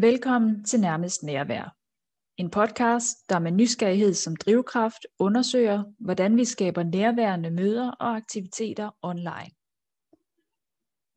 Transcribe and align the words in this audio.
Velkommen 0.00 0.64
til 0.64 0.80
Nærmest 0.80 1.22
Nærvær. 1.22 1.76
En 2.36 2.50
podcast, 2.50 3.28
der 3.28 3.38
med 3.38 3.50
nysgerrighed 3.52 4.14
som 4.14 4.36
drivkraft 4.36 5.06
undersøger, 5.18 5.84
hvordan 5.98 6.36
vi 6.36 6.44
skaber 6.44 6.82
nærværende 6.82 7.50
møder 7.50 7.90
og 7.90 8.16
aktiviteter 8.16 8.90
online. 9.02 9.50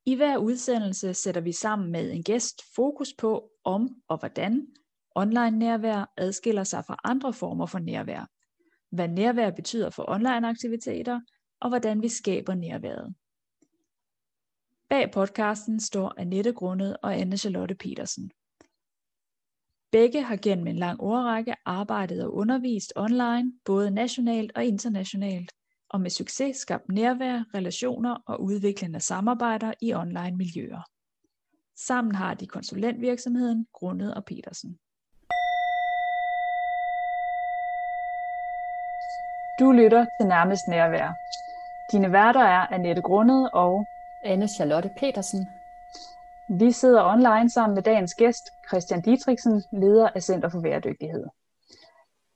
I 0.05 0.15
hver 0.15 0.37
udsendelse 0.37 1.13
sætter 1.13 1.41
vi 1.41 1.51
sammen 1.51 1.91
med 1.91 2.11
en 2.11 2.23
gæst 2.23 2.61
fokus 2.75 3.13
på, 3.17 3.49
om 3.63 3.89
og 4.07 4.17
hvordan 4.19 4.67
online 5.15 5.59
nærvær 5.59 6.13
adskiller 6.17 6.63
sig 6.63 6.83
fra 6.87 6.99
andre 7.03 7.33
former 7.33 7.65
for 7.65 7.79
nærvær, 7.79 8.29
hvad 8.95 9.07
nærvær 9.07 9.51
betyder 9.51 9.89
for 9.89 10.05
online 10.09 10.47
aktiviteter, 10.47 11.19
og 11.63 11.69
hvordan 11.69 12.01
vi 12.01 12.09
skaber 12.09 12.55
nærværet. 12.55 13.15
Bag 14.89 15.11
podcasten 15.11 15.79
står 15.79 16.13
Annette 16.17 16.53
Grundet 16.53 16.97
og 17.03 17.15
Anne 17.15 17.37
Charlotte 17.37 17.75
Petersen. 17.75 18.31
Begge 19.91 20.21
har 20.21 20.35
gennem 20.35 20.67
en 20.67 20.75
lang 20.75 20.99
årrække 21.01 21.55
arbejdet 21.65 22.23
og 22.23 22.33
undervist 22.33 22.93
online, 22.95 23.53
både 23.65 23.91
nationalt 23.91 24.51
og 24.55 24.65
internationalt, 24.65 25.51
og 25.89 26.01
med 26.01 26.09
succes 26.09 26.57
skabt 26.57 26.91
nærvær, 26.91 27.43
relationer 27.55 28.17
og 28.27 28.43
udviklende 28.43 28.99
samarbejder 28.99 29.73
i 29.81 29.93
online 29.93 30.37
miljøer. 30.37 30.81
Sammen 31.87 32.15
har 32.15 32.33
de 32.33 32.47
konsulentvirksomheden 32.47 33.67
Grundet 33.73 34.13
og 34.13 34.25
Petersen. 34.25 34.79
Du 39.59 39.71
lytter 39.71 40.05
til 40.19 40.27
Nærmest 40.27 40.67
Nærvær. 40.67 41.13
Dine 41.91 42.11
værter 42.11 42.39
er 42.39 42.73
Annette 42.73 43.01
Grundet 43.01 43.49
og 43.53 43.85
Anne 44.23 44.47
Charlotte 44.47 44.89
Petersen. 44.97 45.47
Vi 46.49 46.71
sidder 46.71 47.03
online 47.03 47.49
sammen 47.49 47.75
med 47.75 47.83
dagens 47.83 48.13
gæst, 48.13 48.49
Christian 48.67 49.01
Dietriksen, 49.01 49.63
leder 49.71 50.09
af 50.15 50.23
Center 50.23 50.49
for 50.49 50.59
Væredygtighed. 50.59 51.25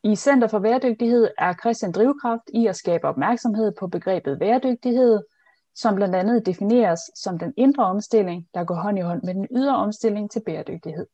I 0.03 0.15
Center 0.15 0.47
for 0.47 0.59
Væredygtighed 0.59 1.29
er 1.37 1.53
Christian 1.53 1.91
drivkraft 1.91 2.49
i 2.53 2.67
at 2.67 2.75
skabe 2.75 3.07
opmærksomhed 3.07 3.71
på 3.79 3.87
begrebet 3.87 4.39
væredygtighed, 4.39 5.23
som 5.75 5.95
blandt 5.95 6.15
andet 6.15 6.45
defineres 6.45 6.99
som 7.15 7.39
den 7.39 7.53
indre 7.57 7.85
omstilling, 7.85 8.47
der 8.53 8.63
går 8.63 8.75
hånd 8.75 8.99
i 8.99 9.01
hånd 9.01 9.23
med 9.23 9.33
den 9.33 9.47
ydre 9.51 9.75
omstilling 9.75 10.31
til 10.31 10.41
bæredygtighed. 10.45 11.07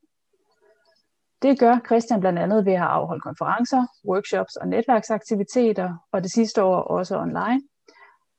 Det 1.42 1.59
gør 1.59 1.80
Christian 1.86 2.20
blandt 2.20 2.40
andet 2.40 2.66
ved 2.66 2.73
at 2.73 2.81
afholde 2.81 3.22
konferencer, 3.22 3.88
workshops 4.08 4.56
og 4.56 4.68
netværksaktiviteter, 4.68 5.97
og 6.12 6.23
det 6.23 6.31
sidste 6.31 6.64
år 6.64 6.81
også 6.81 7.20
online. 7.20 7.62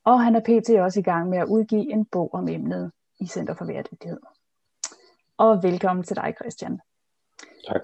Og 0.04 0.24
han 0.24 0.36
er 0.36 0.40
pt. 0.40 0.70
også 0.80 1.00
i 1.00 1.02
gang 1.02 1.28
med 1.28 1.38
at 1.38 1.48
udgive 1.48 1.92
en 1.92 2.04
bog 2.04 2.34
om 2.34 2.48
emnet 2.48 2.92
i 3.20 3.26
Center 3.26 3.54
for 3.54 3.64
Væredygtighed. 3.64 4.18
Og 5.38 5.62
velkommen 5.62 6.04
til 6.04 6.16
dig, 6.16 6.34
Christian. 6.40 6.80
Tak. 7.68 7.82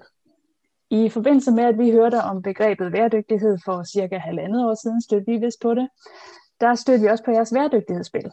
I 0.91 1.09
forbindelse 1.09 1.51
med, 1.51 1.65
at 1.65 1.79
vi 1.79 1.91
hørte 1.91 2.23
om 2.23 2.43
begrebet 2.43 2.93
værdygtighed 2.93 3.59
for 3.65 3.85
cirka 3.85 4.19
halvandet 4.19 4.65
år 4.65 4.75
siden, 4.83 5.03
stødte 5.03 5.27
vi 5.27 5.37
vist 5.37 5.61
på 5.63 5.75
det, 5.75 5.89
der 6.61 6.75
stødte 6.75 7.03
vi 7.03 7.09
også 7.09 7.25
på 7.25 7.31
jeres 7.31 7.55
værdygtighedsspil, 7.55 8.33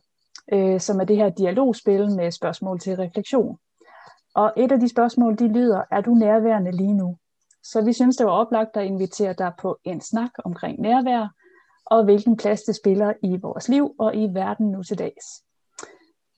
øh, 0.54 0.80
som 0.80 1.00
er 1.00 1.06
det 1.06 1.18
her 1.18 1.30
dialogspil 1.30 2.16
med 2.16 2.32
spørgsmål 2.32 2.80
til 2.80 2.96
refleksion. 2.96 3.58
Og 4.36 4.54
et 4.58 4.72
af 4.72 4.80
de 4.80 4.90
spørgsmål, 4.90 5.40
de 5.40 5.48
lyder, 5.48 5.82
er 5.92 6.02
du 6.02 6.14
nærværende 6.14 6.72
lige 6.72 6.94
nu? 6.94 7.18
Så 7.64 7.82
vi 7.82 7.94
synes, 7.94 8.18
det 8.18 8.26
var 8.26 8.32
oplagt 8.32 8.78
at 8.78 8.86
invitere 8.86 9.34
dig 9.34 9.52
på 9.62 9.80
en 9.84 10.02
snak 10.02 10.32
omkring 10.46 10.80
nærvær, 10.80 11.28
og 11.92 12.04
hvilken 12.04 12.38
plads 12.38 12.62
det 12.62 12.76
spiller 12.76 13.14
i 13.24 13.38
vores 13.38 13.70
liv 13.70 13.96
og 14.00 14.16
i 14.16 14.28
verden 14.34 14.72
nu 14.72 14.84
til 14.84 14.98
dags. 14.98 15.26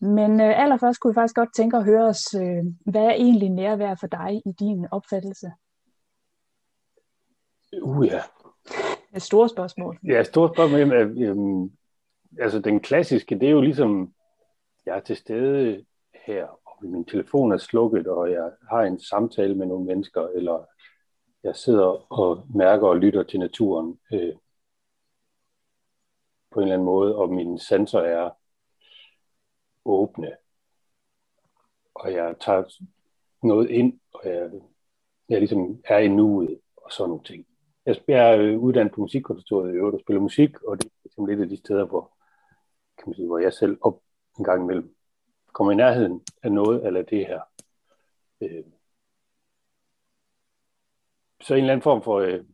Men 0.02 0.42
øh, 0.42 0.62
allerførst 0.64 1.00
kunne 1.00 1.12
vi 1.14 1.16
faktisk 1.16 1.36
godt 1.36 1.56
tænke 1.56 1.78
at 1.78 1.84
høre 1.84 2.06
os, 2.06 2.34
øh, 2.34 2.64
hvad 2.86 3.06
er 3.06 3.14
egentlig 3.14 3.50
nærvær 3.50 3.96
for 3.96 4.08
dig 4.08 4.42
i 4.46 4.52
din 4.60 4.88
opfattelse? 4.92 5.52
Uh 7.82 8.08
ja. 8.08 8.22
Et 9.16 9.22
stort 9.22 9.52
spørgsmål. 9.52 10.00
Ja, 10.08 10.20
et 10.20 10.28
stort 10.28 10.56
spørgsmål. 10.56 10.94
Øhm, 11.24 11.72
altså 12.40 12.60
den 12.60 12.80
klassiske, 12.80 13.36
det 13.36 13.48
er 13.48 13.52
jo 13.52 13.62
ligesom, 13.62 14.14
jeg 14.86 14.96
er 14.96 15.00
til 15.00 15.16
stede 15.16 15.86
her, 16.26 16.46
og 16.46 16.86
min 16.86 17.06
telefon 17.06 17.52
er 17.52 17.58
slukket, 17.58 18.08
og 18.08 18.32
jeg 18.32 18.52
har 18.70 18.82
en 18.82 19.00
samtale 19.00 19.56
med 19.56 19.66
nogle 19.66 19.86
mennesker, 19.86 20.28
eller 20.28 20.66
jeg 21.44 21.56
sidder 21.56 22.14
og 22.14 22.44
mærker 22.56 22.88
og 22.88 22.98
lytter 22.98 23.24
til 23.24 23.40
naturen 23.40 24.00
øh, 24.14 24.34
på 26.52 26.60
en 26.60 26.64
eller 26.64 26.74
anden 26.74 26.86
måde, 26.86 27.16
og 27.16 27.30
min 27.30 27.60
sensor 27.60 28.00
er 28.00 28.30
åbne. 29.86 30.36
Og 31.96 32.14
jeg 32.14 32.36
tager 32.40 32.64
noget 33.44 33.70
ind, 33.70 34.00
og 34.14 34.22
jeg, 34.26 34.52
jeg 35.30 35.40
ligesom 35.40 35.82
er 35.86 35.98
i 35.98 36.08
nuet, 36.08 36.60
og 36.76 36.92
sådan 36.92 37.10
nogle 37.10 37.24
ting. 37.24 37.46
Jeg 37.86 37.98
er 38.08 38.38
øh, 38.38 38.60
uddannet 38.60 38.94
på 38.94 39.02
musikkonservatoriet 39.02 39.74
i 39.74 39.78
øvrigt 39.78 39.96
og 39.96 40.02
spiller 40.02 40.22
musik, 40.22 40.64
og 40.64 40.78
det 40.78 40.86
er 40.86 40.92
ligesom 41.04 41.26
lidt 41.26 41.42
af 41.42 41.50
de 41.50 41.58
steder, 41.58 41.86
hvor, 41.86 42.12
kan 42.98 43.04
man 43.06 43.16
sige, 43.16 43.28
hvor 43.28 43.38
jeg 43.38 43.54
selv 43.54 43.78
op 43.82 44.02
en 44.40 44.44
gang 44.44 44.64
imellem 44.64 44.96
kommer 45.54 45.72
i 45.72 45.76
nærheden 45.76 46.26
af 46.44 46.52
noget 46.52 46.86
eller 46.86 47.02
det 47.02 47.28
her. 47.28 47.42
Øh. 48.42 48.64
Så 51.42 51.54
en 51.54 51.60
eller 51.60 51.74
anden 51.74 51.84
form 51.84 52.02
for, 52.04 52.20
øh, 52.20 52.34
en 52.34 52.46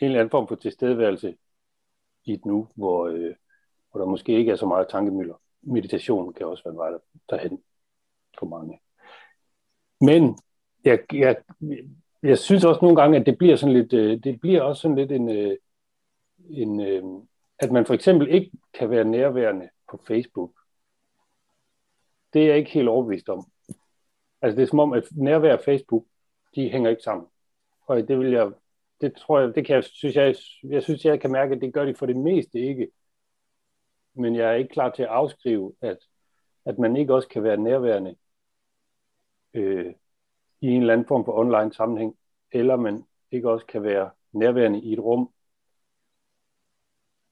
eller 0.00 0.20
anden 0.20 0.30
form 0.30 0.48
for 0.48 0.54
tilstedeværelse 0.54 1.36
i 2.26 2.32
et 2.32 2.44
nu, 2.44 2.68
hvor, 2.74 3.06
øh, 3.06 3.34
hvor 3.90 4.00
der 4.00 4.06
måske 4.06 4.32
ikke 4.32 4.52
er 4.52 4.56
så 4.56 4.66
meget 4.66 4.88
tankemøller. 4.88 5.34
Meditation 5.62 6.32
kan 6.32 6.46
også 6.46 6.64
være 6.64 6.72
en 6.72 6.78
vej 6.78 6.90
derhen 7.30 7.62
for 8.38 8.46
mange. 8.46 8.80
Men 10.00 10.38
jeg, 10.84 10.98
jeg, 11.12 11.36
jeg 12.22 12.38
synes 12.38 12.64
også 12.64 12.78
nogle 12.82 13.00
gange, 13.00 13.18
at 13.18 13.26
det 13.26 13.38
bliver 13.38 13.56
sådan 13.56 13.74
lidt, 13.74 13.92
øh, 13.92 14.18
det 14.24 14.40
bliver 14.40 14.62
også 14.62 14.82
sådan 14.82 14.96
lidt 14.96 15.12
en, 15.12 15.30
øh, 15.30 15.56
en 16.50 16.80
øh, 16.80 17.02
at 17.58 17.72
man 17.72 17.86
for 17.86 17.94
eksempel 17.94 18.34
ikke 18.34 18.50
kan 18.74 18.90
være 18.90 19.04
nærværende 19.04 19.68
på 19.90 20.00
Facebook. 20.06 20.52
Det 22.32 22.42
er 22.42 22.46
jeg 22.46 22.56
ikke 22.56 22.70
helt 22.70 22.88
overbevist 22.88 23.28
om. 23.28 23.46
Altså 24.42 24.56
det 24.56 24.62
er 24.62 24.66
som 24.66 24.78
om, 24.78 24.92
at 24.92 25.04
nærvær 25.12 25.56
og 25.56 25.64
Facebook, 25.64 26.04
de 26.54 26.70
hænger 26.70 26.90
ikke 26.90 27.02
sammen. 27.02 27.26
Og 27.86 28.08
det 28.08 28.18
vil 28.18 28.30
jeg, 28.30 28.52
det 29.00 29.16
tror 29.16 29.40
jeg, 29.40 29.54
det 29.54 29.66
kan 29.66 29.74
jeg, 29.74 29.84
synes 29.84 30.16
jeg, 30.16 30.34
jeg 30.62 30.82
synes, 30.82 31.04
jeg 31.04 31.20
kan 31.20 31.32
mærke, 31.32 31.54
at 31.54 31.60
det 31.60 31.74
gør 31.74 31.84
de 31.84 31.94
for 31.94 32.06
det 32.06 32.16
meste 32.16 32.58
ikke. 32.58 32.88
Men 34.14 34.36
jeg 34.36 34.50
er 34.50 34.54
ikke 34.54 34.72
klar 34.72 34.90
til 34.90 35.02
at 35.02 35.08
afskrive, 35.08 35.74
at, 35.80 35.98
at 36.64 36.78
man 36.78 36.96
ikke 36.96 37.14
også 37.14 37.28
kan 37.28 37.42
være 37.42 37.56
nærværende 37.56 38.16
øh, 39.54 39.94
i 40.60 40.66
en 40.66 40.80
eller 40.80 40.92
anden 40.92 41.06
form 41.06 41.24
for 41.24 41.38
online 41.38 41.72
sammenhæng, 41.72 42.16
eller 42.52 42.76
man 42.76 43.04
ikke 43.30 43.50
også 43.50 43.66
kan 43.66 43.82
være 43.82 44.10
nærværende 44.32 44.80
i 44.80 44.92
et 44.92 45.00
rum, 45.00 45.30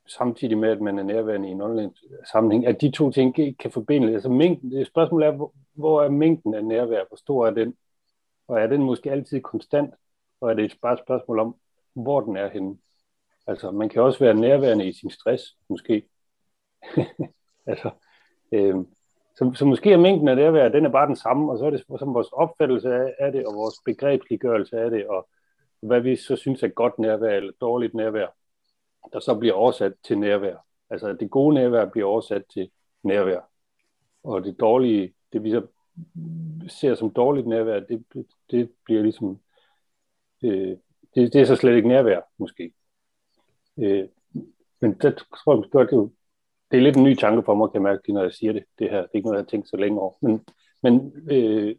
samtidig 0.07 0.59
med, 0.59 0.69
at 0.71 0.81
man 0.81 0.99
er 0.99 1.03
nærværende 1.03 1.49
i 1.49 1.51
en 1.51 1.61
online 1.61 1.93
sammenhæng, 2.33 2.67
at 2.67 2.81
de 2.81 2.91
to 2.91 3.11
ting 3.11 3.39
ikke 3.39 3.59
kan 3.59 3.71
forbindes. 3.71 4.11
Altså 4.13 4.29
mængden, 4.29 4.71
det 4.71 4.81
er, 4.81 5.31
hvor, 5.31 5.55
hvor 5.73 6.03
er 6.03 6.09
mængden 6.09 6.55
af 6.55 6.65
nærvær? 6.65 7.05
Hvor 7.09 7.17
stor 7.17 7.47
er 7.47 7.51
den? 7.51 7.75
Og 8.49 8.61
er 8.61 8.67
den 8.67 8.83
måske 8.83 9.11
altid 9.11 9.41
konstant? 9.41 9.95
Og 10.45 10.51
er 10.51 10.55
det 10.55 10.79
bare 10.83 10.93
et 10.93 11.05
spørgsmål 11.05 11.39
om, 11.39 11.57
hvor 11.95 12.21
den 12.21 12.37
er 12.37 12.49
henne? 12.49 12.79
Altså, 13.47 13.71
man 13.71 13.89
kan 13.89 14.03
også 14.03 14.19
være 14.19 14.35
nærværende 14.35 14.89
i 14.89 14.93
sin 14.93 15.11
stress, 15.11 15.43
måske. 15.69 16.09
altså, 17.67 17.91
øh, 18.53 18.77
så, 19.37 19.53
så 19.55 19.65
måske 19.65 19.93
er 19.93 19.97
mængden 19.97 20.29
af 20.29 20.37
nærvær, 20.37 20.69
den 20.69 20.87
er 20.87 20.91
bare 20.91 21.07
den 21.07 21.17
samme, 21.17 21.53
og 21.53 21.59
så 21.59 21.67
er 21.67 21.71
det 21.71 21.85
som 21.99 22.15
vores 22.15 22.29
opfattelse 22.33 22.95
af, 22.95 23.15
af 23.19 23.33
det, 23.33 23.47
og 23.47 23.55
vores 23.55 23.75
begrebsliggørelse 23.85 24.81
af 24.81 24.91
det, 24.91 25.07
og 25.07 25.29
hvad 25.81 26.01
vi 26.01 26.17
så 26.17 26.37
synes 26.37 26.63
er 26.63 26.69
godt 26.69 26.99
nærvær 26.99 27.37
eller 27.37 27.53
dårligt 27.61 27.95
nærvær, 27.95 28.27
der 29.13 29.21
så 29.21 29.39
bliver 29.39 29.55
oversat 29.55 29.93
til 30.05 30.19
nærvær. 30.19 30.57
Altså 30.91 31.13
det 31.13 31.31
gode 31.31 31.55
nærvær 31.55 31.89
bliver 31.89 32.09
oversat 32.09 32.43
til 32.55 32.71
nærvær, 33.03 33.41
og 34.25 34.45
det 34.45 34.61
dårlige, 34.61 35.15
det 35.33 35.43
vi 35.43 35.51
så 35.51 35.67
ser 36.69 36.95
som 36.95 37.11
dårligt 37.11 37.47
nærvær, 37.47 37.81
det, 37.81 38.05
det 38.51 38.71
bliver 38.85 39.03
ligesom, 39.03 39.41
øh, 40.45 40.77
det, 41.15 41.33
det 41.33 41.41
er 41.41 41.45
så 41.45 41.57
slet 41.57 41.77
ikke 41.77 41.89
nærvær, 41.89 42.21
måske. 42.39 42.73
Øh, 43.79 44.09
men 44.81 44.93
det 44.93 45.17
tror 45.17 45.55
jeg 45.55 45.71
godt, 45.71 45.91
det 45.91 46.11
det 46.71 46.79
er 46.79 46.83
lidt 46.83 46.97
en 46.97 47.05
ny 47.05 47.15
tanke 47.15 47.43
for 47.43 47.55
mig, 47.55 47.71
kan 47.71 47.75
jeg 47.75 47.83
mærke, 47.83 48.13
når 48.13 48.23
jeg 48.23 48.33
siger 48.33 48.53
det, 48.53 48.65
det 48.79 48.91
her. 48.91 49.01
Det 49.01 49.11
er 49.13 49.17
ikke 49.17 49.27
noget, 49.27 49.37
jeg 49.37 49.45
har 49.45 49.51
tænkt 49.51 49.69
så 49.69 49.77
længe 49.77 50.01
over. 50.01 50.13
Men, 50.21 50.45
men, 50.83 51.13
øh, 51.31 51.77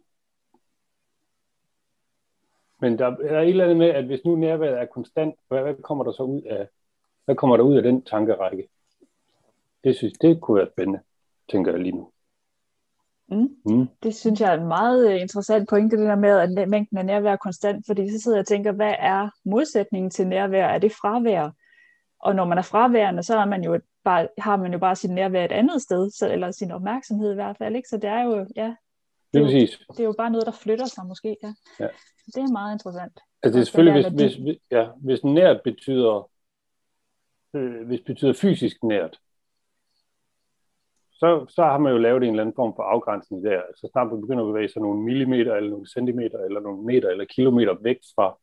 men 2.80 2.98
der 2.98 3.06
er 3.06 3.40
et 3.40 3.48
eller 3.48 3.64
andet 3.64 3.76
med, 3.76 3.88
at 3.88 4.04
hvis 4.04 4.24
nu 4.24 4.36
nærværet 4.36 4.80
er 4.80 4.86
konstant, 4.86 5.34
hvad, 5.48 5.62
hvad 5.62 5.74
kommer 5.74 6.04
der 6.04 6.12
så 6.12 6.22
ud 6.22 6.42
af, 6.42 6.68
hvad 7.24 7.34
kommer 7.34 7.56
der 7.56 7.64
ud 7.64 7.76
af 7.76 7.82
den 7.82 8.02
tankerække? 8.02 8.68
Det 9.84 9.96
synes 9.96 10.12
det 10.20 10.40
kunne 10.40 10.58
være 10.58 10.70
spændende, 10.72 11.00
tænker 11.50 11.72
jeg 11.72 11.80
lige 11.80 11.96
nu. 11.96 12.12
Mm. 13.28 13.48
Mm. 13.64 13.88
Det 14.02 14.14
synes 14.14 14.40
jeg 14.40 14.54
er 14.54 14.60
en 14.60 14.68
meget 14.68 15.10
øh, 15.10 15.20
interessant 15.20 15.68
pointe, 15.68 15.96
det 15.96 16.08
der 16.08 16.16
med, 16.16 16.38
at 16.38 16.68
mængden 16.68 16.98
af 16.98 17.06
nærvær 17.06 17.32
er 17.32 17.36
konstant, 17.36 17.86
fordi 17.86 18.10
så 18.10 18.22
sidder 18.22 18.36
jeg 18.36 18.42
og 18.42 18.46
tænker, 18.46 18.72
hvad 18.72 18.94
er 18.98 19.30
modsætningen 19.44 20.10
til 20.10 20.26
nærvær? 20.26 20.66
Er 20.66 20.78
det 20.78 20.92
fravær? 20.92 21.50
Og 22.20 22.34
når 22.34 22.44
man 22.44 22.58
er 22.58 22.62
fraværende, 22.62 23.22
så 23.22 23.38
er 23.38 23.44
man 23.44 23.64
jo 23.64 23.80
bare, 24.04 24.28
har 24.38 24.56
man 24.56 24.72
jo 24.72 24.78
bare 24.78 24.96
sit 24.96 25.10
nærvær 25.10 25.44
et 25.44 25.52
andet 25.52 25.82
sted, 25.82 26.10
så, 26.10 26.32
eller 26.32 26.50
sin 26.50 26.70
opmærksomhed 26.70 27.32
i 27.32 27.34
hvert 27.34 27.56
fald. 27.58 27.76
Ikke? 27.76 27.88
Så 27.88 27.96
det 27.96 28.10
er 28.10 28.22
jo, 28.22 28.46
ja, 28.56 28.74
det 29.32 29.40
er, 29.40 29.44
jo, 29.44 29.66
det 29.92 30.00
er 30.00 30.04
jo 30.04 30.14
bare 30.18 30.30
noget, 30.30 30.46
der 30.46 30.52
flytter 30.52 30.86
sig 30.86 31.06
måske. 31.06 31.36
Ja. 31.42 31.54
ja. 31.80 31.88
Det 32.26 32.36
er 32.36 32.52
meget 32.52 32.74
interessant. 32.74 33.20
Altså 33.42 33.56
det 33.56 33.60
er 33.60 33.64
selvfølgelig, 33.64 34.10
hvis, 34.10 34.34
hvis, 34.34 34.58
ja, 34.70 34.86
hvis 34.96 35.24
nært 35.24 35.60
betyder, 35.64 36.30
øh, 37.54 37.86
hvis 37.86 38.00
betyder 38.06 38.32
fysisk 38.32 38.76
nært, 38.82 39.18
så, 41.18 41.46
så 41.48 41.62
har 41.62 41.78
man 41.78 41.92
jo 41.92 41.98
lavet 41.98 42.22
en 42.22 42.30
eller 42.30 42.42
anden 42.42 42.56
form 42.56 42.72
for 42.76 42.82
afgrænsning 42.82 43.44
der. 43.44 43.62
Altså, 43.62 43.80
så 43.80 43.88
snart 43.92 44.12
man 44.12 44.20
begynder 44.20 44.44
at 44.44 44.48
bevæge 44.48 44.68
sig 44.68 44.82
nogle 44.82 45.02
millimeter, 45.02 45.54
eller 45.54 45.70
nogle 45.70 45.86
centimeter, 45.86 46.38
eller 46.38 46.60
nogle 46.60 46.82
meter, 46.82 47.08
eller 47.08 47.24
kilometer 47.24 47.74
væk 47.82 47.98
fra 48.14 48.38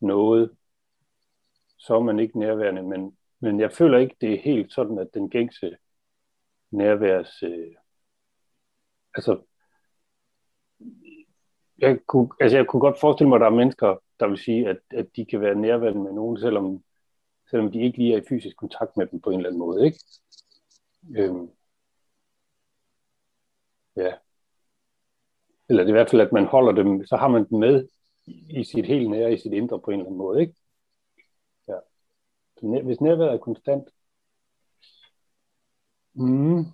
noget, 0.00 0.50
så 1.78 1.94
er 1.94 2.00
man 2.00 2.18
ikke 2.18 2.38
nærværende. 2.38 2.82
Men, 2.82 3.16
men 3.40 3.60
jeg 3.60 3.72
føler 3.72 3.98
ikke, 3.98 4.16
det 4.20 4.34
er 4.34 4.40
helt 4.40 4.72
sådan, 4.72 4.98
at 4.98 5.08
den 5.14 5.30
gængse 5.30 5.76
nærværs... 6.70 7.42
Øh, 7.42 7.74
altså, 9.14 9.40
jeg 11.78 11.98
kunne, 12.06 12.28
altså 12.40 12.56
jeg 12.56 12.66
kunne 12.66 12.80
godt 12.80 13.00
forestille 13.00 13.28
mig, 13.28 13.36
at 13.36 13.40
der 13.40 13.46
er 13.46 13.50
mennesker, 13.50 13.96
der 14.20 14.28
vil 14.28 14.38
sige, 14.38 14.68
at, 14.68 14.78
at 14.90 15.06
de 15.16 15.24
kan 15.24 15.40
være 15.40 15.54
nærværende 15.54 16.02
med 16.02 16.12
nogen, 16.12 16.38
selvom, 16.38 16.84
selvom 17.50 17.72
de 17.72 17.82
ikke 17.82 17.98
lige 17.98 18.14
er 18.14 18.20
i 18.20 18.26
fysisk 18.28 18.56
kontakt 18.56 18.96
med 18.96 19.06
dem 19.06 19.20
på 19.20 19.30
en 19.30 19.36
eller 19.36 19.48
anden 19.48 19.58
måde. 19.58 19.86
Ikke? 19.86 19.98
Øhm, 21.16 21.50
ja. 23.96 24.12
Eller 25.68 25.82
det 25.82 25.90
er 25.90 25.94
i 25.94 25.98
hvert 25.98 26.10
fald, 26.10 26.22
at 26.22 26.32
man 26.32 26.44
holder 26.44 26.72
dem, 26.72 27.06
så 27.06 27.16
har 27.16 27.28
man 27.28 27.48
dem 27.48 27.58
med 27.58 27.88
i 28.50 28.64
sit 28.64 28.86
helt 28.86 29.10
nære, 29.10 29.32
i 29.32 29.38
sit 29.38 29.52
indre 29.52 29.80
på 29.80 29.90
en 29.90 30.00
eller 30.00 30.06
anden 30.06 30.18
måde. 30.18 30.40
Ikke? 30.40 30.54
Ja. 31.68 31.78
Så 32.60 32.80
hvis 32.84 33.00
nærværet 33.00 33.32
er 33.32 33.38
konstant, 33.38 33.88
mm, 36.14 36.64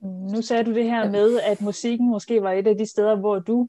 Nu 0.00 0.42
sagde 0.42 0.64
du 0.64 0.74
det 0.74 0.84
her 0.84 1.10
med, 1.10 1.40
at 1.40 1.60
musikken 1.60 2.10
måske 2.10 2.42
var 2.42 2.52
et 2.52 2.66
af 2.66 2.76
de 2.76 2.86
steder, 2.86 3.16
hvor 3.16 3.38
du 3.38 3.68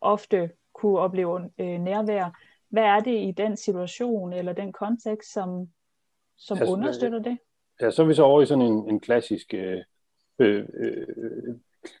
ofte 0.00 0.50
kunne 0.72 0.98
opleve 0.98 1.50
øh, 1.58 1.80
nærvær. 1.80 2.40
Hvad 2.68 2.82
er 2.82 3.00
det 3.00 3.28
i 3.28 3.30
den 3.36 3.56
situation 3.56 4.32
eller 4.32 4.52
den 4.52 4.72
kontekst, 4.72 5.32
som, 5.32 5.68
som 6.36 6.58
altså, 6.58 6.72
understøtter 6.72 7.18
det? 7.18 7.38
Ja, 7.80 7.90
så 7.90 8.02
er 8.02 8.06
vi 8.06 8.14
så 8.14 8.22
over 8.22 8.42
i 8.42 8.46
sådan 8.46 8.64
en, 8.64 8.90
en 8.90 9.00
klassisk, 9.00 9.54
øh, 9.54 9.82
øh, 10.38 10.64
øh, 10.74 11.56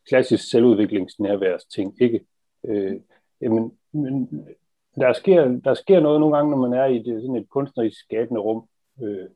klassisk 0.08 0.50
selvudviklingsnærværs-ting, 0.50 2.02
ikke? 2.02 2.26
Øh, 2.64 3.00
jamen, 3.40 3.78
men 3.92 4.46
der 4.94 5.12
sker, 5.12 5.44
der 5.64 5.74
sker 5.74 6.00
noget 6.00 6.20
nogle 6.20 6.36
gange, 6.36 6.50
når 6.50 6.68
man 6.68 6.78
er 6.78 6.84
i 6.84 6.98
det, 6.98 7.22
sådan 7.22 7.36
et 7.36 7.48
kunstnerisk 7.48 8.00
skabende 8.00 8.40
rum, 8.40 8.68
øh, 9.02 9.28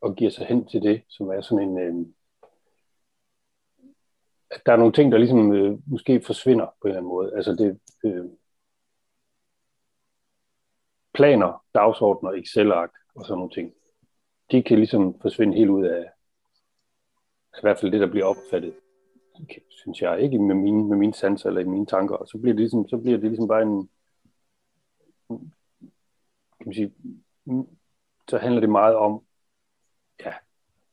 og 0.00 0.16
giver 0.16 0.30
sig 0.30 0.46
hen 0.46 0.66
til 0.66 0.82
det, 0.82 1.02
som 1.08 1.28
er 1.28 1.40
sådan 1.40 1.68
en, 1.68 1.78
øh, 1.78 2.06
at 4.50 4.62
der 4.66 4.72
er 4.72 4.76
nogle 4.76 4.92
ting, 4.92 5.12
der 5.12 5.18
ligesom 5.18 5.52
øh, 5.52 5.78
måske 5.86 6.20
forsvinder 6.20 6.66
på 6.66 6.72
en 6.84 6.88
eller 6.88 6.98
anden 6.98 7.08
måde. 7.08 7.32
Altså 7.36 7.52
det, 7.52 7.80
øh, 8.04 8.24
planer, 11.14 11.64
dagsordner, 11.74 12.30
Excel-ark 12.30 12.90
og 13.14 13.24
sådan 13.24 13.38
nogle 13.38 13.50
ting, 13.50 13.72
de 14.50 14.62
kan 14.62 14.78
ligesom 14.78 15.20
forsvinde 15.20 15.56
helt 15.56 15.70
ud 15.70 15.84
af, 15.84 16.04
i 17.56 17.60
hvert 17.62 17.78
fald 17.78 17.92
det, 17.92 18.00
der 18.00 18.10
bliver 18.10 18.26
opfattet, 18.26 18.74
synes 19.70 20.02
jeg, 20.02 20.20
ikke 20.20 20.38
med 20.38 20.54
mine, 20.54 20.88
med 20.88 20.96
mine 20.96 21.14
sanser 21.14 21.48
eller 21.48 21.60
i 21.60 21.64
mine 21.64 21.86
tanker, 21.86 22.16
og 22.16 22.28
så 22.28 22.38
bliver 22.38 22.54
det 22.54 22.60
ligesom, 22.60 22.88
så 22.88 22.96
bliver 22.96 23.18
det 23.18 23.30
ligesom 23.30 23.48
bare 23.48 23.62
en, 23.62 23.90
kan 26.58 26.66
man 26.66 26.74
sige, 26.74 26.94
så 28.28 28.38
handler 28.38 28.60
det 28.60 28.70
meget 28.70 28.96
om, 28.96 29.24
ja, 30.24 30.34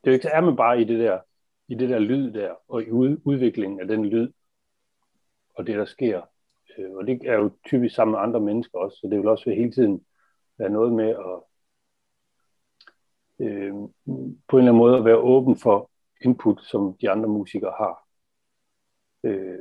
det 0.03 0.09
er 0.09 0.11
jo 0.11 0.13
ikke, 0.13 0.27
er 0.27 0.41
man 0.41 0.55
bare 0.55 0.81
i 0.81 0.83
det 0.83 0.99
der 0.99 1.19
i 1.67 1.75
det 1.75 1.89
der 1.89 1.99
lyd 1.99 2.31
der, 2.31 2.55
og 2.67 2.83
i 2.83 2.91
ud, 2.91 3.17
udviklingen 3.23 3.79
af 3.79 3.87
den 3.87 4.05
lyd, 4.05 4.31
og 5.55 5.67
det 5.67 5.75
der 5.75 5.85
sker. 5.85 6.21
Øh, 6.77 6.91
og 6.91 7.07
det 7.07 7.21
er 7.23 7.33
jo 7.33 7.51
typisk 7.65 7.95
sammen 7.95 8.11
med 8.11 8.19
andre 8.19 8.39
mennesker 8.39 8.79
også, 8.79 8.97
så 8.97 9.07
det 9.11 9.19
vil 9.19 9.27
også 9.27 9.49
hele 9.49 9.71
tiden 9.71 10.05
være 10.57 10.69
noget 10.69 10.93
med 10.93 11.09
at 11.09 11.43
øh, 13.39 13.73
på 14.47 14.57
en 14.57 14.63
eller 14.63 14.71
anden 14.71 14.77
måde 14.77 14.97
at 14.97 15.05
være 15.05 15.17
åben 15.17 15.57
for 15.57 15.89
input, 16.21 16.61
som 16.63 16.97
de 17.01 17.09
andre 17.09 17.29
musikere 17.29 17.73
har. 17.77 18.07
Øh, 19.23 19.59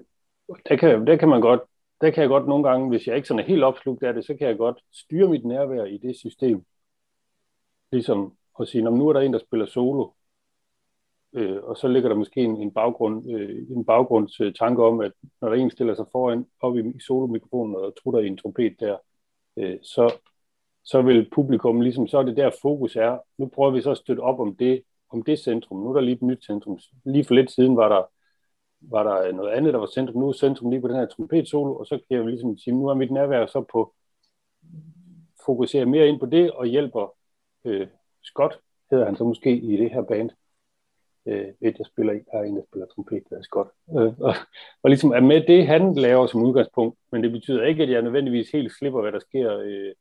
der, 0.69 0.77
kan, 0.77 1.07
der 1.07 1.17
kan 1.17 1.29
man 1.29 1.41
godt, 1.41 1.61
der 2.01 2.11
kan 2.11 2.21
jeg 2.21 2.29
godt 2.29 2.49
nogle 2.49 2.69
gange, 2.69 2.89
hvis 2.89 3.07
jeg 3.07 3.17
ikke 3.17 3.29
sådan 3.29 3.41
er 3.41 3.49
helt 3.49 3.65
opslugt 3.65 4.03
af 4.03 4.15
det, 4.15 4.27
så 4.27 4.35
kan 4.37 4.49
jeg 4.49 4.57
godt 4.57 4.79
styre 4.93 5.29
mit 5.29 5.45
nærvær 5.45 5.85
i 5.85 5.99
det 5.99 6.17
system. 6.17 6.65
Ligesom 7.93 8.37
at 8.61 8.69
sige, 8.69 8.83
nu 8.83 9.09
er 9.09 9.13
der 9.13 9.21
en, 9.21 9.33
der 9.33 9.39
spiller 9.39 9.67
solo, 9.67 10.11
Øh, 11.35 11.63
og 11.63 11.77
så 11.77 11.89
ligger 11.89 12.09
der 12.09 12.17
måske 12.17 12.41
en, 12.41 12.57
en, 12.57 12.71
baggrund, 12.71 13.31
øh, 13.31 13.67
en 13.71 13.85
baggrundstanke 13.85 14.85
om, 14.85 15.01
at 15.01 15.13
når 15.41 15.49
der 15.49 15.57
en 15.57 15.71
stiller 15.71 15.95
sig 15.95 16.07
foran 16.13 16.47
op 16.61 16.77
i, 16.77 16.81
i 16.81 17.01
solomikrofonen 17.01 17.77
og 17.77 17.95
trutter 18.03 18.21
i 18.21 18.27
en 18.27 18.37
trompet 18.37 18.77
der, 18.81 18.97
øh, 19.57 19.77
så, 19.83 20.15
så 20.85 21.03
vil 21.03 21.31
publikum 21.31 21.81
ligesom, 21.81 22.07
så 22.07 22.19
er 22.19 22.23
det 22.23 22.37
der 22.37 22.51
fokus 22.63 22.97
er. 22.97 23.19
Nu 23.39 23.47
prøver 23.47 23.71
vi 23.71 23.81
så 23.81 23.91
at 23.91 23.99
støtte 23.99 24.21
op 24.21 24.41
om 24.41 24.57
det, 24.57 24.83
om 25.11 25.23
det 25.23 25.39
centrum. 25.39 25.79
Nu 25.79 25.89
er 25.89 25.95
der 25.95 26.01
lige 26.01 26.15
et 26.15 26.23
nyt 26.23 26.45
centrum. 26.45 26.79
Lige 27.05 27.25
for 27.25 27.35
lidt 27.35 27.51
siden 27.51 27.77
var 27.77 27.89
der, 27.89 28.03
var 28.81 29.03
der 29.03 29.33
noget 29.33 29.51
andet, 29.51 29.73
der 29.73 29.79
var 29.79 29.87
centrum. 29.87 30.21
Nu 30.21 30.29
er 30.29 30.33
centrum 30.33 30.71
lige 30.71 30.81
på 30.81 30.89
den 30.89 30.97
her 30.97 31.07
trompetsolo, 31.07 31.77
og 31.77 31.87
så 31.87 31.99
kan 32.09 32.17
jeg 32.17 32.27
ligesom 32.27 32.59
sige, 32.59 32.75
nu 32.75 32.89
er 32.89 32.95
mit 32.95 33.11
nærvær 33.11 33.47
så 33.47 33.65
på 33.73 33.95
fokusere 35.47 35.87
mere 35.87 36.09
ind 36.09 36.21
på 36.21 36.27
det, 36.27 36.51
og 36.51 36.67
hjælper 36.67 37.15
øh, 37.65 37.87
Scott, 38.23 38.61
hedder 38.91 39.05
han 39.05 39.17
så 39.17 39.25
måske 39.25 39.57
i 39.57 39.77
det 39.77 39.91
her 39.91 40.03
band, 40.03 40.31
øh, 41.27 41.49
et, 41.61 41.79
jeg 41.79 41.87
spiller 41.87 42.13
i, 42.13 42.19
der 42.33 42.39
er 42.39 42.43
en, 42.43 42.57
der 42.57 42.63
spiller 42.69 42.87
trompet, 42.87 43.23
der 43.31 43.37
er 43.37 43.43
Scott, 43.43 43.69
Øh, 43.91 44.21
og, 44.21 44.35
og 44.83 44.91
ligesom 44.91 45.11
er 45.11 45.21
med 45.21 45.47
det, 45.47 45.67
han 45.67 45.95
laver 45.95 46.27
som 46.27 46.43
udgangspunkt, 46.43 46.99
men 47.13 47.23
det 47.23 47.33
betyder 47.33 47.65
ikke, 47.65 47.83
at 47.83 47.91
jeg 47.91 48.03
nødvendigvis 48.03 48.51
helt 48.51 48.73
slipper, 48.73 49.01
hvad 49.01 49.13
der 49.13 49.19
sker 49.19 49.59
øh, 49.59 49.93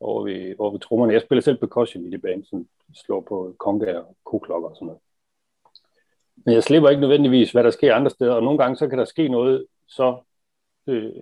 over, 0.00 0.24
ved, 0.24 0.54
over 0.58 0.70
ved 0.70 0.80
trommerne. 0.80 1.12
Jeg 1.12 1.22
spiller 1.22 1.42
selv 1.42 1.58
percussion 1.58 2.06
i 2.06 2.10
det 2.10 2.22
band, 2.22 2.44
som 2.44 2.66
slår 2.94 3.20
på 3.20 3.54
konga 3.58 3.98
og 3.98 4.16
koklokker 4.24 4.68
og 4.68 4.76
sådan 4.76 4.86
noget. 4.86 5.00
Men 6.36 6.54
jeg 6.54 6.62
slipper 6.62 6.88
ikke 6.88 7.00
nødvendigvis, 7.00 7.52
hvad 7.52 7.64
der 7.64 7.70
sker 7.70 7.94
andre 7.94 8.10
steder, 8.10 8.32
og 8.32 8.42
nogle 8.42 8.58
gange 8.58 8.76
så 8.76 8.88
kan 8.88 8.98
der 8.98 9.04
ske 9.04 9.28
noget 9.28 9.66
så 9.88 10.16
øh, 10.86 11.12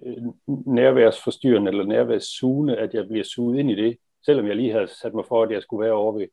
nærværsforstyrrende 0.66 1.70
eller 1.70 1.84
nærværssugende, 1.84 2.76
at 2.76 2.94
jeg 2.94 3.08
bliver 3.08 3.24
suget 3.24 3.58
ind 3.58 3.70
i 3.70 3.74
det, 3.74 3.96
selvom 4.26 4.46
jeg 4.46 4.56
lige 4.56 4.72
havde 4.72 4.88
sat 4.88 5.14
mig 5.14 5.25
for, 5.28 5.42
at 5.42 5.50
jeg 5.50 5.62
skulle 5.62 5.84
være 5.84 5.92
over 5.92 6.12
ved 6.18 6.26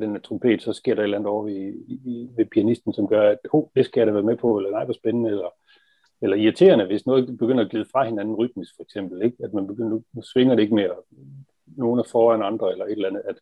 den 0.00 0.10
her 0.10 0.20
trompet, 0.20 0.62
så 0.62 0.72
sker 0.72 0.94
der 0.94 1.02
et 1.02 1.04
eller 1.04 1.18
andet 1.18 1.30
over 1.30 1.44
ved, 1.44 1.74
i, 1.88 2.28
ved 2.36 2.46
pianisten, 2.46 2.92
som 2.92 3.08
gør, 3.08 3.30
at 3.30 3.38
oh, 3.52 3.64
det 3.76 3.84
skal 3.84 4.00
jeg 4.00 4.06
da 4.06 4.12
være 4.12 4.22
med 4.22 4.36
på, 4.36 4.58
eller 4.58 4.70
nej, 4.70 4.84
hvor 4.84 4.94
spændende, 4.94 5.30
eller, 5.30 5.50
eller 6.22 6.36
irriterende, 6.36 6.84
hvis 6.84 7.06
noget 7.06 7.38
begynder 7.38 7.64
at 7.64 7.70
glide 7.70 7.86
fra 7.92 8.04
hinanden 8.04 8.34
rytmisk, 8.34 8.72
for 8.76 8.82
eksempel, 8.82 9.22
ikke? 9.22 9.36
at 9.44 9.52
man 9.52 9.66
begynder, 9.66 10.00
nu 10.12 10.22
svinger 10.22 10.54
det 10.54 10.62
ikke 10.62 10.74
mere, 10.74 10.94
nogen 11.66 11.98
er 11.98 12.08
foran 12.12 12.42
andre, 12.42 12.72
eller 12.72 12.84
et 12.84 12.92
eller 12.92 13.08
andet. 13.08 13.22
At, 13.28 13.36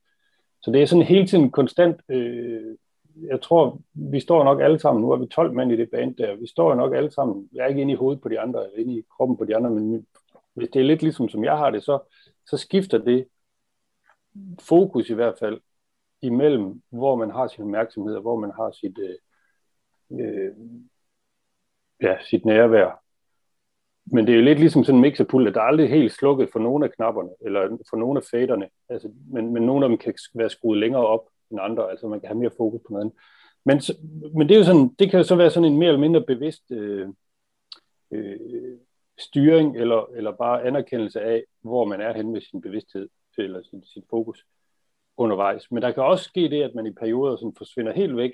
så 0.63 0.71
det 0.71 0.83
er 0.83 0.87
sådan 0.87 1.05
hele 1.05 1.27
tiden 1.27 1.51
konstant, 1.51 2.01
øh, 2.09 2.77
jeg 3.17 3.41
tror, 3.41 3.81
vi 3.95 4.21
står 4.21 4.45
nok 4.45 4.61
alle 4.61 4.79
sammen, 4.79 5.03
nu 5.03 5.11
er 5.11 5.17
vi 5.17 5.27
12 5.27 5.53
mand 5.53 5.73
i 5.73 5.77
det 5.77 5.91
band 5.91 6.17
der, 6.17 6.37
vi 6.37 6.47
står 6.47 6.75
nok 6.75 6.95
alle 6.95 7.11
sammen, 7.11 7.49
jeg 7.53 7.65
er 7.65 7.69
ikke 7.69 7.81
inde 7.81 7.93
i 7.93 7.97
hovedet 7.97 8.23
på 8.23 8.29
de 8.29 8.41
andre, 8.41 8.65
eller 8.65 8.79
inde 8.79 8.99
i 8.99 9.05
kroppen 9.17 9.37
på 9.37 9.45
de 9.45 9.57
andre, 9.57 9.71
men 9.71 10.07
hvis 10.55 10.69
det 10.69 10.81
er 10.81 10.85
lidt 10.85 11.03
ligesom 11.03 11.29
som 11.29 11.45
jeg 11.45 11.59
har 11.59 11.71
det, 11.71 11.85
så, 11.85 11.99
så 12.47 12.57
skifter 12.57 12.99
det 12.99 13.27
fokus 14.61 15.11
i 15.11 15.15
hvert 15.15 15.35
fald 15.39 15.61
imellem, 16.23 16.83
hvor 16.91 17.17
man 17.17 17.31
har 17.31 17.47
sin 17.47 17.63
opmærksomhed, 17.63 18.15
og 18.15 18.23
hvor 18.23 18.37
man 18.37 18.51
har 18.57 18.71
sit, 18.71 18.99
øh, 18.99 19.17
øh, 20.21 20.53
ja, 22.03 22.17
sit 22.25 22.45
nærvær. 22.45 23.02
Men 24.07 24.27
det 24.27 24.33
er 24.33 24.37
jo 24.37 24.45
lidt 24.45 24.59
ligesom 24.59 24.85
sådan 24.85 24.97
en 24.97 25.01
mixerpult, 25.03 25.49
at 25.49 25.55
der 25.55 25.61
er 25.61 25.65
aldrig 25.65 25.91
helt 25.91 26.13
slukket 26.13 26.49
for 26.53 26.59
nogle 26.59 26.85
af 26.85 26.93
knapperne, 26.93 27.31
eller 27.41 27.79
for 27.91 27.97
nogle 27.97 28.19
af 28.19 28.25
faderne, 28.31 28.69
altså, 28.89 29.11
men, 29.31 29.53
men 29.53 29.63
nogle 29.63 29.85
af 29.85 29.89
dem 29.89 29.99
kan 29.99 30.15
være 30.35 30.51
skruet 30.51 30.79
længere 30.79 31.07
op 31.07 31.29
end 31.51 31.61
andre, 31.63 31.91
altså 31.91 32.09
man 32.09 32.21
kan 32.21 32.27
have 32.27 32.39
mere 32.39 32.51
fokus 32.57 32.81
på 32.87 32.93
noget 32.93 33.05
andet. 33.05 33.19
Men, 33.65 33.81
men 34.35 34.49
det, 34.49 34.55
er 34.55 34.59
jo 34.59 34.65
sådan, 34.65 34.89
det 34.99 35.11
kan 35.11 35.21
jo 35.21 35.25
så 35.25 35.37
være 35.37 35.51
sådan 35.51 35.73
en 35.73 35.79
mere 35.79 35.89
eller 35.89 36.01
mindre 36.01 36.21
bevidst 36.21 36.71
øh, 36.71 37.09
øh, 38.11 38.79
styring, 39.19 39.77
eller, 39.77 40.11
eller 40.17 40.33
bare 40.33 40.65
anerkendelse 40.65 41.21
af, 41.21 41.45
hvor 41.61 41.85
man 41.85 42.01
er 42.01 42.15
henne 42.15 42.33
med 42.33 42.41
sin 42.41 42.61
bevidsthed, 42.61 43.09
eller 43.39 43.63
sin, 43.63 43.85
sit 43.85 44.05
fokus 44.11 44.47
undervejs. 45.17 45.71
Men 45.71 45.83
der 45.83 45.93
kan 45.93 46.03
også 46.03 46.25
ske 46.25 46.51
det, 46.51 46.63
at 46.63 46.75
man 46.75 46.87
i 46.87 46.93
perioder 46.93 47.37
sådan 47.37 47.55
forsvinder 47.59 47.93
helt 47.93 48.17
væk, 48.17 48.33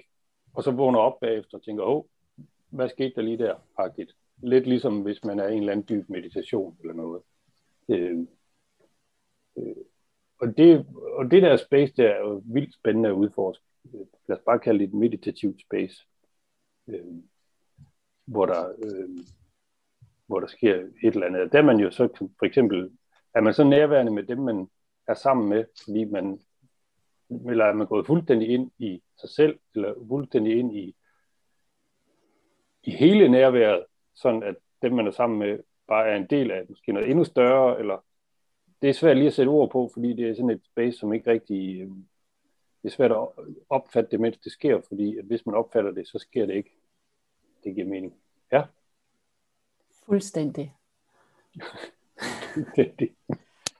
og 0.55 0.63
så 0.63 0.71
vågner 0.71 0.99
op 0.99 1.21
bagefter 1.21 1.59
og 1.59 1.65
tænker, 1.65 1.85
åh, 1.85 2.05
hvad 2.71 2.89
skete 2.89 3.13
der 3.17 3.23
lige 3.23 3.39
der? 3.39 3.55
Agtigt. 3.79 4.13
Lidt 4.43 4.67
ligesom 4.67 5.03
hvis 5.03 5.25
man 5.25 5.39
er 5.39 5.49
i 5.49 5.53
en 5.53 5.59
eller 5.59 5.73
anden 5.73 5.87
dyb 5.89 6.09
meditation 6.09 6.77
eller 6.81 6.95
noget. 6.95 7.23
Øh, 7.89 8.19
øh, 9.59 9.77
og, 10.41 10.57
det, 10.57 10.87
og 11.13 11.31
det 11.31 11.43
der 11.43 11.57
space, 11.57 11.93
der 11.97 12.09
er 12.09 12.19
jo 12.19 12.43
vildt 12.45 12.75
spændende 12.75 13.09
at 13.09 13.15
udforske. 13.15 13.65
Lad 14.29 14.37
os 14.37 14.43
bare 14.47 14.59
kalde 14.59 14.79
det 14.79 14.89
et 14.89 14.95
meditativt 14.95 15.61
space, 15.61 16.07
øh, 16.89 17.23
hvor 18.25 18.47
der 18.47 18.69
øh, 18.69 19.19
hvor 20.29 20.41
der 20.41 20.47
sker 20.47 20.75
et 20.75 21.15
eller 21.15 21.27
andet. 21.27 21.53
Der 21.53 21.59
er 21.59 21.63
man 21.63 21.81
jo 21.81 21.91
så 21.91 22.09
for 22.39 22.47
eksempel, 22.47 22.91
er 23.35 23.41
man 23.41 23.55
så 23.55 23.65
nærværende 23.65 24.13
med 24.13 24.23
dem, 24.23 24.39
man 24.39 24.71
er 25.09 25.15
sammen 25.15 25.49
med, 25.49 25.65
fordi 25.85 26.05
man, 26.05 26.41
eller 27.31 27.65
er 27.65 27.73
man 27.73 27.87
gået 27.87 28.07
fuldstændig 28.07 28.49
ind 28.49 28.71
i 28.79 29.03
sig 29.21 29.31
selv, 29.31 29.59
eller 29.75 29.95
fuldstændig 30.09 30.59
ind 30.59 30.77
i, 30.77 30.97
i 32.83 32.91
hele 32.91 33.29
nærværet, 33.29 33.85
sådan 34.19 34.43
at 34.43 34.57
dem, 34.83 34.93
man 34.93 35.07
er 35.07 35.11
sammen 35.11 35.39
med, 35.39 35.59
bare 35.89 36.09
er 36.09 36.17
en 36.17 36.27
del 36.27 36.51
af 36.51 36.63
måske 36.69 36.93
noget 36.93 37.11
endnu 37.11 37.25
større, 37.25 37.79
eller 37.79 38.05
det 38.83 38.91
er 38.91 38.95
svært 38.95 39.17
lige 39.17 39.27
at 39.27 39.35
sætte 39.35 39.51
ord 39.51 39.71
på, 39.71 39.91
fordi 39.93 40.13
det 40.13 40.29
er 40.29 40.35
sådan 40.35 40.51
et 40.51 40.65
space, 40.65 40.99
som 40.99 41.13
ikke 41.13 41.31
rigtig, 41.31 41.81
øh, 41.81 41.89
det 42.83 42.89
er 42.89 42.91
svært 42.91 43.11
at 43.11 43.29
opfatte 43.69 44.11
det, 44.11 44.21
mens 44.21 44.39
det 44.39 44.53
sker, 44.53 44.81
fordi 44.89 45.19
at 45.19 45.25
hvis 45.25 45.47
man 45.47 45.55
opfatter 45.55 45.91
det, 45.91 46.09
så 46.09 46.19
sker 46.19 46.47
det 46.47 46.55
ikke. 46.55 46.71
Det 47.65 47.75
giver 47.75 47.87
mening. 47.87 48.15
Ja? 48.53 48.63
Fuldstændig. 50.07 50.75
det, 52.77 52.95
det. 52.99 53.11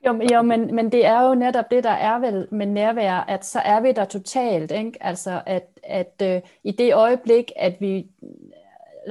Jo, 0.05 0.21
jo 0.33 0.41
men, 0.41 0.75
men 0.75 0.91
det 0.91 1.05
er 1.05 1.27
jo 1.27 1.35
netop 1.35 1.71
det, 1.71 1.83
der 1.83 1.89
er 1.89 2.19
vel 2.19 2.47
med 2.51 2.65
nærvær, 2.65 3.13
at 3.13 3.45
så 3.45 3.59
er 3.59 3.81
vi 3.81 3.91
der 3.91 4.05
totalt, 4.05 4.71
ikke? 4.71 5.03
Altså, 5.03 5.41
at, 5.45 5.79
at 5.83 6.21
øh, 6.23 6.41
i 6.63 6.71
det 6.71 6.93
øjeblik, 6.93 7.51
at 7.55 7.75
vi, 7.79 8.07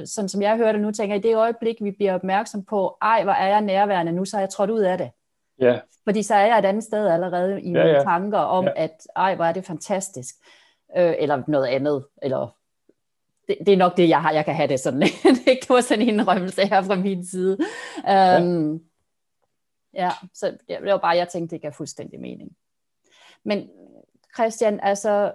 sådan 0.05 0.29
som 0.29 0.41
jeg 0.41 0.57
hører 0.57 0.71
det 0.71 0.81
nu, 0.81 0.91
tænker 0.91 1.15
i 1.15 1.19
det 1.19 1.35
øjeblik, 1.35 1.75
vi 1.81 1.91
bliver 1.91 2.13
opmærksom 2.13 2.65
på, 2.65 2.97
ej, 3.01 3.23
hvor 3.23 3.33
er 3.33 3.47
jeg 3.47 3.61
nærværende 3.61 4.11
nu, 4.11 4.25
så 4.25 4.37
er 4.37 4.41
jeg 4.41 4.49
trådt 4.49 4.69
ud 4.69 4.79
af 4.79 4.97
det. 4.97 5.11
Ja. 5.59 5.79
Fordi 6.03 6.23
så 6.23 6.35
er 6.35 6.45
jeg 6.45 6.59
et 6.59 6.65
andet 6.65 6.83
sted 6.83 7.07
allerede 7.07 7.61
i 7.61 7.71
ja, 7.71 7.83
mine 7.83 7.95
ja. 7.95 8.03
tanker 8.03 8.37
om, 8.37 8.65
ja. 8.65 8.71
at 8.75 9.07
ej, 9.15 9.35
hvor 9.35 9.45
er 9.45 9.53
det 9.53 9.65
fantastisk. 9.65 10.35
Øh, 10.97 11.13
eller 11.19 11.43
noget 11.47 11.67
andet, 11.67 12.05
eller 12.21 12.55
det, 13.47 13.57
det 13.65 13.73
er 13.73 13.77
nok 13.77 13.97
det, 13.97 14.09
jeg 14.09 14.21
har. 14.21 14.31
Jeg 14.31 14.45
kan 14.45 14.55
have 14.55 14.67
det 14.67 14.79
sådan. 14.79 15.01
det 15.45 15.69
var 15.69 15.81
sådan 15.81 16.01
en 16.01 16.09
indrømmelse 16.09 16.65
her 16.65 16.81
fra 16.81 16.95
min 16.95 17.25
side. 17.25 17.57
Um, 17.97 18.73
ja. 19.93 20.03
ja, 20.03 20.11
så 20.33 20.57
det 20.67 20.77
var 20.83 20.97
bare, 20.97 21.17
jeg 21.17 21.27
tænkte, 21.27 21.55
det 21.55 21.61
gav 21.61 21.71
fuldstændig 21.71 22.19
mening. 22.19 22.51
Men 23.43 23.69
Christian, 24.33 24.79
altså, 24.83 25.31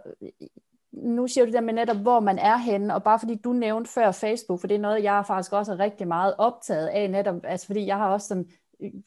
nu 1.03 1.27
siger 1.27 1.47
du 1.47 1.53
det 1.53 1.65
med 1.65 1.75
netop, 1.75 1.97
hvor 1.97 2.21
man 2.21 2.39
er 2.39 2.57
henne, 2.57 2.95
og 2.95 3.03
bare 3.03 3.19
fordi 3.19 3.35
du 3.35 3.53
nævnte 3.53 3.91
før 3.91 4.13
Facebook, 4.13 4.61
for 4.61 4.67
det 4.67 4.75
er 4.75 4.81
noget, 4.81 5.03
jeg 5.03 5.25
faktisk 5.27 5.53
også 5.53 5.73
er 5.73 5.81
rigtig 5.81 6.09
meget 6.09 6.35
optaget 6.39 6.87
af 6.87 7.11
netop, 7.11 7.35
altså 7.45 7.67
fordi 7.67 7.87
jeg 7.87 7.97
har 7.97 8.13
også 8.13 8.29
sådan, 8.29 8.51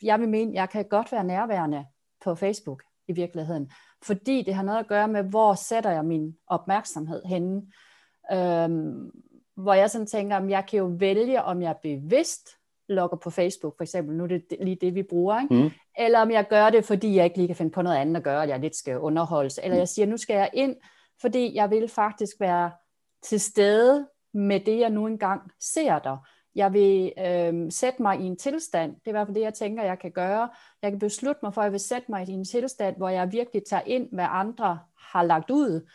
jeg 0.03 0.19
vil 0.19 0.29
mene, 0.29 0.53
jeg 0.53 0.69
kan 0.69 0.85
godt 0.85 1.11
være 1.11 1.23
nærværende 1.23 1.85
på 2.23 2.35
Facebook 2.35 2.83
i 3.07 3.13
virkeligheden, 3.13 3.71
fordi 4.03 4.41
det 4.41 4.53
har 4.53 4.63
noget 4.63 4.79
at 4.79 4.87
gøre 4.87 5.07
med, 5.07 5.23
hvor 5.23 5.53
sætter 5.53 5.91
jeg 5.91 6.05
min 6.05 6.35
opmærksomhed 6.47 7.23
henne. 7.25 7.61
Øhm, 8.31 9.11
hvor 9.55 9.73
jeg 9.73 9.89
sådan 9.89 10.07
tænker, 10.07 10.37
om 10.37 10.49
jeg 10.49 10.65
kan 10.69 10.79
jo 10.79 10.95
vælge, 10.99 11.43
om 11.43 11.61
jeg 11.61 11.75
bevidst 11.83 12.49
logger 12.89 13.17
på 13.17 13.29
Facebook, 13.29 13.77
for 13.77 13.83
eksempel, 13.83 14.15
nu 14.15 14.23
er 14.23 14.27
det 14.27 14.43
lige 14.61 14.77
det, 14.81 14.95
vi 14.95 15.03
bruger, 15.03 15.41
ikke? 15.41 15.55
Mm. 15.55 15.69
eller 15.97 16.19
om 16.19 16.31
jeg 16.31 16.47
gør 16.49 16.69
det, 16.69 16.85
fordi 16.85 17.15
jeg 17.15 17.25
ikke 17.25 17.37
lige 17.37 17.47
kan 17.47 17.55
finde 17.55 17.71
på 17.71 17.81
noget 17.81 17.97
andet 17.97 18.15
at 18.15 18.23
gøre, 18.23 18.43
at 18.43 18.49
jeg 18.49 18.59
lidt 18.59 18.75
skal 18.75 18.99
underholdes, 18.99 19.59
eller 19.63 19.77
jeg 19.77 19.87
siger, 19.87 20.05
nu 20.05 20.17
skal 20.17 20.33
jeg 20.33 20.49
ind, 20.53 20.75
fordi 21.21 21.55
jeg 21.55 21.69
vil 21.69 21.87
faktisk 21.87 22.39
være 22.39 22.71
til 23.23 23.39
stede 23.39 24.07
med 24.33 24.59
det, 24.59 24.79
jeg 24.79 24.89
nu 24.89 25.07
engang 25.07 25.51
ser 25.59 25.99
der. 25.99 26.17
Jeg 26.55 26.73
vil 26.73 27.13
øh, 27.19 27.71
sætte 27.71 28.01
mig 28.01 28.19
i 28.19 28.23
en 28.23 28.37
tilstand, 28.37 28.95
det 28.95 29.01
er 29.05 29.09
i 29.09 29.11
hvert 29.11 29.27
fald 29.27 29.35
det, 29.35 29.41
jeg 29.41 29.53
tænker, 29.53 29.83
jeg 29.83 29.99
kan 29.99 30.11
gøre. 30.11 30.49
Jeg 30.81 30.91
kan 30.91 30.99
beslutte 30.99 31.39
mig 31.43 31.53
for, 31.53 31.61
at 31.61 31.65
jeg 31.65 31.71
vil 31.71 31.79
sætte 31.79 32.11
mig 32.11 32.29
i 32.29 32.31
en 32.31 32.45
tilstand, 32.45 32.97
hvor 32.97 33.09
jeg 33.09 33.31
virkelig 33.31 33.63
tager 33.69 33.83
ind, 33.85 34.09
hvad 34.11 34.27
andre 34.29 34.79
har 35.11 35.23
lagt 35.23 35.49
ud, 35.51 35.89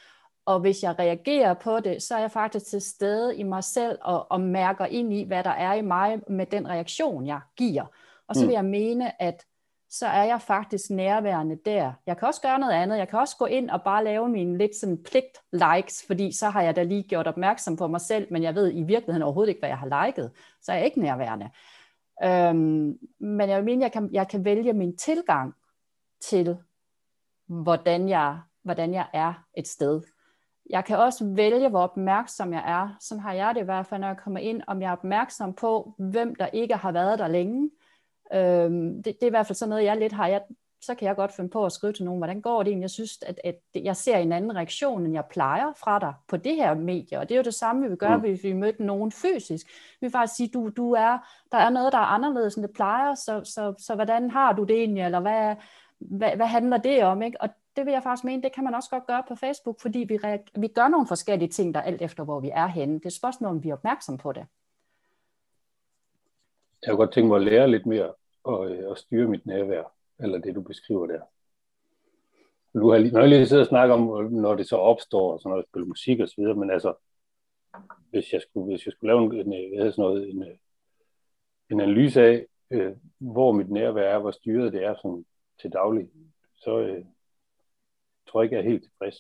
og 0.44 0.60
hvis 0.60 0.82
jeg 0.82 0.98
reagerer 0.98 1.54
på 1.54 1.80
det, 1.80 2.02
så 2.02 2.14
er 2.14 2.20
jeg 2.20 2.30
faktisk 2.30 2.66
til 2.66 2.80
stede 2.80 3.36
i 3.36 3.42
mig 3.42 3.64
selv 3.64 3.98
og, 4.02 4.32
og 4.32 4.40
mærker 4.40 4.86
ind 4.86 5.12
i, 5.12 5.24
hvad 5.24 5.44
der 5.44 5.50
er 5.50 5.74
i 5.74 5.82
mig 5.82 6.20
med 6.28 6.46
den 6.46 6.68
reaktion, 6.68 7.26
jeg 7.26 7.40
giver. 7.56 7.84
Og 8.28 8.34
så 8.34 8.42
mm. 8.42 8.48
vil 8.48 8.54
jeg 8.54 8.64
mene, 8.64 9.22
at 9.22 9.44
så 9.92 10.06
er 10.06 10.24
jeg 10.24 10.42
faktisk 10.42 10.90
nærværende 10.90 11.58
der. 11.64 11.92
Jeg 12.06 12.18
kan 12.18 12.28
også 12.28 12.40
gøre 12.40 12.58
noget 12.58 12.72
andet. 12.72 12.98
Jeg 12.98 13.08
kan 13.08 13.18
også 13.18 13.36
gå 13.36 13.46
ind 13.46 13.70
og 13.70 13.82
bare 13.82 14.04
lave 14.04 14.28
mine 14.28 14.58
lidt 14.58 14.76
sådan 14.76 14.98
pligt-likes, 14.98 16.06
fordi 16.06 16.32
så 16.32 16.48
har 16.48 16.62
jeg 16.62 16.76
da 16.76 16.82
lige 16.82 17.02
gjort 17.02 17.26
opmærksom 17.26 17.76
på 17.76 17.86
mig 17.86 18.00
selv, 18.00 18.26
men 18.30 18.42
jeg 18.42 18.54
ved 18.54 18.72
i 18.74 18.82
virkeligheden 18.82 19.22
overhovedet 19.22 19.48
ikke, 19.48 19.60
hvad 19.60 19.68
jeg 19.68 19.78
har 19.78 20.06
liket. 20.06 20.30
Så 20.62 20.72
er 20.72 20.76
jeg 20.76 20.84
ikke 20.84 21.00
nærværende. 21.00 21.50
Øhm, 22.24 22.98
men 23.20 23.48
jeg 23.48 23.64
mener, 23.64 23.84
jeg 23.84 23.92
kan, 23.92 24.08
jeg 24.12 24.28
kan 24.28 24.44
vælge 24.44 24.72
min 24.72 24.96
tilgang 24.96 25.54
til, 26.20 26.56
hvordan 27.46 28.08
jeg, 28.08 28.38
hvordan 28.62 28.94
jeg 28.94 29.06
er 29.12 29.34
et 29.56 29.68
sted. 29.68 30.02
Jeg 30.70 30.84
kan 30.84 30.98
også 30.98 31.24
vælge, 31.36 31.68
hvor 31.68 31.82
opmærksom 31.82 32.52
jeg 32.52 32.62
er. 32.66 32.96
Sådan 33.00 33.22
har 33.22 33.32
jeg 33.32 33.54
det 33.54 33.60
i 33.60 33.64
hvert 33.64 33.86
fald, 33.86 34.00
når 34.00 34.08
jeg 34.08 34.16
kommer 34.16 34.40
ind, 34.40 34.62
om 34.66 34.82
jeg 34.82 34.88
er 34.88 34.92
opmærksom 34.92 35.54
på, 35.54 35.94
hvem 35.98 36.34
der 36.34 36.46
ikke 36.46 36.76
har 36.76 36.92
været 36.92 37.18
der 37.18 37.28
længe. 37.28 37.70
Øhm, 38.34 39.02
det, 39.02 39.04
det 39.04 39.22
er 39.22 39.26
i 39.26 39.30
hvert 39.30 39.46
fald 39.46 39.56
sådan 39.56 39.70
noget, 39.70 39.84
jeg 39.84 39.96
lidt 39.96 40.12
har. 40.12 40.26
Jeg, 40.26 40.42
så 40.80 40.94
kan 40.94 41.08
jeg 41.08 41.16
godt 41.16 41.32
finde 41.32 41.50
på 41.50 41.66
at 41.66 41.72
skrive 41.72 41.92
til 41.92 42.04
nogen, 42.04 42.20
hvordan 42.20 42.40
går 42.40 42.62
det 42.62 42.68
egentlig? 42.68 42.82
Jeg 42.82 42.90
synes, 42.90 43.22
at, 43.26 43.40
at 43.44 43.60
jeg 43.74 43.96
ser 43.96 44.16
en 44.16 44.32
anden 44.32 44.56
reaktion, 44.56 45.04
end 45.04 45.14
jeg 45.14 45.24
plejer 45.30 45.72
fra 45.76 45.98
dig 45.98 46.14
på 46.28 46.36
det 46.36 46.56
her 46.56 46.74
medie. 46.74 47.18
Og 47.18 47.28
det 47.28 47.34
er 47.34 47.38
jo 47.38 47.44
det 47.44 47.54
samme, 47.54 47.82
vi 47.82 47.88
vil 47.88 47.96
gøre, 47.96 48.16
mm. 48.16 48.22
hvis 48.22 48.44
vi 48.44 48.52
mødte 48.52 48.84
nogen 48.84 49.12
fysisk. 49.12 49.66
Vi 50.00 50.06
vil 50.06 50.10
faktisk 50.10 50.36
sige, 50.36 50.48
du, 50.54 50.68
du 50.68 50.92
er, 50.92 51.18
der 51.52 51.58
er 51.58 51.70
noget, 51.70 51.92
der 51.92 51.98
er 51.98 52.02
anderledes, 52.02 52.54
end 52.54 52.62
det 52.62 52.74
plejer, 52.74 53.14
så, 53.14 53.44
så, 53.44 53.74
så 53.78 53.94
hvordan 53.94 54.30
har 54.30 54.52
du 54.52 54.64
det 54.64 54.76
egentlig? 54.76 55.04
Eller 55.04 55.20
hvad, 55.20 55.56
hvad, 55.98 56.36
hvad 56.36 56.46
handler 56.46 56.76
det 56.76 57.04
om? 57.04 57.22
Ikke? 57.22 57.40
Og 57.40 57.48
det 57.76 57.86
vil 57.86 57.92
jeg 57.92 58.02
faktisk 58.02 58.24
mene, 58.24 58.42
det 58.42 58.52
kan 58.52 58.64
man 58.64 58.74
også 58.74 58.90
godt 58.90 59.06
gøre 59.06 59.22
på 59.28 59.34
Facebook, 59.34 59.80
fordi 59.80 59.98
vi, 59.98 60.18
vi 60.54 60.68
gør 60.68 60.88
nogle 60.88 61.06
forskellige 61.06 61.48
ting, 61.48 61.74
der 61.74 61.80
alt 61.80 62.02
efter, 62.02 62.24
hvor 62.24 62.40
vi 62.40 62.50
er 62.54 62.66
henne. 62.66 62.94
Det 62.94 63.04
er 63.04 63.08
et 63.08 63.12
spørgsmål, 63.12 63.50
om 63.50 63.64
vi 63.64 63.68
er 63.68 63.74
opmærksom 63.74 64.18
på 64.18 64.32
det. 64.32 64.46
Jeg 66.82 66.90
kunne 66.90 66.96
godt 66.96 67.14
tænke 67.14 67.28
mig 67.28 67.36
at 67.36 67.42
lære 67.42 67.70
lidt 67.70 67.86
mere 67.86 68.12
og, 68.44 68.70
øh, 68.70 68.90
at 68.90 68.98
styre 68.98 69.28
mit 69.28 69.46
nærvær, 69.46 69.94
eller 70.20 70.38
det, 70.38 70.54
du 70.54 70.60
beskriver 70.60 71.06
der. 71.06 71.20
Nu 72.74 72.88
har 72.88 72.96
jeg, 72.96 73.10
når 73.10 73.20
jeg 73.20 73.28
lige 73.28 73.46
sidder 73.46 73.62
og 73.62 73.68
snakker 73.68 73.94
om, 73.94 74.24
øh, 74.24 74.32
når 74.32 74.54
det 74.54 74.68
så 74.68 74.76
opstår, 74.76 75.32
og 75.32 75.40
sådan 75.40 75.50
noget, 75.50 75.66
spille 75.68 75.88
musik 75.88 76.20
og 76.20 76.28
så 76.28 76.34
videre, 76.38 76.54
men 76.54 76.70
altså, 76.70 76.94
hvis 78.10 78.32
jeg 78.32 78.42
skulle, 78.42 78.66
hvis 78.66 78.86
jeg 78.86 78.92
skulle 78.92 79.14
lave 79.14 79.24
en, 79.24 79.52
en, 79.52 79.74
øh, 79.74 79.80
hvad 79.80 79.92
sådan 79.92 80.02
noget, 80.02 80.30
en, 80.30 80.42
øh, 80.42 80.56
en 81.70 81.80
analyse 81.80 82.22
af, 82.22 82.46
øh, 82.70 82.92
hvor 83.18 83.52
mit 83.52 83.70
nærvær 83.70 84.02
er, 84.02 84.18
hvor 84.18 84.30
styret 84.30 84.72
det 84.72 84.84
er 84.84 84.94
sådan, 84.94 85.24
til 85.60 85.70
daglig, 85.72 86.08
så, 86.56 86.78
øh, 86.78 87.04
tror 88.28 88.42
ikke, 88.42 88.56
jeg 88.56 88.64
er 88.64 88.70
helt 88.70 88.82
tilfreds 88.82 89.16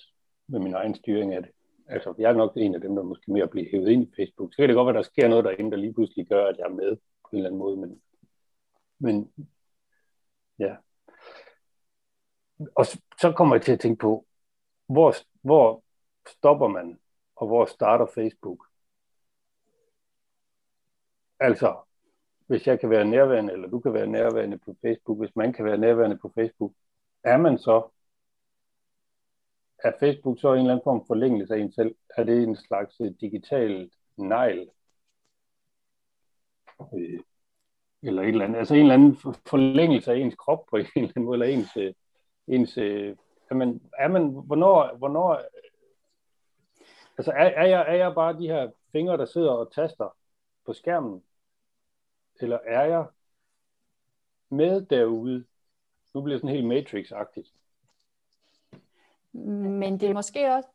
med 0.48 0.60
min 0.60 0.74
egen 0.74 0.94
styring 0.94 1.34
af 1.34 1.42
det. 1.42 1.50
Altså, 1.86 2.14
jeg 2.18 2.30
er 2.30 2.36
nok 2.36 2.52
en 2.56 2.74
af 2.74 2.80
dem, 2.80 2.94
der 2.96 3.02
måske 3.02 3.32
mere 3.32 3.48
bliver 3.48 3.68
hævet 3.70 3.88
ind 3.88 4.02
i 4.02 4.12
Facebook. 4.16 4.52
Så 4.52 4.56
kan 4.56 4.68
det 4.68 4.76
godt 4.76 4.86
være, 4.86 4.98
at 4.98 5.04
der 5.04 5.10
sker 5.10 5.28
noget 5.28 5.44
derinde, 5.44 5.70
der 5.70 5.76
lige 5.76 5.94
pludselig 5.94 6.26
gør, 6.26 6.46
at 6.46 6.56
jeg 6.58 6.64
er 6.64 6.74
med 6.74 6.96
på 6.96 7.28
en 7.32 7.36
eller 7.36 7.48
anden 7.48 7.58
måde. 7.58 7.76
Men, 7.76 8.00
men 9.02 9.32
ja. 10.58 10.76
Og 12.74 12.86
så 13.20 13.32
kommer 13.36 13.54
jeg 13.54 13.62
til 13.62 13.72
at 13.72 13.80
tænke 13.80 14.00
på, 14.00 14.26
hvor, 14.86 15.14
hvor 15.40 15.82
stopper 16.28 16.68
man, 16.68 17.00
og 17.36 17.46
hvor 17.46 17.64
starter 17.64 18.06
Facebook? 18.06 18.66
Altså, 21.40 21.76
hvis 22.46 22.66
jeg 22.66 22.80
kan 22.80 22.90
være 22.90 23.04
nærværende, 23.04 23.52
eller 23.52 23.68
du 23.68 23.80
kan 23.80 23.94
være 23.94 24.06
nærværende 24.06 24.58
på 24.58 24.76
Facebook, 24.82 25.18
hvis 25.18 25.36
man 25.36 25.52
kan 25.52 25.64
være 25.64 25.78
nærværende 25.78 26.18
på 26.18 26.32
Facebook, 26.34 26.72
er 27.24 27.36
man 27.36 27.58
så 27.58 27.90
er 29.84 29.92
Facebook 30.00 30.40
så 30.40 30.52
en 30.52 30.58
eller 30.58 30.72
anden 30.72 30.84
form 30.84 31.06
forlængelse 31.06 31.54
af 31.54 31.58
en 31.58 31.72
selv? 31.72 31.94
Er 32.16 32.24
det 32.24 32.42
en 32.42 32.56
slags 32.56 33.00
øh, 33.00 33.12
digital 33.20 33.90
negl? 34.16 34.70
Øh, 36.94 37.20
eller 38.02 38.22
et 38.22 38.28
eller 38.28 38.44
andet, 38.44 38.58
altså 38.58 38.74
en 38.74 38.80
eller 38.80 38.94
anden 38.94 39.16
forlængelse 39.46 40.12
af 40.12 40.16
ens 40.16 40.34
krop 40.34 40.66
på 40.70 40.76
en 40.76 40.86
eller 40.96 41.08
anden 41.08 41.24
måde, 41.24 41.34
eller 41.34 41.58
ens, 41.58 41.76
øh, 41.76 41.94
ens 42.46 42.78
øh, 42.78 43.16
er 43.50 43.54
man, 43.54 43.80
er 43.98 44.08
man, 44.08 44.28
hvornår, 44.28 44.96
hvornår 44.96 45.40
altså 47.18 47.30
er, 47.30 47.44
er, 47.44 47.66
jeg, 47.66 47.84
er 47.88 47.94
jeg 47.94 48.14
bare 48.14 48.38
de 48.38 48.48
her 48.48 48.70
fingre, 48.92 49.16
der 49.16 49.24
sidder 49.24 49.50
og 49.50 49.72
taster 49.72 50.16
på 50.66 50.72
skærmen, 50.72 51.22
eller 52.40 52.58
er 52.66 52.84
jeg 52.84 53.06
med 54.50 54.86
derude? 54.86 55.44
Nu 56.14 56.20
bliver 56.20 56.34
det 56.34 56.40
sådan 56.40 56.56
helt 56.56 56.72
Matrix-agtigt. 56.72 57.52
Men 59.32 60.00
det 60.00 60.08
er 60.08 60.14
måske 60.14 60.54
også 60.54 60.68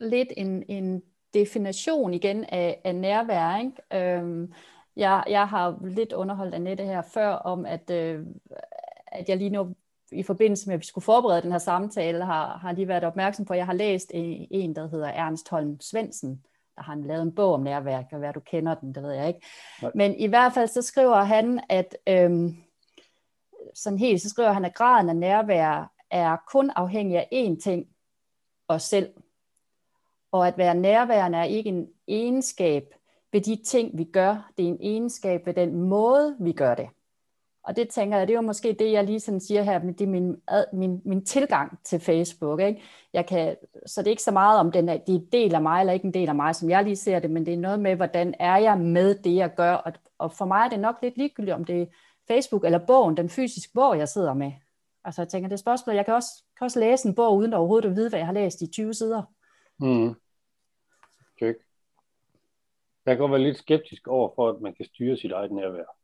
lidt 0.00 0.28
en, 0.36 0.64
en 0.68 1.02
definition 1.34 2.14
igen 2.14 2.44
af, 2.44 2.80
af 2.84 2.94
nærvær. 2.94 3.56
Ikke? 3.56 4.16
Øhm, 4.18 4.52
jeg, 4.96 5.24
jeg 5.28 5.48
har 5.48 5.78
lidt 5.82 6.12
underholdt 6.12 6.54
Annette 6.54 6.84
her 6.84 7.02
før 7.02 7.28
om, 7.28 7.66
at, 7.66 7.90
øh, 7.90 8.26
at 9.06 9.28
jeg 9.28 9.36
lige 9.36 9.50
nu 9.50 9.74
i 10.12 10.22
forbindelse 10.22 10.66
med, 10.66 10.74
at 10.74 10.80
vi 10.80 10.86
skulle 10.86 11.04
forberede 11.04 11.42
den 11.42 11.52
her 11.52 11.58
samtale, 11.58 12.24
har, 12.24 12.58
har 12.58 12.72
lige 12.72 12.88
været 12.88 13.04
opmærksom 13.04 13.44
på, 13.44 13.52
at 13.52 13.56
jeg 13.56 13.66
har 13.66 13.72
læst 13.72 14.10
en, 14.14 14.76
der 14.76 14.88
hedder 14.88 15.08
Ernst 15.08 15.48
Holm 15.48 15.80
Svendsen, 15.80 16.44
der 16.76 16.82
har 16.82 16.94
lavet 16.94 17.22
en 17.22 17.34
bog 17.34 17.54
om 17.54 17.62
nærvær, 17.62 18.02
kan 18.02 18.20
være, 18.20 18.32
du 18.32 18.40
kender 18.40 18.74
den, 18.74 18.94
det 18.94 19.02
ved 19.02 19.12
jeg 19.12 19.28
ikke. 19.28 19.46
Nej. 19.82 19.90
Men 19.94 20.14
i 20.14 20.26
hvert 20.26 20.52
fald 20.52 20.68
så 20.68 20.82
skriver 20.82 21.22
han, 21.22 21.60
at 21.68 21.96
øhm, 22.08 22.56
sådan 23.74 23.98
helt, 23.98 24.22
så 24.22 24.28
skriver 24.28 24.52
han, 24.52 24.64
at 24.64 24.74
graden 24.74 25.08
af 25.08 25.16
nærvær 25.16 25.92
er 26.10 26.36
kun 26.52 26.70
afhængig 26.76 27.18
af 27.18 27.28
én 27.32 27.60
ting, 27.60 27.86
os 28.68 28.82
selv. 28.82 29.12
Og 30.32 30.46
at 30.48 30.58
være 30.58 30.74
nærværende 30.74 31.38
er 31.38 31.44
ikke 31.44 31.68
en 31.68 31.88
egenskab 32.08 32.94
ved 33.34 33.40
de 33.40 33.56
ting, 33.64 33.98
vi 33.98 34.04
gør. 34.04 34.50
Det 34.56 34.64
er 34.64 34.68
en 34.68 34.78
egenskab 34.80 35.46
ved 35.46 35.54
den 35.54 35.82
måde, 35.82 36.36
vi 36.40 36.52
gør 36.52 36.74
det. 36.74 36.88
Og 37.64 37.76
det 37.76 37.88
tænker 37.88 38.18
jeg, 38.18 38.28
det 38.28 38.34
er 38.34 38.38
jo 38.38 38.46
måske 38.46 38.76
det, 38.78 38.92
jeg 38.92 39.04
lige 39.04 39.20
sådan 39.20 39.40
siger 39.40 39.62
her, 39.62 39.78
det 39.78 40.00
er 40.00 40.06
min, 40.06 40.36
min, 40.72 41.02
min 41.04 41.24
tilgang 41.24 41.78
til 41.84 42.00
Facebook. 42.00 42.60
Ikke? 42.60 42.82
Jeg 43.12 43.26
kan, 43.26 43.56
så 43.86 44.00
det 44.00 44.06
er 44.06 44.10
ikke 44.10 44.22
så 44.22 44.30
meget 44.30 44.60
om, 44.60 44.72
den 44.72 44.88
er, 44.88 44.96
det 44.96 45.14
er 45.14 45.18
en 45.18 45.28
del 45.32 45.54
af 45.54 45.62
mig 45.62 45.80
eller 45.80 45.92
ikke 45.92 46.06
en 46.06 46.14
del 46.14 46.28
af 46.28 46.34
mig, 46.34 46.54
som 46.54 46.70
jeg 46.70 46.84
lige 46.84 46.96
ser 46.96 47.18
det, 47.18 47.30
men 47.30 47.46
det 47.46 47.54
er 47.54 47.58
noget 47.58 47.80
med, 47.80 47.96
hvordan 47.96 48.34
er 48.38 48.56
jeg 48.56 48.78
med 48.78 49.14
det, 49.14 49.34
jeg 49.34 49.54
gør. 49.54 49.72
Og, 49.72 49.92
og 50.18 50.32
for 50.32 50.44
mig 50.44 50.64
er 50.64 50.68
det 50.68 50.80
nok 50.80 50.96
lidt 51.02 51.16
ligegyldigt, 51.16 51.54
om 51.54 51.64
det 51.64 51.82
er 51.82 51.86
Facebook 52.28 52.64
eller 52.64 52.86
bogen, 52.86 53.16
den 53.16 53.28
fysiske 53.28 53.72
bog, 53.74 53.98
jeg 53.98 54.08
sidder 54.08 54.34
med. 54.34 54.52
Altså 55.04 55.22
jeg 55.22 55.28
tænker, 55.28 55.48
det 55.48 55.54
er 55.54 55.58
spørgsmålet, 55.58 55.96
jeg 55.96 56.04
kan 56.04 56.14
også, 56.14 56.44
kan 56.58 56.64
også 56.64 56.80
læse 56.80 57.08
en 57.08 57.14
bog, 57.14 57.36
uden 57.36 57.52
overhovedet 57.52 57.88
at 57.88 57.96
vide, 57.96 58.08
hvad 58.08 58.18
jeg 58.18 58.26
har 58.26 58.34
læst 58.34 58.62
i 58.62 58.66
20 58.66 58.94
sider. 58.94 59.22
Mm. 59.78 60.14
Okay. 61.36 61.54
Jeg 63.06 63.12
kan 63.16 63.18
godt 63.18 63.32
være 63.32 63.42
lidt 63.42 63.58
skeptisk 63.58 64.08
over 64.08 64.34
for, 64.34 64.48
at 64.48 64.60
man 64.60 64.74
kan 64.74 64.84
styre 64.84 65.16
sit 65.16 65.32
eget 65.32 65.52
nærvær. 65.52 65.96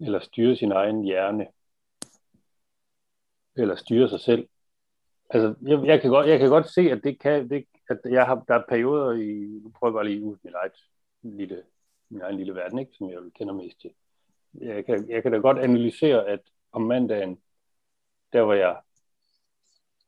Eller 0.00 0.20
styre 0.20 0.56
sin 0.56 0.72
egen 0.72 1.02
hjerne. 1.02 1.46
Eller 3.56 3.76
styre 3.76 4.08
sig 4.08 4.20
selv. 4.20 4.48
Altså, 5.30 5.54
jeg, 5.62 5.86
jeg, 5.86 6.00
kan, 6.00 6.10
godt, 6.10 6.26
jeg 6.26 6.38
kan 6.38 6.48
godt 6.48 6.70
se, 6.70 6.80
at 6.80 7.00
det 7.04 7.20
kan, 7.20 7.50
det, 7.50 7.66
at 7.88 7.98
jeg 8.04 8.26
har, 8.26 8.44
der 8.48 8.54
er 8.54 8.62
perioder 8.68 9.12
i, 9.12 9.60
nu 9.62 9.70
prøver 9.70 9.90
jeg 9.90 9.94
bare 9.94 10.08
lige 10.08 10.22
ud 10.22 10.36
mit 10.42 10.54
eget 10.54 10.72
lille, 11.22 11.62
min 12.08 12.20
egen 12.20 12.36
lille 12.36 12.54
verden, 12.54 12.78
ikke, 12.78 12.92
som 12.94 13.10
jeg 13.10 13.18
kender 13.34 13.54
mest 13.54 13.80
til. 13.80 13.90
Jeg 14.54 14.84
kan, 14.84 15.10
jeg 15.10 15.22
kan 15.22 15.32
da 15.32 15.38
godt 15.38 15.58
analysere, 15.58 16.26
at 16.26 16.40
om 16.72 16.82
mandagen, 16.82 17.40
der 18.32 18.40
var 18.40 18.54
jeg, 18.54 18.80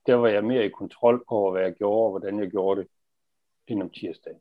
der 0.06 0.14
var 0.14 0.28
jeg 0.28 0.44
mere 0.44 0.64
i 0.64 0.68
kontrol 0.68 1.24
over, 1.26 1.52
hvad 1.52 1.62
jeg 1.62 1.74
gjorde, 1.74 2.04
og 2.04 2.10
hvordan 2.10 2.38
jeg 2.38 2.50
gjorde 2.50 2.80
det, 2.80 2.88
end 3.66 3.82
om 3.82 3.90
tirsdagen. 3.90 4.40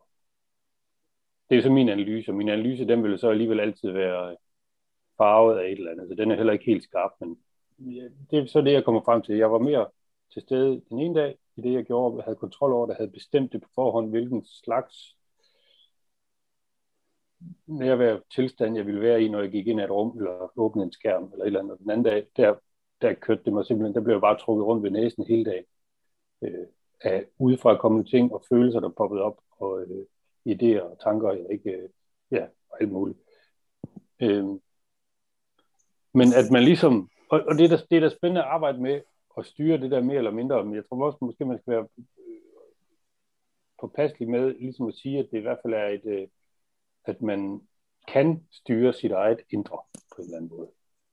Det 1.49 1.57
er 1.57 1.61
så 1.61 1.69
min 1.71 1.89
analyse, 1.89 2.31
og 2.31 2.35
min 2.35 2.49
analyse, 2.49 2.87
den 2.87 3.03
vil 3.03 3.19
så 3.19 3.29
alligevel 3.29 3.59
altid 3.59 3.91
være 3.91 4.35
farvet 5.17 5.57
af 5.57 5.65
et 5.65 5.77
eller 5.77 5.91
andet, 5.91 6.07
så 6.09 6.15
den 6.15 6.31
er 6.31 6.35
heller 6.35 6.53
ikke 6.53 6.65
helt 6.65 6.83
skarp, 6.83 7.11
men 7.19 7.39
det 8.31 8.39
er 8.39 8.45
så 8.45 8.61
det, 8.61 8.73
jeg 8.73 8.85
kommer 8.85 9.01
frem 9.01 9.21
til. 9.21 9.35
Jeg 9.35 9.51
var 9.51 9.57
mere 9.59 9.87
til 10.33 10.41
stede 10.41 10.81
den 10.89 10.99
ene 10.99 11.19
dag, 11.19 11.37
i 11.55 11.61
det 11.61 11.73
jeg 11.73 11.83
gjorde, 11.83 12.15
jeg 12.15 12.23
havde 12.23 12.35
kontrol 12.35 12.73
over 12.73 12.85
det, 12.85 12.95
havde 12.95 13.11
bestemt 13.11 13.53
det 13.53 13.61
på 13.61 13.69
forhånd, 13.75 14.09
hvilken 14.09 14.45
slags 14.45 15.17
nærvær 17.67 18.19
tilstand, 18.35 18.75
jeg 18.75 18.85
ville 18.85 19.01
være 19.01 19.23
i, 19.23 19.29
når 19.29 19.41
jeg 19.41 19.51
gik 19.51 19.67
ind 19.67 19.79
i 19.79 19.83
et 19.83 19.91
rum, 19.91 20.17
eller 20.17 20.59
åbnede 20.59 20.85
en 20.85 20.91
skærm, 20.91 21.29
eller 21.31 21.43
et 21.43 21.47
eller 21.47 21.59
andet. 21.59 21.79
Den 21.79 21.89
anden 21.89 22.05
dag, 22.05 22.27
der, 22.37 22.55
der 23.01 23.13
kørte 23.13 23.41
det 23.45 23.53
mig 23.53 23.65
simpelthen, 23.65 23.95
der 23.95 24.01
blev 24.01 24.13
jeg 24.13 24.21
bare 24.21 24.37
trukket 24.37 24.65
rundt 24.65 24.83
ved 24.83 24.91
næsen 24.91 25.25
hele 25.27 25.45
dagen, 25.45 25.65
øh, 26.41 26.67
af 27.01 27.25
udefra 27.39 27.77
kommende 27.77 28.09
ting 28.09 28.33
og 28.33 28.43
følelser, 28.49 28.79
der 28.79 28.89
poppede 28.89 29.21
op, 29.21 29.37
og 29.51 29.81
øh, 29.81 30.05
idéer 30.47 30.81
og 30.81 30.99
tanker, 31.03 31.31
jeg 31.31 31.45
ikke, 31.51 31.71
øh, 31.71 31.89
ja, 32.31 32.45
alt 32.79 32.91
muligt. 32.91 33.19
Øhm, 34.21 34.61
men 36.13 36.27
at 36.33 36.51
man 36.51 36.63
ligesom, 36.63 37.09
og, 37.29 37.41
og 37.47 37.55
det, 37.55 37.65
er 37.65 37.69
da, 37.69 37.83
det 37.89 37.95
er 37.95 37.99
der 37.99 38.09
spændende 38.09 38.41
at 38.41 38.47
arbejde 38.47 38.81
med, 38.81 39.01
at 39.37 39.45
styre 39.45 39.77
det 39.77 39.91
der 39.91 40.01
mere 40.01 40.17
eller 40.17 40.31
mindre, 40.31 40.65
men 40.65 40.75
jeg 40.75 40.83
tror 40.89 41.05
også, 41.05 41.17
måske 41.21 41.45
man 41.45 41.57
skal 41.57 41.73
være 41.73 41.87
øh, 41.97 42.05
påpasselig 43.81 44.29
med, 44.29 44.53
ligesom 44.53 44.87
at 44.87 44.93
sige, 44.93 45.19
at 45.19 45.27
det 45.31 45.37
i 45.37 45.41
hvert 45.41 45.59
fald 45.63 45.73
er 45.73 45.87
et, 45.87 46.05
øh, 46.05 46.27
at 47.05 47.21
man 47.21 47.61
kan 48.07 48.47
styre 48.51 48.93
sit 48.93 49.11
eget 49.11 49.39
indre 49.49 49.77
på 50.15 50.21
en 50.21 50.23
eller 50.23 50.37
anden 50.37 50.57
måde. 50.57 50.69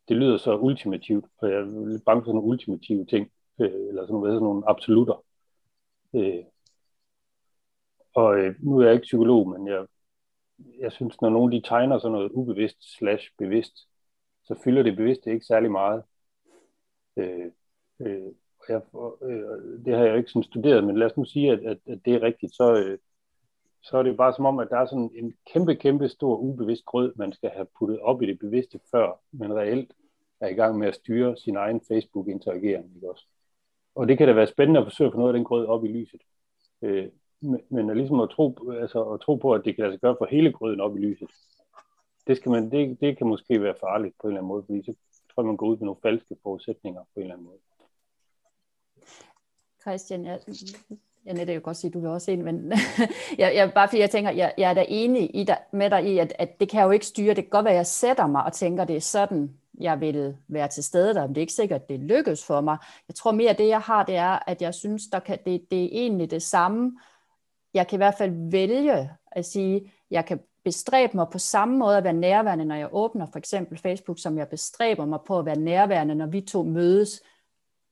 Det 0.08 0.16
lyder 0.16 0.36
så 0.36 0.56
ultimativt, 0.56 1.24
og 1.38 1.50
jeg 1.50 1.58
er 1.58 1.88
lidt 1.88 2.04
bange 2.04 2.22
for 2.22 2.26
sådan 2.26 2.34
nogle 2.34 2.50
ultimative 2.50 3.04
ting, 3.04 3.30
øh, 3.60 3.88
eller 3.88 4.02
sådan 4.02 4.14
nogle, 4.14 4.30
sådan 4.30 4.42
nogle 4.42 4.68
absolutter. 4.68 5.24
Øh, 6.14 6.44
og 8.14 8.38
øh, 8.38 8.54
nu 8.58 8.78
er 8.78 8.84
jeg 8.84 8.94
ikke 8.94 9.04
psykolog, 9.04 9.48
men 9.48 9.68
jeg, 9.68 9.86
jeg 10.78 10.92
synes, 10.92 11.20
når 11.20 11.30
nogen 11.30 11.52
de 11.52 11.62
tegner 11.64 11.98
sådan 11.98 12.12
noget 12.12 12.30
ubevidst 12.32 12.96
slash 12.98 13.30
bevidst, 13.38 13.88
så 14.44 14.60
fylder 14.64 14.82
det 14.82 14.96
bevidste 14.96 15.32
ikke 15.32 15.46
særlig 15.46 15.70
meget. 15.70 16.02
Øh, 17.16 17.50
øh, 18.00 18.32
jeg, 18.68 18.82
øh, 19.22 19.84
det 19.84 19.94
har 19.94 20.04
jeg 20.04 20.10
jo 20.12 20.16
ikke 20.16 20.30
sådan 20.30 20.42
studeret, 20.42 20.84
men 20.84 20.96
lad 20.98 21.06
os 21.06 21.16
nu 21.16 21.24
sige, 21.24 21.52
at, 21.52 21.58
at, 21.58 21.78
at 21.86 22.00
det 22.04 22.14
er 22.14 22.22
rigtigt, 22.22 22.54
så, 22.54 22.74
øh, 22.74 22.98
så 23.82 23.98
er 23.98 24.02
det 24.02 24.16
bare 24.16 24.34
som 24.34 24.44
om, 24.44 24.58
at 24.58 24.68
der 24.70 24.76
er 24.78 24.86
sådan 24.86 25.10
en 25.14 25.34
kæmpe, 25.52 25.74
kæmpe 25.74 26.08
stor 26.08 26.36
ubevidst 26.36 26.84
grød, 26.84 27.12
man 27.16 27.32
skal 27.32 27.50
have 27.50 27.66
puttet 27.78 28.00
op 28.00 28.22
i 28.22 28.26
det 28.26 28.38
bevidste 28.38 28.80
før, 28.90 29.20
men 29.32 29.54
reelt 29.54 29.92
er 30.40 30.48
i 30.48 30.54
gang 30.54 30.78
med 30.78 30.88
at 30.88 30.94
styre 30.94 31.36
sin 31.36 31.56
egen 31.56 31.80
Facebook-interagering. 31.88 32.94
Ikke 32.94 33.10
også? 33.10 33.26
Og 33.94 34.08
det 34.08 34.18
kan 34.18 34.28
da 34.28 34.34
være 34.34 34.46
spændende 34.46 34.80
at 34.80 34.86
forsøge 34.86 35.06
at 35.06 35.12
få 35.12 35.18
noget 35.18 35.32
af 35.32 35.36
den 35.36 35.44
grød 35.44 35.66
op 35.66 35.84
i 35.84 35.88
lyset. 35.88 36.20
Øh, 36.82 37.08
men 37.68 37.90
at 37.90 37.96
ligesom 37.96 38.20
at 38.20 38.30
tro, 38.30 38.70
altså 38.80 39.02
at 39.02 39.20
tro 39.20 39.34
på, 39.34 39.52
at 39.52 39.64
det 39.64 39.74
kan 39.74 39.82
lade 39.82 39.92
sig 39.92 40.00
gøre 40.00 40.16
for 40.18 40.26
hele 40.30 40.52
grøden 40.52 40.80
op 40.80 40.96
i 40.96 41.00
lyset, 41.00 41.28
det, 42.26 42.36
skal 42.36 42.50
man, 42.50 42.70
det, 42.70 43.00
det 43.00 43.18
kan 43.18 43.26
måske 43.26 43.62
være 43.62 43.74
farligt 43.80 44.14
på 44.20 44.26
en 44.26 44.30
eller 44.30 44.40
anden 44.40 44.48
måde, 44.48 44.62
fordi 44.66 44.82
så 44.82 44.94
tror 45.34 45.42
jeg, 45.42 45.46
man 45.46 45.56
går 45.56 45.66
ud 45.66 45.76
med 45.76 45.86
nogle 45.86 46.00
falske 46.02 46.36
forudsætninger 46.42 47.00
på 47.00 47.10
en 47.16 47.22
eller 47.22 47.34
anden 47.34 47.46
måde. 47.46 47.58
Christian, 49.80 50.24
jeg, 50.24 50.40
Janette, 51.26 51.52
jeg 51.52 51.54
kan 51.54 51.62
godt 51.62 51.76
sige, 51.76 51.88
at 51.88 51.94
du 51.94 52.00
vil 52.00 52.10
også 52.10 52.30
ind, 52.30 52.42
men 52.42 52.72
jeg, 53.38 53.54
jeg, 53.54 53.72
bare 53.74 53.88
fordi 53.88 54.00
jeg 54.00 54.10
tænker, 54.10 54.30
jeg, 54.30 54.54
jeg 54.58 54.70
er 54.70 54.74
da 54.74 54.84
enig 54.88 55.36
i 55.36 55.44
dig, 55.44 55.58
med 55.72 55.90
dig 55.90 56.06
i, 56.06 56.18
at, 56.18 56.32
at 56.38 56.60
det 56.60 56.68
kan 56.68 56.78
jeg 56.78 56.86
jo 56.86 56.90
ikke 56.90 57.06
styre. 57.06 57.34
Det 57.34 57.44
kan 57.44 57.50
godt 57.50 57.64
være, 57.64 57.74
at 57.74 57.76
jeg 57.76 57.86
sætter 57.86 58.26
mig 58.26 58.44
og 58.44 58.52
tænker, 58.52 58.84
det 58.84 58.96
er 58.96 59.00
sådan, 59.00 59.58
jeg 59.80 60.00
vil 60.00 60.36
være 60.48 60.68
til 60.68 60.84
stede 60.84 61.14
der, 61.14 61.26
men 61.26 61.28
det 61.28 61.36
er 61.36 61.40
ikke 61.40 61.52
sikkert, 61.52 61.82
at 61.82 61.88
det 61.88 62.00
lykkes 62.00 62.46
for 62.46 62.60
mig. 62.60 62.78
Jeg 63.08 63.14
tror 63.14 63.32
mere, 63.32 63.50
at 63.50 63.58
det 63.58 63.68
jeg 63.68 63.80
har, 63.80 64.04
det 64.04 64.16
er, 64.16 64.38
at 64.46 64.62
jeg 64.62 64.74
synes, 64.74 65.02
der 65.12 65.18
kan, 65.18 65.38
det, 65.46 65.70
det 65.70 65.84
er 65.84 65.88
egentlig 65.92 66.30
det 66.30 66.42
samme. 66.42 66.98
Jeg 67.74 67.86
kan 67.86 67.96
i 67.96 68.02
hvert 68.02 68.14
fald 68.18 68.50
vælge 68.50 69.10
at 69.32 69.46
sige, 69.46 69.92
jeg 70.10 70.24
kan 70.24 70.40
bestræbe 70.64 71.16
mig 71.16 71.26
på 71.32 71.38
samme 71.38 71.78
måde 71.78 71.96
at 71.96 72.04
være 72.04 72.12
nærværende, 72.12 72.64
når 72.64 72.74
jeg 72.74 72.88
åbner 72.92 73.26
for 73.26 73.38
eksempel 73.38 73.78
Facebook, 73.78 74.18
som 74.18 74.38
jeg 74.38 74.48
bestræber 74.48 75.04
mig 75.04 75.18
på 75.26 75.38
at 75.38 75.46
være 75.46 75.58
nærværende, 75.58 76.14
når 76.14 76.26
vi 76.26 76.40
to 76.40 76.62
mødes 76.62 77.22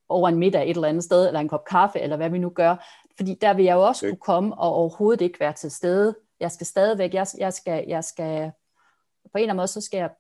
over 0.08 0.28
en 0.28 0.38
middag 0.38 0.70
et 0.70 0.76
eller 0.76 0.88
andet 0.88 1.04
sted, 1.04 1.26
eller 1.26 1.40
en 1.40 1.48
kop 1.48 1.64
kaffe, 1.64 2.00
eller 2.00 2.16
hvad 2.16 2.30
vi 2.30 2.38
nu 2.38 2.48
gør. 2.48 2.76
Fordi 3.16 3.34
der 3.34 3.54
vil 3.54 3.64
jeg 3.64 3.74
jo 3.74 3.86
også 3.86 4.06
okay. 4.06 4.10
kunne 4.10 4.20
komme 4.20 4.54
og 4.54 4.74
overhovedet 4.74 5.20
ikke 5.20 5.40
være 5.40 5.52
til 5.52 5.70
stede. 5.70 6.16
Jeg 6.40 6.50
skal 6.50 6.66
stadigvæk, 6.66 7.14
jeg, 7.14 7.26
jeg, 7.38 7.52
skal, 7.52 7.84
jeg 7.88 8.04
skal, 8.04 8.50
på 9.32 9.38
en 9.38 9.40
eller 9.40 9.52
anden 9.52 9.56
måde, 9.56 9.68
så 9.68 9.80
skal 9.80 9.98
jeg, 9.98 10.10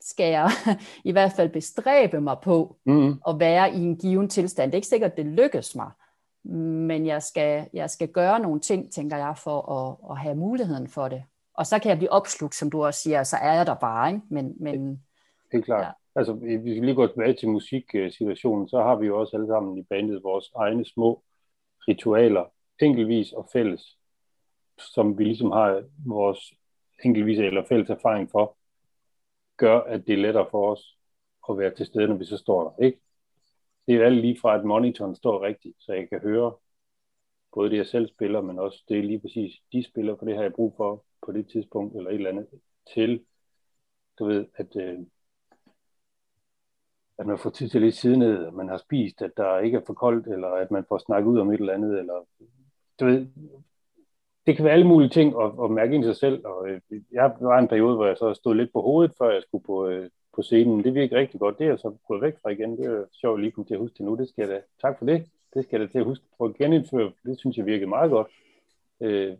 skal 0.00 0.30
jeg 0.30 0.50
i 1.04 1.12
hvert 1.12 1.32
fald 1.32 1.48
bestræbe 1.48 2.20
mig 2.20 2.36
på 2.42 2.76
mm. 2.86 3.20
at 3.28 3.40
være 3.40 3.74
i 3.74 3.80
en 3.80 3.96
given 3.96 4.28
tilstand. 4.28 4.70
Det 4.70 4.74
er 4.74 4.78
ikke 4.78 4.88
sikkert, 4.88 5.16
det 5.16 5.26
lykkes 5.26 5.74
mig, 5.74 5.90
men 6.44 7.06
jeg 7.06 7.22
skal, 7.22 7.68
jeg 7.72 7.90
skal 7.90 8.08
gøre 8.08 8.40
nogle 8.40 8.60
ting, 8.60 8.92
tænker 8.92 9.16
jeg, 9.16 9.34
for 9.36 9.72
at, 9.72 10.10
at 10.10 10.18
have 10.18 10.34
muligheden 10.34 10.88
for 10.88 11.08
det. 11.08 11.24
Og 11.54 11.66
så 11.66 11.78
kan 11.78 11.88
jeg 11.88 11.98
blive 11.98 12.12
opslugt, 12.12 12.54
som 12.54 12.70
du 12.70 12.84
også 12.84 13.00
siger, 13.00 13.22
så 13.22 13.36
er 13.36 13.52
jeg 13.52 13.66
der 13.66 13.74
bare, 13.74 14.08
ikke? 14.08 14.22
Men, 14.28 14.54
men, 14.60 15.02
Helt 15.52 15.64
klart. 15.64 15.84
Ja. 15.84 15.90
Altså, 16.14 16.32
hvis 16.32 16.64
vi 16.64 16.70
lige 16.70 16.94
går 16.94 17.06
tilbage 17.06 17.34
til 17.34 17.48
musiksituationen, 17.48 18.68
så 18.68 18.82
har 18.82 18.96
vi 18.96 19.06
jo 19.06 19.20
også 19.20 19.36
alle 19.36 19.46
sammen 19.46 19.78
i 19.78 19.82
bandet 19.82 20.22
vores 20.22 20.50
egne 20.56 20.84
små 20.84 21.22
ritualer, 21.88 22.44
enkeltvis 22.80 23.32
og 23.32 23.48
fælles, 23.52 23.98
som 24.78 25.18
vi 25.18 25.24
ligesom 25.24 25.50
har 25.50 25.82
vores 26.06 26.52
enkeltvis 27.04 27.38
eller 27.38 27.64
fælles 27.68 27.90
erfaring 27.90 28.30
for, 28.30 28.56
gør, 29.56 29.80
at 29.80 30.06
det 30.06 30.12
er 30.12 30.22
lettere 30.22 30.46
for 30.50 30.72
os 30.72 30.98
at 31.50 31.58
være 31.58 31.74
til 31.74 31.86
stede, 31.86 32.08
når 32.08 32.14
vi 32.14 32.24
så 32.24 32.36
står 32.36 32.62
der. 32.64 32.84
Ikke? 32.84 33.00
Det 33.86 33.94
er 33.94 34.06
alt 34.06 34.20
lige 34.20 34.38
fra, 34.40 34.58
at 34.58 34.64
monitoren 34.64 35.14
står 35.14 35.42
rigtigt, 35.42 35.76
så 35.78 35.92
jeg 35.92 36.08
kan 36.08 36.20
høre 36.20 36.52
både 37.54 37.70
det, 37.70 37.76
jeg 37.76 37.86
selv 37.86 38.08
spiller, 38.08 38.40
men 38.40 38.58
også 38.58 38.84
det 38.88 39.04
lige 39.04 39.20
præcis, 39.20 39.52
de 39.72 39.84
spiller, 39.84 40.16
for 40.16 40.24
det 40.24 40.36
har 40.36 40.42
jeg 40.42 40.52
brug 40.52 40.74
for 40.76 41.04
på 41.26 41.32
det 41.32 41.48
tidspunkt, 41.48 41.96
eller 41.96 42.10
et 42.10 42.14
eller 42.14 42.30
andet, 42.30 42.48
til, 42.94 43.24
du 44.18 44.24
ved, 44.24 44.46
at 44.56 44.76
øh, 44.76 44.98
at 47.18 47.26
man 47.26 47.38
får 47.38 47.50
tid 47.50 47.68
til 47.68 47.80
lidt 47.80 47.94
sidenhed, 47.94 48.46
at 48.46 48.54
man 48.54 48.68
har 48.68 48.76
spist, 48.76 49.22
at 49.22 49.30
der 49.36 49.58
ikke 49.58 49.78
er 49.78 49.82
for 49.86 49.94
koldt, 49.94 50.26
eller 50.26 50.48
at 50.48 50.70
man 50.70 50.84
får 50.88 50.98
snakket 50.98 51.30
ud 51.30 51.38
om 51.38 51.50
et 51.50 51.60
eller 51.60 51.72
andet, 51.72 51.98
eller 51.98 52.26
du 53.00 53.04
ved, 53.04 53.26
det 54.46 54.56
kan 54.56 54.64
være 54.64 54.74
alle 54.74 54.86
mulige 54.86 55.10
ting 55.10 55.34
at, 55.42 55.52
at 55.64 55.70
mærke 55.70 55.94
ind 55.94 56.04
i 56.04 56.06
sig 56.06 56.16
selv, 56.16 56.46
og 56.46 56.68
øh, 56.68 56.80
jeg 57.12 57.32
var 57.40 57.58
en 57.58 57.68
periode, 57.68 57.96
hvor 57.96 58.06
jeg 58.06 58.16
så 58.16 58.34
stod 58.34 58.54
lidt 58.54 58.72
på 58.72 58.80
hovedet, 58.80 59.14
før 59.18 59.30
jeg 59.30 59.42
skulle 59.42 59.64
på, 59.64 59.86
øh, 59.86 60.10
på 60.34 60.42
scenen. 60.42 60.84
Det 60.84 60.94
virker 60.94 61.16
rigtig 61.16 61.40
godt. 61.40 61.58
Det 61.58 61.64
er 61.64 61.68
jeg 61.68 61.78
så 61.78 61.96
gået 62.08 62.22
væk 62.22 62.34
fra 62.42 62.50
igen. 62.50 62.76
Det 62.78 62.86
er 62.86 63.04
sjovt 63.12 63.40
lige 63.40 63.50
komme 63.50 63.66
til 63.66 63.74
at 63.74 63.80
huske 63.80 63.94
det 63.98 64.06
nu. 64.06 64.16
Det 64.16 64.28
skal 64.28 64.42
jeg 64.42 64.50
da. 64.50 64.62
Tak 64.80 64.98
for 64.98 65.06
det. 65.06 65.30
Det 65.54 65.64
skal 65.64 65.80
jeg 65.80 65.88
da 65.88 65.92
til 65.92 65.98
at 65.98 66.04
huske 66.04 66.24
på 66.38 66.44
at 66.44 66.54
genindføre. 66.54 67.12
Det 67.24 67.38
synes 67.38 67.56
jeg 67.56 67.66
virkede 67.66 67.86
meget 67.86 68.10
godt. 68.10 68.26
Øh, 69.00 69.36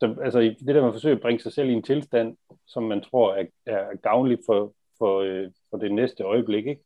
så, 0.00 0.16
altså 0.22 0.40
det 0.40 0.74
der 0.74 0.82
man 0.82 0.92
forsøger 0.92 1.16
at 1.16 1.22
bringe 1.22 1.40
sig 1.40 1.52
selv 1.52 1.68
i 1.68 1.72
en 1.72 1.82
tilstand, 1.82 2.36
som 2.66 2.82
man 2.82 3.00
tror 3.02 3.34
er, 3.34 3.46
er 3.66 3.96
gavnlig 3.96 4.38
for, 4.46 4.74
for, 4.98 5.20
øh, 5.20 5.50
for 5.70 5.76
det 5.78 5.92
næste 5.92 6.24
øjeblik, 6.24 6.66
ikke? 6.66 6.82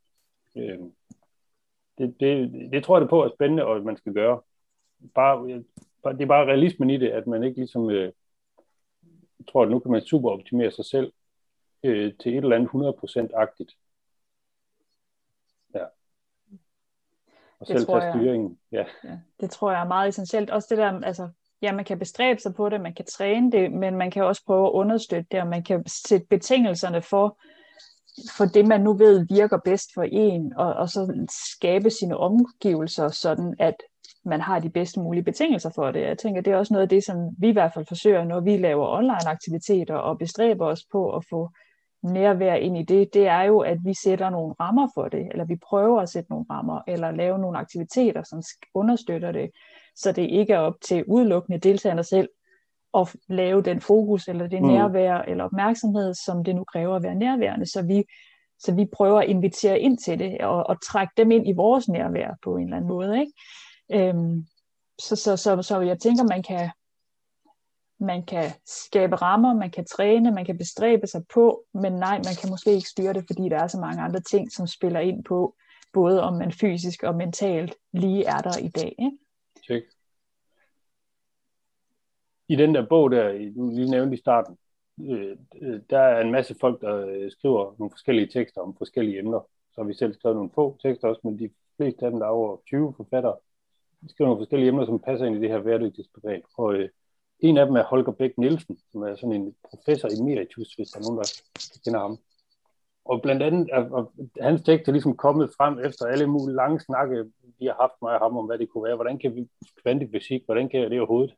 Øh, 0.56 0.78
det, 1.98 2.16
det, 2.20 2.52
det 2.72 2.84
tror 2.84 2.96
jeg 2.96 3.00
det 3.00 3.10
på 3.10 3.22
er 3.22 3.30
spændende, 3.34 3.64
og 3.64 3.82
man 3.82 3.96
skal 3.96 4.12
gøre. 4.12 4.40
Øh, 5.02 5.08
bare, 5.14 6.12
det 6.12 6.22
er 6.22 6.26
bare 6.26 6.46
realismen 6.46 6.90
i 6.90 6.96
det, 6.96 7.08
at 7.08 7.26
man 7.26 7.44
ikke 7.44 7.56
ligesom 7.58 7.90
øh, 7.90 8.12
tror, 9.48 9.62
at 9.62 9.70
nu 9.70 9.78
kan 9.78 9.90
man 9.90 10.02
super 10.02 10.30
optimere 10.30 10.70
sig 10.70 10.84
selv 10.84 11.12
øh, 11.84 12.12
til 12.20 12.32
et 12.32 12.44
eller 12.44 12.56
andet 12.56 12.68
100%-agtigt. 12.68 13.76
Ja. 15.74 15.84
Og 17.58 17.68
det 17.68 17.80
selv 17.80 17.86
tage 17.86 18.12
styringen. 18.12 18.58
Ja. 18.72 18.84
ja. 19.04 19.18
Det 19.40 19.50
tror 19.50 19.70
jeg 19.70 19.80
er 19.80 19.88
meget 19.88 20.08
essentielt. 20.08 20.50
Også 20.50 20.66
det 20.70 20.78
der, 20.78 21.00
altså, 21.00 21.28
ja, 21.62 21.72
man 21.72 21.84
kan 21.84 21.98
bestræbe 21.98 22.40
sig 22.40 22.54
på 22.54 22.68
det, 22.68 22.80
man 22.80 22.94
kan 22.94 23.04
træne 23.04 23.52
det, 23.52 23.72
men 23.72 23.96
man 23.96 24.10
kan 24.10 24.24
også 24.24 24.42
prøve 24.46 24.66
at 24.66 24.72
understøtte 24.72 25.26
det, 25.30 25.40
og 25.40 25.46
man 25.46 25.64
kan 25.64 25.84
sætte 25.86 26.26
betingelserne 26.30 27.02
for, 27.02 27.38
for 28.36 28.44
det, 28.44 28.66
man 28.66 28.80
nu 28.80 28.94
ved 28.94 29.26
virker 29.30 29.58
bedst 29.64 29.94
for 29.94 30.02
en, 30.02 30.52
og, 30.56 30.74
og 30.74 30.88
så 30.88 31.26
skabe 31.56 31.90
sine 31.90 32.16
omgivelser, 32.16 33.08
sådan 33.08 33.54
at 33.58 33.74
man 34.24 34.40
har 34.40 34.58
de 34.58 34.70
bedst 34.70 34.96
mulige 34.96 35.24
betingelser 35.24 35.70
for 35.74 35.90
det. 35.90 36.00
Jeg 36.00 36.18
tænker, 36.18 36.40
det 36.40 36.52
er 36.52 36.56
også 36.56 36.74
noget 36.74 36.82
af 36.82 36.88
det, 36.88 37.04
som 37.04 37.16
vi 37.38 37.48
i 37.48 37.52
hvert 37.52 37.74
fald 37.74 37.86
forsøger, 37.86 38.24
når 38.24 38.40
vi 38.40 38.56
laver 38.56 38.88
online 38.88 39.28
aktiviteter 39.28 39.94
og 39.94 40.18
bestræber 40.18 40.66
os 40.66 40.84
på 40.92 41.16
at 41.16 41.24
få 41.30 41.50
nærvær 42.04 42.54
ind 42.54 42.78
i 42.78 42.82
det, 42.82 43.14
det 43.14 43.26
er 43.26 43.42
jo, 43.42 43.58
at 43.58 43.78
vi 43.84 43.94
sætter 43.94 44.30
nogle 44.30 44.54
rammer 44.60 44.88
for 44.94 45.08
det, 45.08 45.28
eller 45.30 45.44
vi 45.44 45.56
prøver 45.56 46.00
at 46.00 46.08
sætte 46.08 46.30
nogle 46.30 46.46
rammer, 46.50 46.80
eller 46.86 47.10
lave 47.10 47.38
nogle 47.38 47.58
aktiviteter, 47.58 48.22
som 48.22 48.42
understøtter 48.74 49.32
det, 49.32 49.50
så 49.96 50.12
det 50.12 50.22
ikke 50.22 50.52
er 50.52 50.58
op 50.58 50.74
til 50.84 51.04
udelukkende 51.06 51.58
deltagerne 51.58 52.04
selv 52.04 52.28
at 52.96 53.16
lave 53.28 53.62
den 53.62 53.80
fokus, 53.80 54.28
eller 54.28 54.46
det 54.46 54.62
mm. 54.62 54.68
nærvær, 54.68 55.18
eller 55.18 55.44
opmærksomhed, 55.44 56.14
som 56.14 56.44
det 56.44 56.56
nu 56.56 56.64
kræver 56.64 56.96
at 56.96 57.02
være 57.02 57.14
nærværende, 57.14 57.66
så 57.66 57.82
vi, 57.82 58.04
så 58.58 58.74
vi 58.74 58.86
prøver 58.92 59.20
at 59.20 59.28
invitere 59.28 59.80
ind 59.80 59.98
til 59.98 60.18
det, 60.18 60.40
og, 60.40 60.66
og 60.66 60.76
trække 60.86 61.12
dem 61.16 61.30
ind 61.30 61.48
i 61.48 61.52
vores 61.52 61.88
nærvær 61.88 62.34
på 62.44 62.56
en 62.56 62.64
eller 62.64 62.76
anden 62.76 62.88
måde, 62.88 63.20
ikke? 63.20 63.32
Øhm, 64.08 64.46
så, 65.00 65.16
så, 65.16 65.36
så, 65.36 65.62
så 65.62 65.80
jeg 65.80 66.00
tænker, 66.00 66.24
man 66.24 66.42
kan, 66.42 66.70
man 68.04 68.26
kan 68.26 68.50
skabe 68.66 69.16
rammer, 69.16 69.54
man 69.54 69.70
kan 69.70 69.84
træne, 69.84 70.30
man 70.30 70.44
kan 70.44 70.58
bestræbe 70.58 71.06
sig 71.06 71.22
på, 71.34 71.64
men 71.74 71.92
nej, 71.92 72.16
man 72.16 72.34
kan 72.40 72.50
måske 72.50 72.72
ikke 72.72 72.88
styre 72.88 73.12
det, 73.12 73.24
fordi 73.26 73.48
der 73.48 73.58
er 73.58 73.66
så 73.66 73.80
mange 73.80 74.02
andre 74.02 74.20
ting, 74.20 74.52
som 74.52 74.66
spiller 74.66 75.00
ind 75.00 75.24
på, 75.24 75.56
både 75.92 76.22
om 76.22 76.34
man 76.34 76.52
fysisk 76.52 77.02
og 77.02 77.14
mentalt 77.14 77.74
lige 77.92 78.24
er 78.24 78.38
der 78.38 78.58
i 78.58 78.68
dag. 78.68 78.94
Ikke? 78.98 79.18
Check. 79.64 79.86
I 82.48 82.56
den 82.56 82.74
der 82.74 82.86
bog 82.88 83.10
der, 83.10 83.52
du 83.56 83.70
lige 83.70 83.90
nævnte 83.90 84.14
i 84.16 84.20
starten, 84.20 84.58
øh, 85.00 85.36
øh, 85.62 85.80
der 85.90 85.98
er 85.98 86.20
en 86.20 86.32
masse 86.32 86.54
folk, 86.60 86.80
der 86.80 87.06
øh, 87.06 87.30
skriver 87.30 87.74
nogle 87.78 87.90
forskellige 87.90 88.26
tekster 88.26 88.60
om 88.60 88.76
forskellige 88.76 89.18
emner. 89.18 89.40
Så 89.72 89.80
har 89.80 89.84
vi 89.84 89.94
selv 89.94 90.14
skrevet 90.14 90.36
nogle 90.36 90.50
få 90.54 90.78
tekster 90.82 91.08
også, 91.08 91.20
men 91.24 91.38
de 91.38 91.50
fleste 91.76 92.04
af 92.04 92.10
dem, 92.10 92.20
der 92.20 92.26
er 92.26 92.30
over 92.30 92.56
20 92.66 92.94
forfattere, 92.96 93.36
skriver 94.08 94.28
nogle 94.28 94.40
forskellige 94.40 94.68
emner, 94.68 94.86
som 94.86 94.98
passer 94.98 95.26
ind 95.26 95.36
i 95.36 95.40
det 95.40 95.48
her 95.48 95.62
bæredygtighedsbegreb. 95.62 96.42
Og 96.58 96.74
øh, 96.74 96.88
en 97.40 97.58
af 97.58 97.66
dem 97.66 97.76
er 97.76 97.82
Holger 97.82 98.12
Bæk 98.12 98.38
Nielsen, 98.38 98.78
som 98.92 99.02
er 99.02 99.14
sådan 99.14 99.32
en 99.32 99.54
professor 99.70 100.08
emeritus, 100.20 100.74
hvis 100.74 100.88
der 100.88 100.98
er 100.98 101.02
nogen, 101.02 101.18
der 101.18 101.28
kender 101.84 102.00
ham. 102.00 102.18
Og 103.04 103.22
blandt 103.22 103.42
andet 103.42 103.68
er, 103.72 103.90
og 103.90 104.12
hans 104.40 104.62
tekst 104.62 104.88
er 104.88 104.92
ligesom 104.92 105.16
kommet 105.16 105.50
frem 105.56 105.78
efter 105.78 106.06
alle 106.06 106.26
mulige 106.26 106.56
lange 106.56 106.80
snakke, 106.80 107.24
vi 107.58 107.66
har 107.66 107.76
haft 107.80 108.02
med 108.02 108.10
ham 108.10 108.36
om, 108.36 108.46
hvad 108.46 108.58
det 108.58 108.68
kunne 108.68 108.84
være. 108.84 108.94
Hvordan 108.94 109.18
kan 109.18 109.36
vi 109.36 109.48
kvantefysik, 109.82 110.42
hvordan 110.44 110.68
kan 110.68 110.90
det 110.90 111.00
overhovedet 111.00 111.34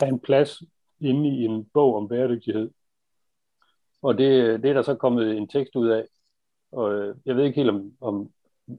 have 0.00 0.08
en 0.08 0.18
plads 0.18 0.62
inde 1.00 1.28
i 1.28 1.44
en 1.44 1.64
bog 1.64 1.94
om 1.96 2.08
bæredygtighed? 2.08 2.70
Og 4.02 4.18
det, 4.18 4.62
det 4.62 4.70
er 4.70 4.74
der 4.74 4.82
så 4.82 4.94
kommet 4.94 5.36
en 5.36 5.48
tekst 5.48 5.76
ud 5.76 5.88
af. 5.88 6.04
Og 6.72 6.94
øh, 6.94 7.16
jeg 7.26 7.36
ved 7.36 7.44
ikke 7.44 7.56
helt, 7.56 7.70
om, 7.70 7.92
om 8.00 8.30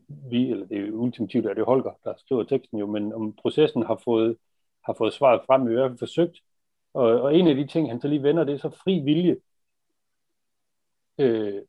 vi, 0.07 0.51
eller 0.51 0.65
det 0.65 0.77
er 0.77 0.91
ultimativt, 0.91 1.45
er 1.45 1.53
det 1.53 1.65
Holger, 1.65 1.91
der 2.03 2.13
skriver 2.17 2.43
teksten 2.43 2.79
jo, 2.79 2.87
men 2.87 3.13
om 3.13 3.33
processen 3.33 3.83
har 3.85 4.01
fået, 4.03 4.37
har 4.85 4.95
fået 4.97 5.13
svaret 5.13 5.41
frem, 5.47 5.67
i 5.67 5.73
hvert 5.73 5.89
fald 5.89 5.99
forsøgt. 5.99 6.39
Og, 6.93 7.21
og 7.21 7.35
en 7.35 7.47
af 7.47 7.55
de 7.55 7.67
ting, 7.67 7.89
han 7.89 8.01
så 8.01 8.07
lige 8.07 8.23
vender, 8.23 8.43
det 8.43 8.53
er 8.53 8.57
så 8.57 8.69
fri 8.69 8.99
vilje. 8.99 9.37
Øh, 11.19 11.61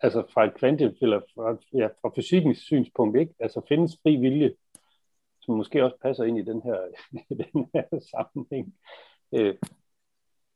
altså 0.00 0.24
fra 0.32 0.44
et 0.44 0.54
kvante, 0.54 0.96
eller 1.00 1.20
fra, 1.20 1.56
ja, 1.72 1.86
fra 1.86 2.12
fysikkens 2.16 2.58
synspunkt, 2.58 3.18
ikke? 3.18 3.34
Altså 3.40 3.60
findes 3.68 3.98
fri 4.02 4.16
vilje, 4.16 4.54
som 5.40 5.56
måske 5.56 5.84
også 5.84 5.96
passer 6.02 6.24
ind 6.24 6.38
i 6.38 6.44
den 6.44 6.62
her, 6.62 6.78
den 7.52 7.70
her 7.74 8.00
sammenhæng. 8.12 8.74
Øh, 9.34 9.54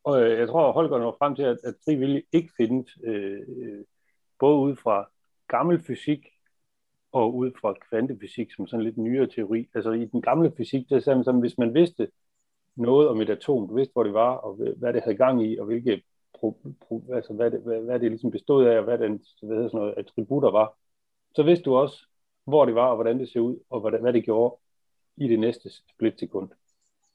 og 0.04 0.22
øh, 0.22 0.38
jeg 0.38 0.48
tror, 0.48 0.68
at 0.68 0.72
Holger 0.74 0.98
når 0.98 1.16
frem 1.18 1.34
til, 1.34 1.42
at, 1.42 1.58
at 1.64 1.74
fri 1.84 1.94
vilje 1.94 2.22
ikke 2.32 2.50
findes, 2.56 2.98
øh, 3.04 3.40
øh 3.48 3.84
både 4.38 4.56
ud 4.56 4.76
fra 4.76 5.10
gammel 5.48 5.82
fysik, 5.84 6.26
og 7.12 7.36
ud 7.36 7.50
fra 7.60 7.74
kvantefysik 7.88 8.52
som 8.52 8.66
sådan 8.66 8.84
lidt 8.84 8.98
nyere 8.98 9.26
teori. 9.26 9.68
Altså 9.74 9.92
i 9.92 10.04
den 10.04 10.22
gamle 10.22 10.52
fysik, 10.56 10.88
det 10.88 10.96
er 10.96 11.00
sådan, 11.00 11.24
som 11.24 11.40
hvis 11.40 11.58
man 11.58 11.74
vidste 11.74 12.08
noget 12.76 13.08
om 13.08 13.20
et 13.20 13.30
atom, 13.30 13.68
du 13.68 13.74
vidste, 13.74 13.92
hvor 13.92 14.02
det 14.02 14.14
var, 14.14 14.34
og 14.34 14.54
hvad 14.76 14.92
det 14.92 15.02
havde 15.02 15.16
gang 15.16 15.46
i, 15.46 15.58
og 15.58 15.66
hvilke 15.66 16.02
pro, 16.34 16.56
pro, 16.80 17.02
altså 17.14 17.32
hvad 17.32 17.50
det, 17.50 17.60
hvad, 17.60 17.80
hvad 17.80 18.00
det 18.00 18.10
ligesom 18.10 18.30
bestod 18.30 18.66
af, 18.66 18.78
og 18.78 18.84
hvad, 18.84 18.98
den, 18.98 19.24
hvad 19.42 19.68
sådan 19.68 19.80
noget, 19.80 19.94
attributter 19.96 20.50
var, 20.50 20.76
så 21.34 21.42
vidste 21.42 21.64
du 21.64 21.76
også, 21.76 22.06
hvor 22.44 22.64
det 22.64 22.74
var, 22.74 22.86
og 22.86 22.94
hvordan 22.94 23.18
det 23.18 23.28
ser 23.28 23.40
ud, 23.40 23.56
og 23.70 23.80
hvad 23.80 24.00
hvad 24.00 24.12
det 24.12 24.24
gjorde 24.24 24.56
i 25.16 25.28
det 25.28 25.38
næste 25.38 25.70
splitsekund. 25.70 26.50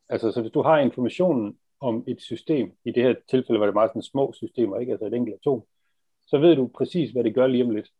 Altså, 0.09 0.31
så 0.31 0.41
hvis 0.41 0.51
du 0.51 0.61
har 0.61 0.79
informationen 0.79 1.57
om 1.79 2.03
et 2.07 2.21
system, 2.21 2.71
i 2.85 2.91
det 2.91 3.03
her 3.03 3.15
tilfælde 3.29 3.59
var 3.59 3.65
det 3.65 3.73
meget 3.73 3.89
sådan 3.89 4.01
små 4.01 4.33
systemer, 4.33 4.79
ikke? 4.79 4.91
altså 4.91 5.05
et 5.05 5.13
enkelt 5.13 5.35
atom, 5.35 5.63
så 6.27 6.37
ved 6.37 6.55
du 6.55 6.67
præcis, 6.67 7.11
hvad 7.11 7.23
det 7.23 7.35
gør 7.35 7.47
lige 7.47 7.63
om 7.63 7.69
lidt. 7.69 7.91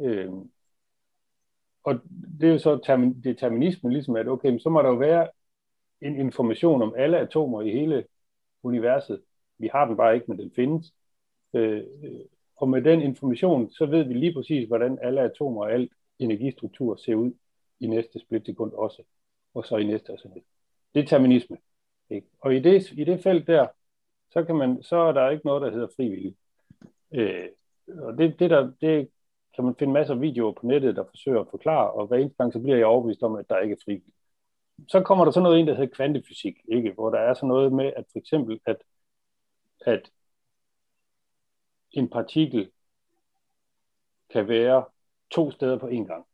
Øh, 0.00 0.32
og 1.84 2.00
det 2.40 2.48
er 2.48 2.52
jo 2.52 2.58
så 2.58 2.80
termin, 2.84 3.22
determinismen, 3.24 3.92
ligesom 3.92 4.16
at 4.16 4.28
okay, 4.28 4.58
så 4.58 4.68
må 4.68 4.82
der 4.82 4.88
jo 4.88 4.94
være 4.94 5.28
en 6.00 6.16
information 6.16 6.82
om 6.82 6.94
alle 6.96 7.18
atomer 7.18 7.62
i 7.62 7.70
hele 7.70 8.04
universet. 8.62 9.22
Vi 9.58 9.70
har 9.72 9.86
den 9.86 9.96
bare 9.96 10.14
ikke, 10.14 10.26
men 10.28 10.38
den 10.38 10.52
findes. 10.56 10.94
Øh, 11.54 11.82
øh, 12.04 12.20
og 12.56 12.68
med 12.68 12.82
den 12.82 13.00
information, 13.00 13.70
så 13.70 13.86
ved 13.86 14.04
vi 14.04 14.14
lige 14.14 14.34
præcis, 14.34 14.68
hvordan 14.68 14.98
alle 15.02 15.20
atomer 15.20 15.62
og 15.62 15.72
alt 15.72 15.92
energistruktur 16.18 16.96
ser 16.96 17.14
ud 17.14 17.32
i 17.80 17.86
næste 17.86 18.20
splitsekund 18.20 18.72
også, 18.72 19.02
og 19.54 19.66
så 19.66 19.76
i 19.76 19.84
næste 19.84 20.10
og 20.10 20.18
så 20.18 20.28
videre. 20.28 20.44
Determinisme. 20.94 21.56
Ikke? 22.10 22.26
Og 22.40 22.54
i 22.54 22.60
det, 22.60 22.92
i 22.92 23.04
det 23.04 23.22
felt 23.22 23.46
der, 23.46 23.66
så, 24.30 24.44
kan 24.44 24.56
man, 24.56 24.82
så 24.82 24.96
er 24.96 25.12
der 25.12 25.30
ikke 25.30 25.46
noget, 25.46 25.62
der 25.62 25.70
hedder 25.70 25.88
frivillig. 25.96 26.36
Øh, 27.14 27.48
og 27.88 28.18
det, 28.18 28.38
det, 28.38 28.50
der, 28.50 28.72
det 28.80 29.08
kan 29.54 29.64
man 29.64 29.74
finde 29.78 29.92
masser 29.92 30.14
af 30.14 30.20
videoer 30.20 30.52
på 30.52 30.66
nettet, 30.66 30.96
der 30.96 31.04
forsøger 31.04 31.40
at 31.40 31.46
forklare, 31.50 31.90
og 31.90 32.06
hver 32.06 32.16
eneste 32.16 32.36
gang, 32.36 32.52
så 32.52 32.60
bliver 32.60 32.76
jeg 32.76 32.86
overbevist 32.86 33.22
om, 33.22 33.36
at 33.36 33.48
der 33.48 33.58
ikke 33.58 33.72
er 33.72 33.84
fri. 33.84 34.02
Så 34.88 35.02
kommer 35.02 35.24
der 35.24 35.32
så 35.32 35.40
noget 35.40 35.58
ind, 35.58 35.66
der 35.66 35.74
hedder 35.74 35.94
kvantefysik, 35.94 36.56
ikke? 36.68 36.92
hvor 36.92 37.10
der 37.10 37.18
er 37.18 37.34
så 37.34 37.46
noget 37.46 37.72
med, 37.72 37.92
at 37.96 38.04
for 38.12 38.18
eksempel, 38.18 38.60
at, 38.66 38.76
at 39.86 40.10
en 41.90 42.10
partikel 42.10 42.70
kan 44.30 44.48
være 44.48 44.84
to 45.30 45.50
steder 45.50 45.78
på 45.78 45.86
én 45.86 46.04
gang. 46.04 46.26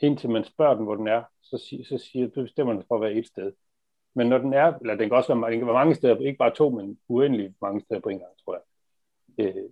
Indtil 0.00 0.30
man 0.30 0.44
spørger 0.44 0.74
den, 0.74 0.84
hvor 0.84 0.94
den 0.94 1.08
er, 1.08 1.24
så, 1.42 1.58
siger, 1.58 1.84
så 1.84 1.98
siger, 1.98 2.28
så 2.34 2.42
bestemmer 2.42 2.72
den 2.72 2.84
for 2.88 2.94
at 2.94 3.00
være 3.00 3.12
et 3.12 3.26
sted. 3.26 3.52
Men 4.14 4.26
når 4.26 4.38
den 4.38 4.52
er, 4.52 4.78
eller 4.80 4.94
den 4.94 5.08
kan 5.08 5.16
også 5.16 5.34
være, 5.34 5.50
den 5.50 5.58
kan 5.58 5.66
være 5.66 5.74
mange 5.74 5.94
steder, 5.94 6.16
ikke 6.16 6.38
bare 6.38 6.54
to, 6.54 6.70
men 6.70 6.98
uendelig 7.08 7.54
mange 7.62 7.80
steder 7.80 8.00
på 8.00 8.08
en 8.08 8.18
gang, 8.18 8.32
tror 8.44 8.54
jeg. 8.54 8.64
Øh, 9.46 9.70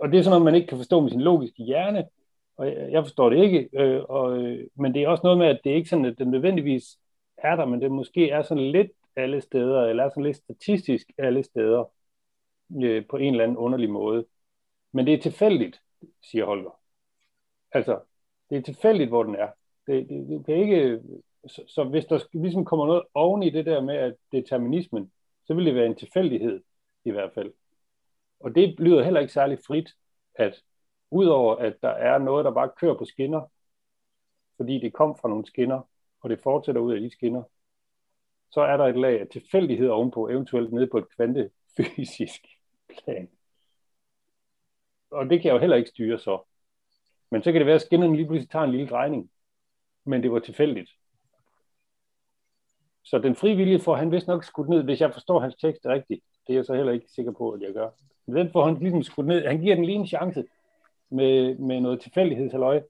og 0.00 0.12
det 0.12 0.18
er 0.18 0.22
sådan 0.22 0.30
noget, 0.30 0.44
man 0.44 0.54
ikke 0.54 0.66
kan 0.66 0.78
forstå 0.78 1.00
med 1.00 1.10
sin 1.10 1.20
logiske 1.20 1.62
hjerne, 1.62 2.08
og 2.56 2.66
jeg, 2.66 2.92
jeg 2.92 3.04
forstår 3.04 3.30
det 3.30 3.44
ikke, 3.44 3.68
øh, 3.72 4.02
og, 4.08 4.38
øh, 4.38 4.68
men 4.74 4.94
det 4.94 5.02
er 5.02 5.08
også 5.08 5.22
noget 5.24 5.38
med, 5.38 5.46
at 5.46 5.60
det 5.64 5.72
er 5.72 5.76
ikke 5.76 5.88
sådan, 5.88 6.04
at 6.04 6.18
det 6.18 6.28
nødvendigvis 6.28 6.98
er 7.38 7.56
der, 7.56 7.64
men 7.64 7.80
det 7.80 7.90
måske 7.90 8.30
er 8.30 8.42
sådan 8.42 8.70
lidt 8.72 8.90
alle 9.16 9.40
steder, 9.40 9.82
eller 9.82 10.04
er 10.04 10.08
sådan 10.08 10.22
lidt 10.22 10.36
statistisk 10.36 11.06
alle 11.18 11.42
steder, 11.42 11.84
øh, 12.82 13.06
på 13.08 13.16
en 13.16 13.34
eller 13.34 13.44
anden 13.44 13.56
underlig 13.56 13.90
måde. 13.90 14.26
Men 14.92 15.06
det 15.06 15.14
er 15.14 15.18
tilfældigt, 15.18 15.80
siger 16.22 16.44
Holger. 16.44 16.80
Altså, 17.72 18.00
det 18.50 18.58
er 18.58 18.62
tilfældigt, 18.62 19.10
hvor 19.10 19.22
den 19.22 19.34
er. 19.34 19.48
Det, 19.86 20.08
det, 20.08 20.28
det 20.28 20.46
kan 20.46 20.56
ikke, 20.56 21.00
så, 21.46 21.64
så 21.68 21.84
hvis 21.84 22.04
der 22.04 22.20
ligesom 22.32 22.64
kommer 22.64 22.86
noget 22.86 23.02
oven 23.14 23.42
i 23.42 23.50
det 23.50 23.66
der 23.66 23.80
med 23.80 23.94
at 23.96 24.14
determinismen, 24.32 25.12
så 25.46 25.54
vil 25.54 25.66
det 25.66 25.74
være 25.74 25.86
en 25.86 25.96
tilfældighed 25.96 26.62
i 27.04 27.10
hvert 27.10 27.32
fald. 27.34 27.52
Og 28.40 28.54
det 28.54 28.80
lyder 28.80 29.02
heller 29.02 29.20
ikke 29.20 29.32
særlig 29.32 29.58
frit, 29.66 29.88
at 30.34 30.62
udover 31.10 31.56
at 31.56 31.76
der 31.82 31.88
er 31.88 32.18
noget, 32.18 32.44
der 32.44 32.50
bare 32.50 32.70
kører 32.76 32.94
på 32.94 33.04
skinner, 33.04 33.50
fordi 34.56 34.80
det 34.80 34.92
kom 34.92 35.18
fra 35.20 35.28
nogle 35.28 35.46
skinner, 35.46 35.82
og 36.20 36.30
det 36.30 36.40
fortsætter 36.42 36.80
ud 36.80 36.94
af 36.94 37.00
de 37.00 37.10
skinner, 37.10 37.42
så 38.50 38.60
er 38.60 38.76
der 38.76 38.84
et 38.84 38.98
lag 38.98 39.20
af 39.20 39.28
tilfældighed 39.28 39.88
ovenpå, 39.88 40.28
eventuelt 40.28 40.72
nede 40.72 40.86
på 40.86 40.98
et 40.98 41.08
kvantefysisk 41.16 42.46
plan. 42.88 43.28
Og 45.10 45.30
det 45.30 45.42
kan 45.42 45.48
jeg 45.48 45.54
jo 45.54 45.60
heller 45.60 45.76
ikke 45.76 45.90
styre 45.90 46.18
så. 46.18 46.42
Men 47.30 47.42
så 47.42 47.52
kan 47.52 47.60
det 47.60 47.66
være, 47.66 47.74
at 47.74 47.82
skinnerne 47.82 48.16
lige 48.16 48.26
pludselig 48.26 48.50
tager 48.50 48.64
en 48.64 48.70
lille 48.70 48.88
drejning. 48.88 49.30
Men 50.04 50.22
det 50.22 50.32
var 50.32 50.38
tilfældigt. 50.38 50.90
Så 53.02 53.18
den 53.18 53.36
frivillige 53.36 53.80
får 53.80 53.96
han 53.96 54.12
vist 54.12 54.26
nok 54.26 54.44
skudt 54.44 54.68
ned, 54.68 54.82
hvis 54.82 55.00
jeg 55.00 55.12
forstår 55.12 55.40
hans 55.40 55.56
tekst 55.56 55.86
rigtigt. 55.86 56.24
Det 56.46 56.52
er 56.52 56.58
jeg 56.58 56.64
så 56.64 56.74
heller 56.74 56.92
ikke 56.92 57.08
sikker 57.08 57.32
på, 57.32 57.50
at 57.50 57.60
jeg 57.60 57.72
gør. 57.72 57.90
Men 58.26 58.36
den 58.36 58.52
får 58.52 58.64
han 58.64 58.74
ligesom 58.74 59.02
skudt 59.02 59.26
ned. 59.26 59.46
Han 59.46 59.60
giver 59.60 59.74
den 59.74 59.84
lige 59.84 59.98
en 59.98 60.06
chance 60.06 60.44
med, 61.10 61.58
med 61.58 61.80
noget 61.80 62.00
tilfældighedsaløje. 62.00 62.84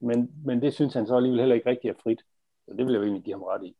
Men, 0.00 0.32
men 0.44 0.62
det 0.62 0.74
synes 0.74 0.94
han 0.94 1.06
så 1.06 1.16
alligevel 1.16 1.40
heller 1.40 1.54
ikke 1.54 1.70
rigtig 1.70 1.88
er 1.88 1.94
frit. 2.02 2.20
Så 2.68 2.74
det 2.74 2.86
vil 2.86 2.92
jeg 2.92 2.98
jo 2.98 3.02
egentlig 3.04 3.24
give 3.24 3.34
ham 3.34 3.42
ret 3.42 3.64
i. 3.64 3.76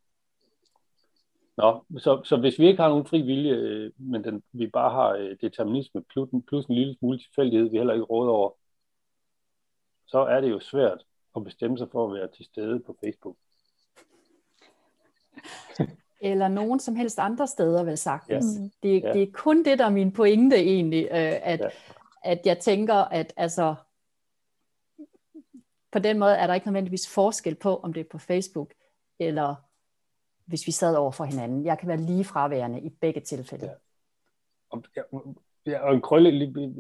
Nå, 1.57 1.85
så, 1.99 2.23
så 2.25 2.37
hvis 2.37 2.59
vi 2.59 2.67
ikke 2.67 2.83
har 2.83 2.89
nogen 2.89 3.07
fri 3.07 3.23
vilje, 3.23 3.53
øh, 3.55 3.93
men 3.97 4.25
den, 4.25 4.43
vi 4.53 4.67
bare 4.67 4.91
har 4.91 5.09
øh, 5.09 5.37
determinisme 5.41 6.03
plus, 6.03 6.29
plus 6.49 6.67
en 6.67 6.75
lille 6.75 6.97
smule 6.99 7.19
tilfældighed, 7.19 7.71
vi 7.71 7.77
heller 7.77 7.95
ikke 7.95 8.05
råder 8.05 8.33
over, 8.33 8.51
så 10.07 10.19
er 10.19 10.41
det 10.41 10.51
jo 10.51 10.61
svært 10.61 11.05
at 11.37 11.45
bestemme 11.45 11.79
sig 11.79 11.89
for 11.93 12.07
at 12.07 12.15
være 12.15 12.29
til 12.29 12.45
stede 12.45 12.81
på 12.81 12.97
Facebook. 13.05 13.37
Eller 16.25 16.49
nogen 16.49 16.81
som 16.81 16.97
helst 16.97 17.19
andre 17.19 17.47
steder, 17.47 17.85
vel 17.85 17.99
sagtens. 17.99 18.45
Ja. 18.59 18.89
Det, 18.89 19.03
ja. 19.03 19.13
det 19.13 19.23
er 19.23 19.33
kun 19.33 19.65
det, 19.65 19.79
der 19.79 19.85
er 19.85 19.91
min 19.91 20.13
pointe 20.13 20.57
egentlig, 20.57 21.05
øh, 21.05 21.33
at, 21.43 21.61
ja. 21.61 21.69
at 22.25 22.41
jeg 22.45 22.59
tænker, 22.59 22.95
at 22.95 23.33
altså, 23.37 23.75
på 25.93 25.99
den 25.99 26.19
måde 26.19 26.35
er 26.35 26.47
der 26.47 26.55
ikke 26.55 26.67
nødvendigvis 26.67 27.15
forskel 27.15 27.55
på, 27.55 27.77
om 27.77 27.93
det 27.93 28.01
er 28.01 28.09
på 28.11 28.19
Facebook, 28.19 28.73
eller 29.19 29.55
hvis 30.47 30.67
vi 30.67 30.73
sad 30.73 30.97
over 30.97 31.11
for 31.11 31.25
hinanden. 31.25 31.65
Jeg 31.65 31.79
kan 31.79 31.89
være 31.89 32.01
lige 32.01 32.25
fraværende 32.25 32.81
i 32.81 32.89
begge 32.89 33.21
tilfælde. 33.21 33.67
Ja. 33.67 33.73
Og, 34.71 34.83
ja, 35.67 35.79
og 35.79 35.95
en 35.95 36.01
krølle, 36.01 36.31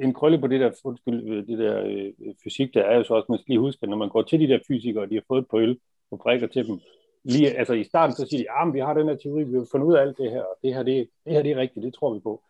en 0.03 0.15
krølle 0.15 0.39
på 0.39 0.47
det 0.47 0.61
der, 0.61 0.71
undskyld, 0.85 1.47
det 1.47 1.59
der 1.59 1.83
øh, 1.85 2.35
fysik, 2.45 2.75
der 2.75 2.83
er 2.83 2.97
jo 2.97 3.05
så 3.05 3.15
også, 3.15 3.27
man 3.29 3.39
skal 3.39 3.53
lige 3.53 3.61
huske, 3.61 3.83
at 3.83 3.89
når 3.89 3.97
man 3.97 4.09
går 4.09 4.23
til 4.23 4.41
de 4.41 4.49
der 4.49 4.59
fysikere, 4.69 5.09
de 5.09 5.15
har 5.15 5.25
fået 5.29 5.49
på 5.49 5.59
øl 5.59 5.79
og 6.11 6.19
prikker 6.19 6.47
til 6.47 6.67
dem, 6.67 6.81
lige, 7.25 7.59
altså 7.59 7.73
i 7.73 7.85
starten, 7.85 8.17
så 8.17 8.27
siger 8.27 8.43
de, 8.43 8.51
at 8.51 8.69
ah, 8.69 8.75
vi 8.75 8.79
har 8.79 8.95
den 8.95 9.09
her 9.09 9.17
teori, 9.17 9.45
vi 9.45 9.57
har 9.57 9.67
fundet 9.71 9.87
ud 9.87 9.95
af 9.95 10.01
alt 10.01 10.19
det 10.19 10.31
her, 10.31 10.43
og 10.43 10.57
det 10.63 10.75
her, 10.75 10.83
det, 10.83 11.11
det 11.25 11.33
her 11.33 11.43
det 11.43 11.53
er 11.53 11.57
rigtigt, 11.57 11.85
det 11.85 11.95
tror 11.95 12.15
vi 12.15 12.21
på. 12.21 12.43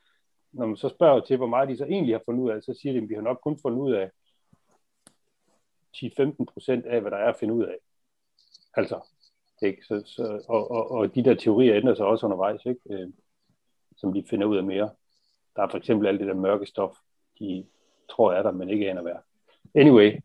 Når 0.52 0.66
man 0.66 0.76
så 0.76 0.88
spørger 0.88 1.20
til, 1.20 1.36
hvor 1.36 1.46
meget 1.46 1.68
de 1.68 1.76
så 1.76 1.84
egentlig 1.84 2.14
har 2.14 2.22
fundet 2.24 2.42
ud 2.42 2.50
af, 2.50 2.62
så 2.62 2.74
siger 2.80 2.92
de, 2.92 2.98
at 2.98 3.08
vi 3.08 3.14
har 3.14 3.22
nok 3.22 3.40
kun 3.42 3.58
fundet 3.62 3.78
ud 3.78 3.92
af 3.92 4.10
10-15 5.96 6.44
procent 6.52 6.86
af, 6.86 7.00
hvad 7.00 7.10
der 7.10 7.16
er 7.16 7.28
at 7.28 7.36
finde 7.40 7.54
ud 7.54 7.64
af. 7.64 7.76
Altså, 8.74 9.00
ikke? 9.62 9.84
Så, 9.84 10.02
så, 10.06 10.44
og, 10.48 10.70
og, 10.70 10.90
og 10.90 11.14
de 11.14 11.24
der 11.24 11.34
teorier 11.34 11.76
ændrer 11.76 11.94
sig 11.94 12.06
også 12.06 12.26
undervejs, 12.26 12.66
ikke? 12.66 12.80
Øh, 12.90 13.08
som 13.96 14.12
de 14.12 14.24
finder 14.30 14.46
ud 14.46 14.56
af 14.56 14.64
mere. 14.64 14.90
Der 15.56 15.62
er 15.62 15.68
for 15.68 15.78
eksempel 15.78 16.08
alt 16.08 16.20
det 16.20 16.28
der 16.28 16.34
mørke 16.34 16.66
stof, 16.66 16.96
de 17.38 17.66
tror 18.10 18.32
er 18.32 18.42
der, 18.42 18.50
men 18.50 18.70
ikke 18.70 18.90
aner 18.90 19.02
hvad. 19.02 19.14
Anyway, 19.74 20.20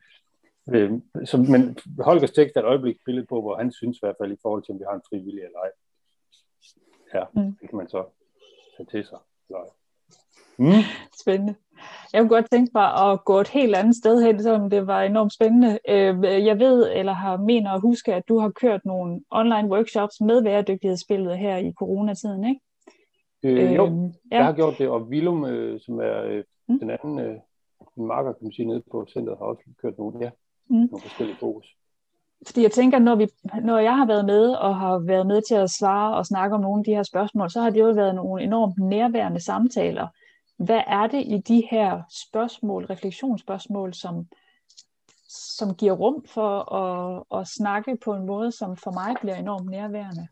øh, 0.74 0.92
så, 1.26 1.38
men 1.38 1.78
Holgers 2.00 2.32
tekst 2.32 2.56
er 2.56 2.62
et 2.62 2.66
øjebliksbillede 2.66 3.26
på, 3.26 3.42
hvor 3.42 3.56
han 3.56 3.72
synes 3.72 3.98
i 3.98 4.00
hvert 4.02 4.16
fald 4.22 4.32
i 4.32 4.42
forhold 4.42 4.64
til, 4.64 4.72
om 4.72 4.80
vi 4.80 4.86
har 4.90 4.96
en 4.96 5.08
fri 5.10 5.18
vilje 5.18 5.46
eller 5.46 5.60
ej. 5.60 5.72
Ja, 7.14 7.24
mm. 7.34 7.58
det 7.62 7.70
kan 7.70 7.78
man 7.78 7.90
så 7.90 8.06
tage 8.78 8.88
til 8.92 9.06
sig. 9.06 9.20
Eller 9.50 9.60
ej. 9.60 9.70
Mm. 10.58 10.84
Spændende. 11.22 11.56
Jeg 12.14 12.22
kunne 12.22 12.30
godt 12.30 12.52
tænke 12.52 12.72
mig 12.74 13.12
at 13.12 13.26
gå 13.26 13.40
et 13.40 13.48
helt 13.48 13.76
andet 13.76 13.96
sted 13.96 14.24
hen, 14.24 14.44
selvom 14.44 14.70
det 14.70 14.88
var 14.88 15.02
enormt 15.02 15.34
spændende. 15.34 15.80
Øh, 15.90 16.46
jeg 16.46 16.60
ved, 16.60 16.92
eller 16.96 17.14
har 17.14 17.38
mener 17.38 17.72
at 17.72 17.82
huske, 17.82 18.14
at 18.14 18.24
du 18.28 18.40
har 18.40 18.50
kørt 18.50 18.86
nogle 18.86 19.22
online 19.32 19.70
workshops 19.70 20.22
med 20.22 20.44
bæredygtighedsspillet 20.44 21.38
her 21.38 21.58
i 21.58 21.74
coronatiden, 21.80 22.44
ikke? 22.46 22.62
Øh, 23.44 23.76
jo, 23.76 23.86
øh, 23.86 23.92
ja. 24.32 24.38
jeg 24.38 24.46
har 24.46 24.54
gjort 24.54 24.78
det, 24.78 24.90
og 24.90 25.02
Willum, 25.02 25.46
øh, 25.46 25.80
som 25.80 26.00
er 26.00 26.24
øh, 26.24 26.44
mm. 26.68 26.80
den 26.80 26.90
anden 26.90 27.20
øh, 27.20 27.36
marker, 27.96 28.34
kan 28.34 28.44
man 28.44 28.54
sige, 28.54 28.68
nede 28.68 28.84
på 28.92 29.06
centret, 29.10 29.38
har 29.38 29.46
også 29.46 29.64
kørt 29.82 29.98
nogle, 29.98 30.20
ja, 30.22 30.30
mm. 30.70 30.76
nogle 30.76 31.02
forskellige 31.02 31.38
fokus. 31.38 31.78
Fordi 32.46 32.62
jeg 32.62 32.72
tænker, 32.72 33.00
når, 33.00 33.16
vi, 33.16 33.28
når 33.64 33.78
jeg 33.78 33.98
har 33.98 34.06
været 34.06 34.26
med 34.26 34.50
og 34.50 34.80
har 34.80 35.00
været 35.00 35.28
med 35.28 35.42
til 35.42 35.56
at 35.56 35.70
svare 35.70 36.18
og 36.18 36.26
snakke 36.26 36.56
om 36.56 36.62
nogle 36.62 36.80
af 36.80 36.86
de 36.86 36.96
her 36.96 37.04
spørgsmål, 37.04 37.50
så 37.50 37.62
har 37.62 37.70
det 37.70 37.80
jo 37.80 37.86
været 37.86 38.16
nogle 38.16 38.44
enormt 38.44 38.80
nærværende 38.80 39.40
samtaler. 39.40 40.08
Hvad 40.58 40.82
er 40.88 41.08
det 41.08 41.24
i 41.26 41.38
de 41.38 41.64
her 41.72 42.02
spørgsmål, 42.30 42.86
refleksionsspørgsmål, 42.86 43.94
som, 43.94 44.28
som 45.30 45.76
giver 45.76 45.94
rum 45.94 46.26
for 46.26 46.74
at, 46.74 47.24
at 47.40 47.48
snakke 47.48 47.98
på 48.06 48.14
en 48.14 48.26
måde, 48.26 48.52
som 48.52 48.78
for 48.78 48.92
mig 48.92 49.16
bliver 49.22 49.36
enormt 49.36 49.70
nærværende? 49.70 50.28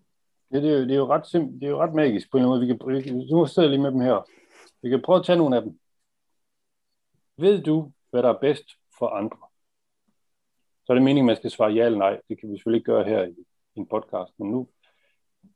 Ja, 0.51 0.61
det 0.61 0.73
er 0.73 0.79
jo, 0.79 0.83
det 0.83 0.91
er 0.91 0.97
jo 0.97 1.07
ret 1.07 1.27
simpelt, 1.27 1.61
det 1.61 1.65
er 1.67 1.71
jo 1.71 1.81
ret 1.81 1.93
magisk 1.93 2.31
på 2.31 2.37
en 2.37 2.45
måde. 2.45 2.59
Vi 2.59 2.67
kan, 2.67 2.79
vi 2.85 3.31
nu 3.31 3.45
sidder 3.45 3.69
jeg 3.69 3.69
lige 3.69 3.81
med 3.81 3.91
dem 3.91 3.99
her. 3.99 4.29
Vi 4.81 4.89
kan 4.89 5.01
prøve 5.05 5.19
at 5.19 5.25
tage 5.25 5.37
nogle 5.37 5.55
af 5.55 5.61
dem. 5.61 5.79
Ved 7.37 7.61
du, 7.61 7.91
hvad 8.09 8.23
der 8.23 8.29
er 8.29 8.39
bedst 8.41 8.65
for 8.99 9.07
andre? 9.07 9.37
Så 10.85 10.93
er 10.93 10.93
det 10.93 11.03
meningen, 11.03 11.25
at 11.29 11.33
man 11.33 11.35
skal 11.35 11.51
svare 11.51 11.71
ja 11.71 11.85
eller 11.85 11.97
nej. 11.97 12.19
Det 12.29 12.39
kan 12.39 12.49
vi 12.49 12.57
selvfølgelig 12.57 12.79
ikke 12.79 12.91
gøre 12.91 13.03
her 13.03 13.23
i, 13.23 13.35
i 13.75 13.79
en 13.79 13.87
podcast, 13.87 14.33
men 14.39 14.51
nu. 14.51 14.69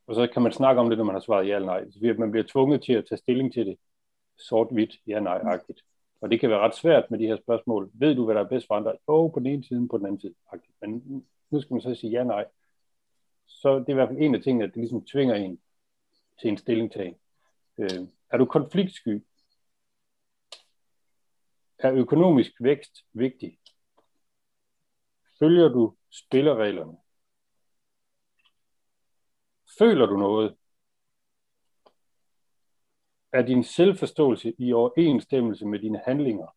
Og 0.08 0.16
så 0.16 0.28
kan 0.34 0.42
man 0.42 0.52
snakke 0.52 0.82
om 0.82 0.90
det, 0.90 0.98
når 0.98 1.06
man 1.06 1.16
har 1.16 1.20
svaret 1.20 1.48
ja 1.48 1.56
eller 1.56 1.66
nej. 1.66 1.86
Så 1.92 2.16
man 2.18 2.32
bliver 2.32 2.46
tvunget 2.48 2.84
til 2.84 2.94
at 2.94 3.06
tage 3.10 3.18
stilling 3.18 3.54
til 3.54 3.66
det 3.66 3.78
sort-hvidt, 4.38 4.96
ja-nej-agtigt. 5.08 5.82
Og 6.22 6.32
det 6.32 6.40
kan 6.40 6.50
være 6.50 6.60
ret 6.60 6.76
svært 6.76 7.12
med 7.12 7.20
de 7.20 7.28
her 7.28 7.38
spørgsmål. 7.38 7.92
Ved 7.94 8.16
du, 8.16 8.26
hvad 8.26 8.36
der 8.36 8.42
er 8.42 8.48
bedst 8.48 8.68
for 8.68 8.76
andre? 8.76 8.94
Jo, 9.10 9.28
på 9.28 9.40
den 9.40 9.48
ene 9.48 9.64
side, 9.64 9.88
på 9.88 9.98
den 9.98 10.06
anden 10.06 10.22
side. 10.22 10.34
-agtigt. 10.54 10.78
Men 10.82 11.26
nu 11.50 11.62
skal 11.62 11.74
man 11.74 11.82
så 11.82 11.96
sige 11.96 12.12
ja-nej 12.12 12.46
så 13.50 13.80
det 13.80 13.90
er 13.90 13.92
i 13.92 13.94
hvert 13.94 14.10
fald 14.10 14.22
en 14.22 14.36
af 14.36 14.42
tingene, 14.42 14.64
at 14.64 14.70
det 14.70 14.78
ligesom 14.78 15.06
tvinger 15.06 15.36
en 15.36 15.60
til 16.42 16.50
en 16.50 16.58
stillingtagen. 16.58 17.16
Øh, 17.78 18.08
er 18.30 18.38
du 18.38 18.46
konfliktsky? 18.46 19.24
Er 21.80 21.94
økonomisk 21.94 22.52
vækst 22.60 23.06
vigtig? 23.14 23.58
Følger 25.40 25.70
du 25.70 25.96
spillereglerne? 26.12 26.98
Føler 29.80 30.06
du 30.06 30.18
noget? 30.18 30.58
Er 33.34 33.42
din 33.42 33.64
selvforståelse 33.64 34.54
i 34.58 34.74
overensstemmelse 34.74 35.66
med 35.66 35.80
dine 35.80 36.02
handlinger? 36.06 36.56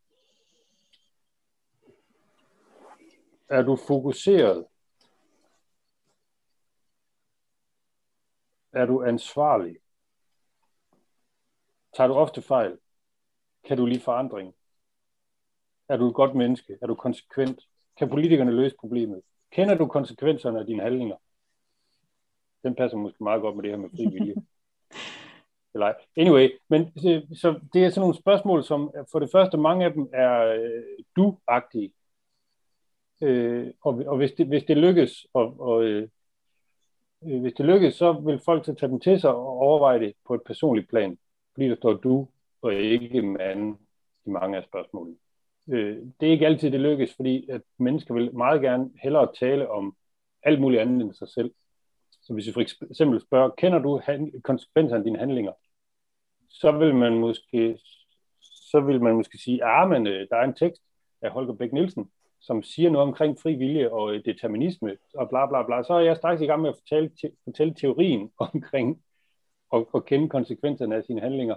Er 3.48 3.62
du 3.62 3.76
fokuseret? 3.76 4.66
Er 8.72 8.86
du 8.86 9.02
ansvarlig? 9.02 9.76
Tager 11.96 12.08
du 12.08 12.14
ofte 12.14 12.42
fejl? 12.42 12.78
Kan 13.64 13.76
du 13.76 13.86
lide 13.86 14.00
forandring? 14.00 14.54
Er 15.88 15.96
du 15.96 16.08
et 16.08 16.14
godt 16.14 16.34
menneske? 16.34 16.78
Er 16.82 16.86
du 16.86 16.94
konsekvent? 16.94 17.68
Kan 17.98 18.10
politikerne 18.10 18.52
løse 18.52 18.76
problemet? 18.80 19.22
Kender 19.52 19.74
du 19.74 19.86
konsekvenserne 19.86 20.60
af 20.60 20.66
dine 20.66 20.82
handlinger? 20.82 21.16
Den 22.64 22.74
passer 22.74 22.98
måske 22.98 23.24
meget 23.24 23.40
godt 23.40 23.56
med 23.56 23.62
det 23.62 23.70
her 23.70 23.78
med 23.78 23.90
fri 23.90 24.06
vilje. 24.06 24.34
Eller 25.74 25.92
Anyway, 26.16 26.50
men 26.68 26.92
så 27.36 27.60
det 27.72 27.84
er 27.84 27.90
sådan 27.90 28.00
nogle 28.00 28.14
spørgsmål, 28.14 28.64
som 28.64 28.90
for 29.12 29.18
det 29.18 29.30
første, 29.32 29.56
mange 29.56 29.84
af 29.84 29.92
dem 29.92 30.08
er 30.12 30.46
øh, 30.46 30.82
du-agtige. 31.16 31.92
Øh, 33.20 33.72
og, 33.80 34.02
og 34.06 34.16
hvis, 34.16 34.32
det, 34.32 34.46
hvis 34.46 34.64
det 34.64 34.76
lykkes 34.76 35.26
at, 35.34 35.52
og, 35.58 35.84
øh, 35.84 36.08
øh, 37.24 37.40
hvis 37.40 37.52
det 37.52 37.66
lykkes, 37.66 37.94
så 37.94 38.12
vil 38.12 38.40
folk 38.44 38.64
så 38.64 38.74
tage 38.74 38.90
dem 38.90 39.00
til 39.00 39.20
sig 39.20 39.30
og 39.30 39.46
overveje 39.46 40.00
det 40.00 40.14
på 40.26 40.34
et 40.34 40.42
personligt 40.46 40.88
plan, 40.88 41.18
fordi 41.54 41.68
der 41.68 41.76
står 41.76 41.92
du 41.92 42.28
og 42.62 42.74
ikke 42.74 43.22
mand 43.22 43.76
i 44.24 44.30
mange 44.30 44.56
af 44.56 44.64
spørgsmålene. 44.64 45.16
Øh, 45.68 45.96
det 46.20 46.28
er 46.28 46.32
ikke 46.32 46.46
altid, 46.46 46.70
det 46.70 46.80
lykkes, 46.80 47.14
fordi 47.16 47.50
at 47.50 47.62
mennesker 47.78 48.14
vil 48.14 48.34
meget 48.34 48.60
gerne 48.60 48.90
hellere 49.02 49.32
tale 49.40 49.70
om 49.70 49.96
alt 50.42 50.60
muligt 50.60 50.82
andet 50.82 51.02
end 51.02 51.14
sig 51.14 51.28
selv. 51.28 51.54
Så 52.22 52.34
hvis 52.34 52.46
vi 52.46 52.52
for 52.52 52.60
eksempel 52.90 53.20
spørger, 53.20 53.50
kender 53.50 53.78
du 53.78 54.00
konsekvenserne 54.44 54.98
af 54.98 55.04
dine 55.04 55.18
handlinger? 55.18 55.52
Så 56.48 56.72
vil 56.72 56.94
man 56.94 57.18
måske, 57.18 57.78
så 58.40 58.80
vil 58.80 59.02
man 59.02 59.14
måske 59.14 59.38
sige, 59.38 59.64
ah, 59.64 59.88
men 59.90 60.06
øh, 60.06 60.26
der 60.30 60.36
er 60.36 60.44
en 60.44 60.54
tekst 60.54 60.82
af 61.22 61.30
Holger 61.30 61.54
Bæk 61.54 61.72
Nielsen, 61.72 62.10
som 62.40 62.62
siger 62.62 62.90
noget 62.90 63.08
omkring 63.08 63.40
fri 63.40 63.54
vilje 63.54 63.90
og 63.90 64.14
øh, 64.14 64.24
determinisme 64.24 64.96
og 65.14 65.28
bla 65.28 65.46
bla 65.46 65.62
bla, 65.62 65.82
så 65.82 65.94
er 65.94 66.00
jeg 66.00 66.16
straks 66.16 66.40
i 66.40 66.46
gang 66.46 66.62
med 66.62 66.70
at 66.70 66.76
fortælle, 66.76 67.08
te, 67.08 67.30
fortælle 67.44 67.74
teorien 67.74 68.30
omkring 68.54 69.02
og, 69.70 69.88
og 69.92 70.04
kende 70.04 70.28
konsekvenserne 70.28 70.96
af 70.96 71.04
sine 71.04 71.20
handlinger, 71.20 71.56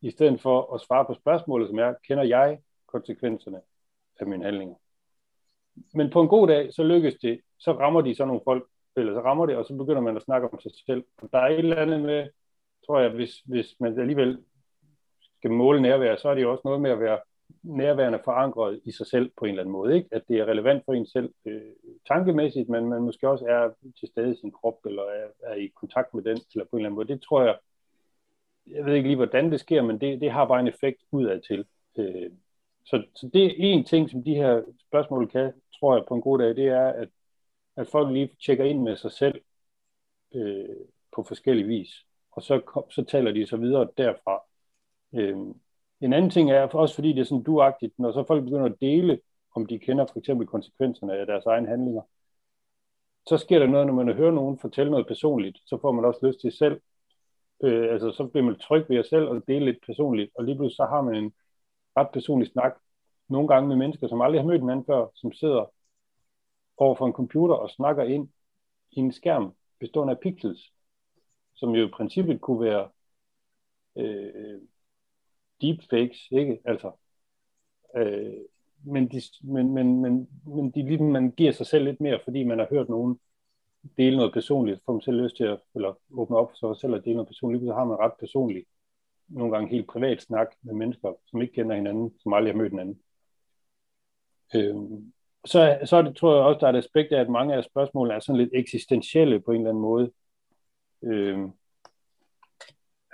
i 0.00 0.10
stedet 0.10 0.40
for 0.40 0.74
at 0.74 0.80
svare 0.80 1.04
på 1.04 1.14
spørgsmålet, 1.14 1.68
som 1.68 1.78
er, 1.78 1.94
kender 2.08 2.24
jeg 2.24 2.58
konsekvenserne 2.92 3.60
af 4.20 4.26
mine 4.26 4.44
handlinger? 4.44 4.74
Men 5.94 6.10
på 6.10 6.20
en 6.20 6.28
god 6.28 6.48
dag, 6.48 6.72
så 6.72 6.82
lykkes 6.82 7.14
det, 7.14 7.40
så 7.58 7.72
rammer 7.72 8.00
de 8.00 8.14
så 8.14 8.24
nogle 8.24 8.40
folk, 8.44 8.68
eller 8.96 9.14
så 9.14 9.20
rammer 9.20 9.46
det, 9.46 9.56
og 9.56 9.64
så 9.64 9.74
begynder 9.74 10.00
man 10.00 10.16
at 10.16 10.22
snakke 10.22 10.52
om 10.52 10.60
sig 10.60 10.72
selv. 10.86 11.04
Og 11.22 11.28
der 11.32 11.38
er 11.38 11.48
et 11.48 11.58
eller 11.58 11.76
andet 11.76 12.00
med, 12.00 12.28
tror 12.86 13.00
jeg, 13.00 13.10
hvis, 13.10 13.40
hvis 13.40 13.66
man 13.80 14.00
alligevel 14.00 14.44
skal 15.38 15.50
måle 15.50 15.82
nærvær, 15.82 16.16
så 16.16 16.28
er 16.28 16.34
det 16.34 16.42
jo 16.42 16.50
også 16.50 16.62
noget 16.64 16.80
med 16.80 16.90
at 16.90 17.00
være 17.00 17.18
nærværende 17.62 18.20
forankret 18.24 18.80
i 18.84 18.92
sig 18.92 19.06
selv 19.06 19.30
på 19.36 19.44
en 19.44 19.50
eller 19.50 19.62
anden 19.62 19.72
måde. 19.72 19.96
Ikke? 19.96 20.08
At 20.12 20.22
det 20.28 20.38
er 20.38 20.44
relevant 20.44 20.84
for 20.84 20.92
en 20.92 21.06
selv 21.06 21.34
øh, 21.46 21.60
tankemæssigt, 22.08 22.68
men 22.68 22.88
man 22.88 23.02
måske 23.02 23.28
også 23.28 23.44
er 23.44 23.70
til 23.98 24.08
stede 24.08 24.32
i 24.32 24.36
sin 24.40 24.52
krop, 24.52 24.78
eller 24.86 25.02
er, 25.02 25.28
er 25.42 25.54
i 25.54 25.66
kontakt 25.66 26.14
med 26.14 26.22
den, 26.22 26.38
eller 26.54 26.64
på 26.64 26.76
en 26.76 26.78
eller 26.78 26.88
anden 26.88 26.94
måde. 26.94 27.08
Det 27.08 27.22
tror 27.22 27.42
jeg, 27.42 27.58
jeg 28.66 28.84
ved 28.84 28.94
ikke 28.94 29.08
lige, 29.08 29.16
hvordan 29.16 29.52
det 29.52 29.60
sker, 29.60 29.82
men 29.82 30.00
det, 30.00 30.20
det 30.20 30.30
har 30.30 30.44
bare 30.44 30.60
en 30.60 30.68
effekt 30.68 31.02
udad 31.12 31.40
til. 31.40 31.64
Øh, 31.98 32.30
så, 32.90 33.04
så 33.14 33.30
det 33.32 33.44
er 33.44 33.54
en 33.58 33.84
ting, 33.84 34.10
som 34.10 34.24
de 34.24 34.34
her 34.34 34.62
spørgsmål 34.88 35.30
kan, 35.30 35.52
tror 35.80 35.96
jeg, 35.96 36.04
på 36.08 36.14
en 36.14 36.20
god 36.20 36.38
dag, 36.38 36.56
det 36.56 36.66
er, 36.66 36.88
at, 36.88 37.08
at 37.76 37.88
folk 37.88 38.12
lige 38.12 38.30
tjekker 38.46 38.64
ind 38.64 38.82
med 38.82 38.96
sig 38.96 39.12
selv 39.12 39.40
øh, 40.34 40.76
på 41.16 41.22
forskellige 41.22 41.66
vis, 41.66 41.88
og 42.32 42.42
så, 42.42 42.84
så 42.90 43.04
taler 43.04 43.32
de 43.32 43.46
så 43.46 43.56
videre 43.56 43.88
derfra. 43.98 44.42
Øh, 45.14 45.36
en 46.00 46.12
anden 46.12 46.30
ting 46.30 46.50
er 46.50 46.62
også, 46.62 46.94
fordi 46.94 47.12
det 47.12 47.20
er 47.20 47.24
sådan 47.24 47.42
duagtigt, 47.42 47.98
når 47.98 48.12
så 48.12 48.24
folk 48.24 48.44
begynder 48.44 48.64
at 48.64 48.80
dele, 48.80 49.20
om 49.54 49.66
de 49.66 49.78
kender 49.78 50.06
for 50.06 50.18
eksempel 50.18 50.46
konsekvenserne 50.46 51.18
af 51.18 51.26
deres 51.26 51.46
egne 51.46 51.68
handlinger, 51.68 52.02
så 53.26 53.38
sker 53.38 53.58
der 53.58 53.66
noget, 53.66 53.86
når 53.86 53.94
man 53.94 54.14
hører 54.14 54.30
nogen 54.32 54.58
fortælle 54.58 54.90
noget 54.90 55.06
personligt, 55.06 55.58
så 55.66 55.78
får 55.80 55.92
man 55.92 56.04
også 56.04 56.26
lyst 56.26 56.40
til 56.40 56.52
selv, 56.52 56.80
øh, 57.62 57.92
altså 57.92 58.12
så 58.12 58.26
bliver 58.26 58.44
man 58.44 58.58
tryg 58.58 58.84
ved 58.88 58.96
sig 58.96 59.08
selv 59.10 59.28
og 59.28 59.42
dele 59.48 59.64
lidt 59.64 59.86
personligt, 59.86 60.30
og 60.34 60.44
lige 60.44 60.56
pludselig 60.56 60.76
så 60.76 60.84
har 60.84 61.02
man 61.02 61.14
en 61.14 61.32
ret 62.00 62.10
personlig 62.12 62.48
snak, 62.48 62.72
nogle 63.28 63.48
gange 63.48 63.68
med 63.68 63.76
mennesker, 63.76 64.08
som 64.08 64.20
aldrig 64.20 64.40
har 64.40 64.46
mødt 64.46 64.60
hinanden 64.60 64.86
før, 64.86 65.06
som 65.14 65.32
sidder 65.32 65.72
over 66.76 66.94
for 66.94 67.06
en 67.06 67.12
computer 67.12 67.54
og 67.54 67.70
snakker 67.70 68.04
ind 68.04 68.28
i 68.90 68.98
en 68.98 69.12
skærm 69.12 69.54
bestående 69.80 70.12
af 70.12 70.20
pixels, 70.20 70.72
som 71.54 71.70
jo 71.70 71.86
i 71.86 71.90
princippet 71.90 72.40
kunne 72.40 72.60
være 72.60 72.88
øh, 73.96 74.60
deepfakes, 75.62 76.28
ikke? 76.30 76.60
Altså, 76.64 76.92
øh, 77.96 78.34
men, 78.84 79.08
de, 79.08 79.22
men, 79.42 79.74
men, 79.74 80.02
men, 80.02 80.28
men 80.44 80.70
de, 80.70 80.82
ligesom, 80.82 81.06
man 81.06 81.30
giver 81.30 81.52
sig 81.52 81.66
selv 81.66 81.84
lidt 81.84 82.00
mere, 82.00 82.20
fordi 82.24 82.44
man 82.44 82.58
har 82.58 82.66
hørt 82.70 82.88
nogen 82.88 83.20
dele 83.96 84.16
noget 84.16 84.32
personligt, 84.32 84.82
får 84.84 84.92
man 84.92 85.02
selv 85.02 85.22
lyst 85.22 85.36
til 85.36 85.44
at 85.44 85.60
eller 85.74 85.94
åbne 86.10 86.36
op 86.36 86.50
for 86.50 86.74
sig 86.74 86.80
selv 86.80 86.94
og 86.94 87.04
dele 87.04 87.14
noget 87.14 87.28
personligt, 87.28 87.64
så 87.64 87.74
har 87.74 87.84
man 87.84 87.98
ret 87.98 88.12
personligt, 88.20 88.68
nogle 89.28 89.52
gange 89.52 89.70
helt 89.70 89.86
privat 89.86 90.22
snak 90.22 90.46
med 90.62 90.74
mennesker, 90.74 91.12
som 91.26 91.42
ikke 91.42 91.54
kender 91.54 91.76
hinanden, 91.76 92.14
som 92.18 92.32
aldrig 92.32 92.52
har 92.52 92.58
mødt 92.58 92.72
hinanden. 92.72 93.00
Øhm, 94.54 95.12
så, 95.44 95.78
så 95.84 96.02
det, 96.02 96.16
tror 96.16 96.34
jeg 96.34 96.44
også, 96.44 96.58
der 96.58 96.66
er 96.66 96.72
et 96.72 96.84
aspekt 96.84 97.12
af, 97.12 97.20
at 97.20 97.30
mange 97.30 97.54
af 97.54 97.64
spørgsmålene 97.64 98.14
er 98.14 98.20
sådan 98.20 98.40
lidt 98.40 98.50
eksistentielle 98.54 99.40
på 99.40 99.50
en 99.50 99.60
eller 99.60 99.70
anden 99.70 99.82
måde. 99.82 100.12
Øhm, 101.02 101.52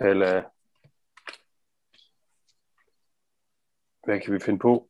eller 0.00 0.42
hvad 4.04 4.20
kan 4.20 4.34
vi 4.34 4.38
finde 4.40 4.58
på? 4.58 4.88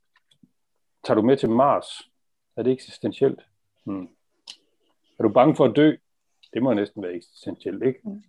Tager 1.05 1.15
du 1.15 1.23
med 1.23 1.37
til 1.37 1.51
Mars? 1.51 1.87
Er 2.57 2.63
det 2.63 2.73
eksistentielt? 2.73 3.41
Hmm. 3.85 4.09
Er 5.19 5.23
du 5.23 5.29
bange 5.29 5.57
for 5.57 5.65
at 5.65 5.77
dø? 5.77 5.97
Det 6.55 6.63
må 6.63 6.75
næsten 6.75 7.03
være 7.03 7.15
eksistentielt, 7.15 7.83
ikke? 7.83 8.01
Mm. 8.05 8.25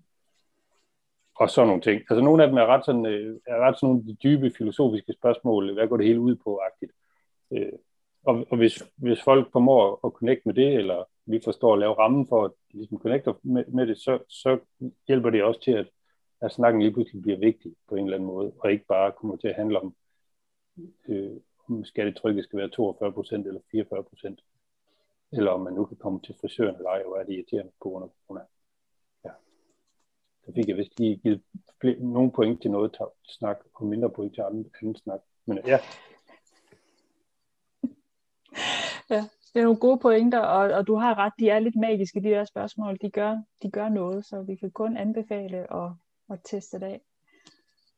Og 1.35 1.49
sådan 1.49 1.67
nogle 1.67 1.81
ting. 1.81 2.01
Altså 2.09 2.21
nogle 2.23 2.43
af 2.43 2.49
dem 2.49 2.57
er 2.57 2.65
ret 2.65 2.85
sådan, 2.85 3.05
øh, 3.05 3.39
er 3.47 3.57
ret 3.57 3.79
sådan 3.79 3.89
nogle 3.89 4.15
dybe 4.23 4.51
filosofiske 4.57 5.13
spørgsmål. 5.13 5.73
Hvad 5.73 5.87
går 5.87 5.97
det 5.97 6.05
hele 6.05 6.19
ud 6.19 6.35
på, 6.35 6.59
agtigt? 6.67 6.91
Øh, 7.51 7.79
og, 8.25 8.45
og 8.49 8.57
hvis, 8.57 8.83
hvis 8.95 9.23
folk 9.23 9.51
formår 9.51 10.07
at 10.07 10.11
connecte 10.11 10.41
med 10.45 10.53
det, 10.53 10.73
eller 10.73 11.03
vi 11.25 11.41
forstår 11.43 11.73
at 11.73 11.79
lave 11.79 11.93
rammen 11.93 12.27
for 12.27 12.45
at 12.45 12.51
ligesom 12.73 12.99
connecte 12.99 13.33
med, 13.43 13.65
med 13.65 13.87
det, 13.87 13.97
så, 13.97 14.19
så 14.29 14.59
hjælper 15.07 15.29
det 15.29 15.43
også 15.43 15.61
til, 15.61 15.71
at, 15.71 15.89
at 16.41 16.51
snakken 16.51 16.81
lige 16.81 16.93
pludselig 16.93 17.21
bliver 17.21 17.37
vigtig 17.37 17.75
på 17.89 17.95
en 17.95 18.03
eller 18.03 18.17
anden 18.17 18.27
måde, 18.27 18.53
og 18.59 18.71
ikke 18.71 18.85
bare 18.85 19.11
kommer 19.11 19.35
til 19.35 19.47
at 19.47 19.55
handle 19.55 19.79
om, 19.79 19.95
øh, 21.09 21.31
om 21.69 21.85
skattetrykket 21.85 22.43
skal 22.43 22.59
være 22.59 22.69
42 22.69 23.11
procent 23.13 23.47
eller 23.47 23.61
44 23.71 24.03
procent, 24.03 24.39
eller 25.31 25.51
om 25.51 25.61
man 25.61 25.73
nu 25.73 25.85
kan 25.85 25.97
komme 25.97 26.19
til 26.19 26.35
frisøren 26.41 26.75
eller 26.75 26.89
ej, 26.89 27.03
og 27.05 27.19
er 27.19 27.23
det 27.23 27.33
irriterende 27.33 27.71
på 27.81 27.89
grund 27.89 28.03
af 28.03 28.09
corona. 28.27 28.41
Ja. 30.45 30.51
Så 30.51 30.55
fik 30.55 30.67
jeg 30.67 30.77
vist 30.77 30.99
lige 30.99 31.17
givet 31.17 31.41
nogle 31.99 32.31
point 32.31 32.61
til 32.61 32.71
noget 32.71 32.97
snak, 33.23 33.57
og 33.73 33.85
mindre 33.85 34.09
point 34.09 34.33
til 34.33 34.41
anden, 34.41 34.71
anden 34.81 34.95
snak. 34.95 35.19
Men 35.45 35.59
ja, 35.65 35.79
ja, 39.09 39.23
det 39.53 39.59
er 39.59 39.63
nogle 39.63 39.79
gode 39.79 39.99
pointer, 39.99 40.39
og, 40.39 40.73
og 40.73 40.87
du 40.87 40.95
har 40.95 41.17
ret, 41.17 41.33
de 41.39 41.49
er 41.49 41.59
lidt 41.59 41.75
magiske, 41.75 42.19
de 42.19 42.29
der 42.29 42.45
spørgsmål. 42.45 42.97
De 43.01 43.11
gør, 43.11 43.41
de 43.63 43.71
gør 43.71 43.89
noget, 43.89 44.25
så 44.25 44.41
vi 44.41 44.55
kan 44.55 44.71
kun 44.71 44.97
anbefale 44.97 45.73
at, 45.73 45.91
at 46.29 46.39
teste 46.43 46.79
det 46.79 46.85
af. 46.85 47.01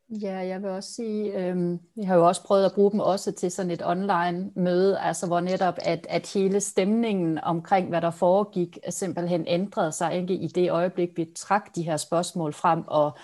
Ja, 0.09 0.37
jeg 0.37 0.61
vil 0.61 0.69
også 0.69 0.93
sige, 0.93 1.47
øh, 1.47 1.77
vi 1.95 2.03
har 2.03 2.15
jo 2.15 2.27
også 2.27 2.43
prøvet 2.43 2.65
at 2.65 2.71
bruge 2.75 2.91
dem 2.91 2.99
også 2.99 3.31
til 3.31 3.51
sådan 3.51 3.71
et 3.71 3.85
online 3.85 4.51
møde, 4.55 4.99
altså 4.99 5.27
hvor 5.27 5.39
netop 5.39 5.77
at, 5.81 6.07
at 6.09 6.33
hele 6.33 6.59
stemningen 6.59 7.39
omkring, 7.43 7.89
hvad 7.89 8.01
der 8.01 8.11
foregik, 8.11 8.77
simpelthen 8.89 9.45
ændrede 9.47 9.91
sig 9.91 10.15
ikke 10.15 10.33
i 10.33 10.47
det 10.47 10.71
øjeblik, 10.71 11.09
vi 11.15 11.31
trak 11.35 11.75
de 11.75 11.83
her 11.83 11.97
spørgsmål 11.97 12.53
frem, 12.53 12.83
og, 12.87 13.17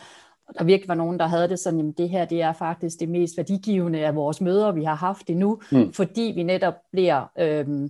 der 0.58 0.63
virkelig 0.63 0.88
var 0.88 0.96
nogen, 0.96 1.19
der 1.19 1.28
havde 1.28 1.50
det 1.50 1.60
sådan, 1.60 1.80
jamen 1.80 1.91
det 1.91 2.10
her 2.10 2.26
det 2.26 2.41
er 2.41 2.54
faktisk 2.54 3.00
det 3.00 3.10
mest 3.10 3.38
værdigivende 3.38 4.00
af 4.00 4.15
vores 4.15 4.41
møder, 4.41 4.72
vi 4.72 4.84
har 4.84 4.96
haft 4.96 5.30
endnu, 5.30 5.62
mm. 5.72 5.93
fordi 5.93 6.32
vi 6.36 6.43
netop 6.43 6.74
bliver, 6.91 7.32
øhm, 7.39 7.89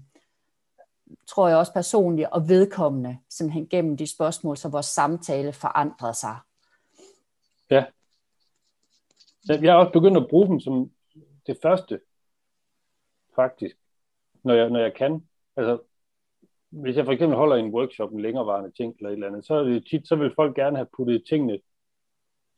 tror 1.27 1.47
jeg 1.47 1.57
også 1.57 1.73
personligt 1.73 2.29
og 2.31 2.49
vedkommende, 2.49 3.17
simpelthen 3.29 3.67
gennem 3.67 3.97
de 3.97 4.07
spørgsmål, 4.07 4.57
så 4.57 4.69
vores 4.69 4.85
samtale 4.85 5.53
forandrede 5.53 6.13
sig. 6.13 6.35
Ja. 7.69 7.83
Jeg 9.49 9.73
har 9.73 9.79
også 9.79 9.91
begyndt 9.91 10.17
at 10.17 10.27
bruge 10.29 10.47
dem 10.47 10.59
som 10.59 10.91
det 11.47 11.57
første, 11.61 11.99
faktisk, 13.35 13.77
når 14.43 14.53
jeg, 14.53 14.69
når 14.69 14.79
jeg 14.79 14.93
kan. 14.93 15.27
Altså, 15.55 15.79
hvis 16.69 16.95
jeg 16.95 17.05
for 17.05 17.11
eksempel 17.11 17.37
holder 17.37 17.55
en 17.55 17.73
workshop, 17.73 18.11
en 18.11 18.21
længerevarende 18.21 18.71
ting 18.71 18.95
eller 18.97 19.09
et 19.09 19.13
eller 19.13 19.27
andet, 19.27 19.45
så 19.45 19.53
er 19.53 19.63
det 19.63 19.87
tit, 19.87 20.07
så 20.07 20.15
vil 20.15 20.33
folk 20.35 20.55
gerne 20.55 20.77
have 20.77 20.87
puttet 20.97 21.23
tingene 21.29 21.59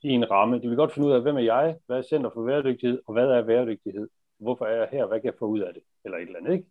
i 0.02 0.10
en 0.10 0.32
ramme. 0.32 0.62
De 0.62 0.68
vil 0.68 0.78
godt 0.78 0.94
finde 0.94 1.08
ud 1.08 1.14
af, 1.14 1.22
hvem 1.22 1.36
er 1.36 1.42
jeg, 1.42 1.78
hvad 1.86 1.98
er 1.98 2.02
Center 2.02 2.30
for 2.34 2.42
Væredygtighed, 2.42 3.02
og 3.08 3.14
hvad 3.14 3.28
er 3.28 3.42
væredygtighed? 3.42 4.10
Hvorfor 4.38 4.66
er 4.66 4.76
jeg 4.76 4.88
her, 4.92 5.06
hvad 5.06 5.20
kan 5.20 5.26
jeg 5.26 5.40
få 5.40 5.46
ud 5.46 5.60
af 5.60 5.74
det? 5.74 5.84
Eller 6.06 6.18
et 6.18 6.22
eller 6.22 6.40
andet, 6.40 6.54
ikke? 6.54 6.68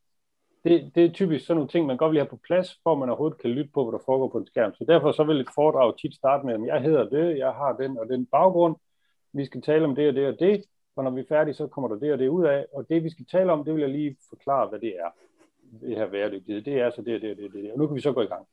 Det, 0.64 0.92
det 0.94 1.04
er 1.04 1.12
typisk 1.12 1.46
sådan 1.46 1.56
nogle 1.56 1.68
ting, 1.68 1.86
man 1.86 1.96
godt 1.96 2.10
vil 2.12 2.20
have 2.20 2.28
på 2.28 2.40
plads, 2.46 2.80
for 2.82 2.94
man 2.94 3.08
overhovedet 3.08 3.38
kan 3.38 3.50
lytte 3.50 3.70
på, 3.74 3.84
hvad 3.84 3.98
der 3.98 4.04
foregår 4.04 4.28
på 4.28 4.38
en 4.38 4.46
skærm. 4.46 4.74
Så 4.74 4.84
derfor 4.88 5.12
så 5.12 5.24
vil 5.24 5.40
et 5.40 5.48
foredrag 5.54 5.98
tit 5.98 6.14
starte 6.14 6.46
med, 6.46 6.54
at 6.54 6.66
jeg 6.66 6.82
hedder 6.82 7.08
det, 7.08 7.38
jeg 7.38 7.52
har 7.52 7.72
den 7.72 7.98
og 7.98 8.08
den 8.08 8.26
baggrund, 8.26 8.76
vi 9.34 9.44
skal 9.44 9.62
tale 9.62 9.84
om 9.84 9.94
det 9.94 10.08
og 10.08 10.14
det 10.14 10.26
og 10.26 10.40
det, 10.40 10.64
og 10.96 11.04
når 11.04 11.10
vi 11.10 11.20
er 11.20 11.24
færdige, 11.28 11.54
så 11.54 11.66
kommer 11.66 11.88
der 11.88 11.96
det 11.96 12.12
og 12.12 12.18
det 12.18 12.28
ud 12.28 12.44
af, 12.44 12.66
og 12.72 12.88
det 12.88 13.04
vi 13.04 13.10
skal 13.10 13.26
tale 13.26 13.52
om, 13.52 13.64
det 13.64 13.74
vil 13.74 13.80
jeg 13.80 13.90
lige 13.90 14.16
forklare, 14.28 14.68
hvad 14.68 14.80
det 14.80 14.96
er. 14.96 15.10
Det 15.80 15.96
her 15.96 16.10
bæredygtighed, 16.10 16.62
det 16.62 16.80
er 16.80 16.90
så 16.90 17.02
det 17.02 17.14
og 17.14 17.20
det 17.20 17.30
og 17.30 17.36
det, 17.36 17.46
og 17.46 17.52
det, 17.52 17.72
og 17.72 17.78
nu 17.78 17.86
kan 17.86 17.96
vi 17.96 18.00
så 18.00 18.12
gå 18.12 18.20
i 18.20 18.26
gang. 18.26 18.46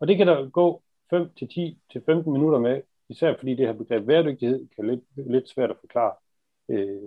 Og 0.00 0.08
det 0.08 0.16
kan 0.16 0.26
der 0.26 0.50
gå 0.50 0.82
5 1.10 1.30
til 1.38 1.48
10 1.48 1.78
til 1.92 2.02
15 2.06 2.32
minutter 2.32 2.58
med, 2.58 2.82
Især 3.10 3.36
fordi 3.36 3.54
det 3.54 3.66
her 3.66 3.72
begreb 3.72 4.06
bæredygtighed 4.06 4.68
kan 4.76 4.86
lidt, 4.86 5.04
lidt 5.16 5.48
svært 5.48 5.70
at 5.70 5.76
forklare. 5.80 6.14
Øh, 6.68 7.02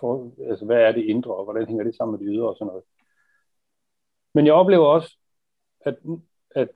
for, 0.00 0.32
altså, 0.48 0.64
hvad 0.64 0.76
er 0.76 0.92
det 0.92 1.04
indre, 1.04 1.34
og 1.34 1.44
hvordan 1.44 1.66
hænger 1.66 1.84
det 1.84 1.94
sammen 1.96 2.12
med 2.12 2.26
det 2.26 2.34
ydre 2.34 2.48
og 2.48 2.56
sådan 2.56 2.66
noget. 2.66 2.84
Men 4.34 4.46
jeg 4.46 4.54
oplever 4.54 4.86
også, 4.86 5.16
at, 5.80 5.96
at 6.54 6.68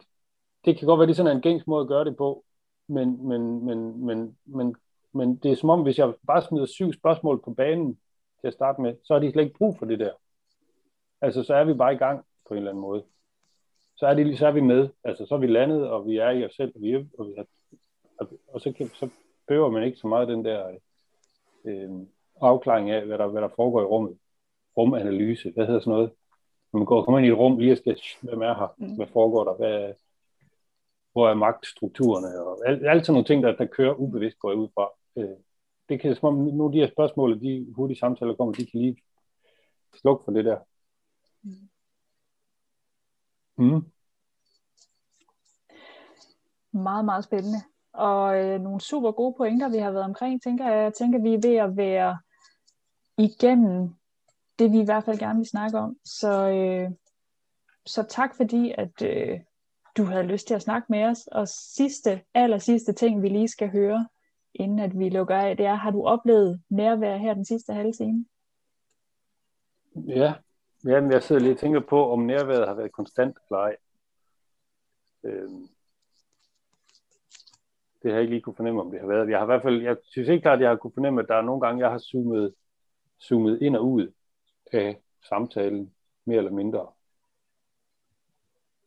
det 0.65 0.79
kan 0.79 0.87
godt 0.87 0.99
være, 0.99 1.07
det 1.07 1.13
er 1.13 1.17
sådan 1.17 1.37
en 1.37 1.43
gængs 1.43 1.67
måde 1.67 1.83
at 1.83 1.89
gøre 1.89 2.05
det 2.05 2.17
på, 2.17 2.45
men, 2.89 3.29
men, 3.29 3.65
men, 3.65 4.07
men, 4.07 4.39
men, 4.45 4.77
men 5.13 5.37
det 5.37 5.51
er 5.53 5.57
som 5.57 5.71
om, 5.71 5.83
hvis 5.83 5.99
jeg 5.99 6.15
bare 6.27 6.43
smider 6.43 6.67
syv 6.67 6.93
spørgsmål 6.93 7.43
på 7.45 7.55
banen 7.55 7.99
til 8.41 8.47
at 8.47 8.55
starte 8.55 8.81
med, 8.81 8.95
så 9.05 9.15
har 9.15 9.21
de 9.21 9.33
slet 9.33 9.45
ikke 9.45 9.59
brug 9.59 9.79
for 9.79 9.87
det 9.87 9.99
der. 9.99 10.13
Altså, 11.21 11.43
så 11.43 11.55
er 11.55 11.65
vi 11.65 11.75
bare 11.75 11.95
i 11.95 11.97
gang 11.97 12.25
på 12.49 12.55
en 12.55 12.59
eller 12.59 12.71
anden 12.71 12.83
måde. 12.83 13.05
Så 13.97 14.07
er, 14.07 14.15
det, 14.15 14.39
så 14.39 14.47
er 14.47 14.53
vi 14.53 14.61
med. 14.61 14.89
Altså, 15.05 15.27
så 15.27 15.35
er 15.35 15.39
vi 15.39 15.47
landet, 15.47 15.89
og 15.89 16.07
vi 16.07 16.17
er 16.17 16.31
i 16.31 16.45
os 16.45 16.55
selv, 16.55 16.73
og 16.75 16.83
vi, 16.83 16.93
er, 16.93 17.05
og 17.19 17.27
vi 17.27 17.35
og, 18.19 18.29
og 18.49 18.61
så, 18.61 18.73
kan, 18.73 18.89
så 18.89 19.09
behøver 19.49 19.71
man 19.71 19.85
ikke 19.85 19.99
så 19.99 20.07
meget 20.07 20.29
den 20.29 20.45
der 20.45 20.79
øh, 21.65 21.91
afklaring 22.41 22.91
af, 22.91 23.07
hvad 23.07 23.19
der, 23.19 23.27
hvad 23.27 23.43
der 23.43 23.49
foregår 23.57 23.81
i 23.81 23.85
rummet. 23.85 24.19
Rumanalyse, 24.77 25.51
hvad 25.51 25.67
hedder 25.67 25.81
sådan 25.81 25.93
noget? 25.93 26.11
Når 26.73 26.79
man 26.79 26.87
går 26.87 27.05
kommer 27.05 27.19
ind 27.19 27.27
i 27.27 27.31
et 27.31 27.39
rum, 27.39 27.59
lige 27.59 27.77
skal, 27.77 28.01
hvem 28.23 28.43
er 28.43 28.55
her? 28.55 28.75
Mm. 28.79 28.97
Hvad 28.97 29.07
foregår 29.07 29.45
der? 29.45 29.55
Hvad, 29.55 29.93
hvor 31.13 31.29
er 31.29 31.35
magtstrukturerne? 31.35 32.45
Og 32.45 32.69
alt, 32.69 32.87
alt 32.87 33.07
sådan 33.07 33.15
nogle 33.15 33.27
ting, 33.27 33.43
der, 33.43 33.57
der 33.57 33.67
kører 33.67 33.95
ubevidst, 33.95 34.39
går 34.39 34.51
jeg 34.51 34.59
ud 34.59 34.69
fra. 34.75 34.89
Øh, 35.17 35.37
det 35.89 36.01
kan, 36.01 36.17
som 36.17 36.29
om 36.29 36.61
af 36.61 36.73
de 36.73 36.79
her 36.79 36.91
spørgsmål, 36.93 37.41
de 37.41 37.73
hurtige 37.77 37.99
samtaler 37.99 38.35
kommer, 38.35 38.55
de 38.55 38.67
kan 38.67 38.81
lige 38.81 39.03
slukke 40.01 40.25
for 40.25 40.33
det 40.33 40.45
der. 40.45 40.59
Mm. 41.43 41.69
Mm. 43.57 43.93
Meget, 46.73 47.05
meget 47.05 47.25
spændende 47.25 47.59
og 47.93 48.39
øh, 48.39 48.61
nogle 48.61 48.81
super 48.81 49.13
gode 49.13 49.35
pointer, 49.37 49.69
vi 49.69 49.79
har 49.79 49.91
været 49.91 50.05
omkring, 50.05 50.43
tænker 50.43 50.73
jeg. 50.73 50.83
Jeg 50.83 50.95
tænker, 50.95 51.19
vi 51.19 51.35
er 51.35 51.49
ved 51.49 51.57
at 51.57 51.77
være 51.77 52.19
igennem 53.19 53.95
det, 54.59 54.73
vi 54.73 54.81
i 54.81 54.85
hvert 54.85 55.05
fald 55.05 55.19
gerne 55.19 55.39
vil 55.39 55.49
snakke 55.49 55.79
om. 55.79 55.97
Så, 56.05 56.49
øh, 56.49 56.91
så 57.87 58.03
tak 58.03 58.37
fordi, 58.37 58.75
at 58.79 59.03
øh, 59.03 59.41
du 59.97 60.05
havde 60.05 60.23
lyst 60.23 60.47
til 60.47 60.55
at 60.55 60.63
snakke 60.63 60.87
med 60.89 61.05
os. 61.05 61.27
Og 61.27 61.49
sidste, 61.49 62.23
aller 62.35 62.59
sidste 62.59 62.93
ting, 62.93 63.23
vi 63.23 63.29
lige 63.29 63.49
skal 63.49 63.71
høre, 63.71 64.09
inden 64.55 64.79
at 64.79 64.99
vi 64.99 65.09
lukker 65.09 65.37
af, 65.37 65.57
det 65.57 65.67
er, 65.67 65.75
har 65.75 65.91
du 65.91 66.07
oplevet 66.07 66.63
nærvær 66.69 67.17
her 67.17 67.35
den 67.35 67.45
sidste 67.45 67.73
halve 67.73 67.93
time? 67.93 68.27
Ja, 69.95 70.35
Jamen, 70.85 71.13
jeg 71.13 71.23
sidder 71.23 71.43
lige 71.43 71.53
og 71.53 71.59
tænker 71.59 71.81
på, 71.81 72.11
om 72.13 72.21
nærværet 72.21 72.69
har 72.69 72.75
været 72.75 72.93
konstant 72.93 73.39
eller 73.51 73.59
ej. 73.59 73.77
Øhm, 75.25 75.69
det 78.03 78.11
har 78.11 78.13
jeg 78.13 78.21
ikke 78.21 78.31
lige 78.35 78.43
kunne 78.43 78.57
fornemme, 78.57 78.81
om 78.81 78.91
det 78.91 79.01
har 79.01 79.07
været. 79.07 79.31
Jeg 79.31 79.39
har 79.39 79.45
i 79.45 79.47
hvert 79.47 79.63
fald, 79.63 79.83
jeg 79.83 79.97
synes 80.03 80.29
ikke 80.29 80.43
klart, 80.43 80.59
at 80.59 80.63
jeg 80.63 80.71
har 80.71 80.77
kunne 80.77 80.93
fornemme, 80.95 81.21
at 81.21 81.29
der 81.29 81.35
er 81.35 81.43
nogle 81.43 81.61
gange, 81.61 81.83
jeg 81.83 81.91
har 81.91 81.99
zoomet, 81.99 82.55
zoomet 83.29 83.63
ind 83.63 83.77
og 83.77 83.87
ud 83.87 84.13
af 84.73 85.03
samtalen, 85.29 85.95
mere 86.25 86.39
eller 86.39 86.51
mindre. 86.51 86.93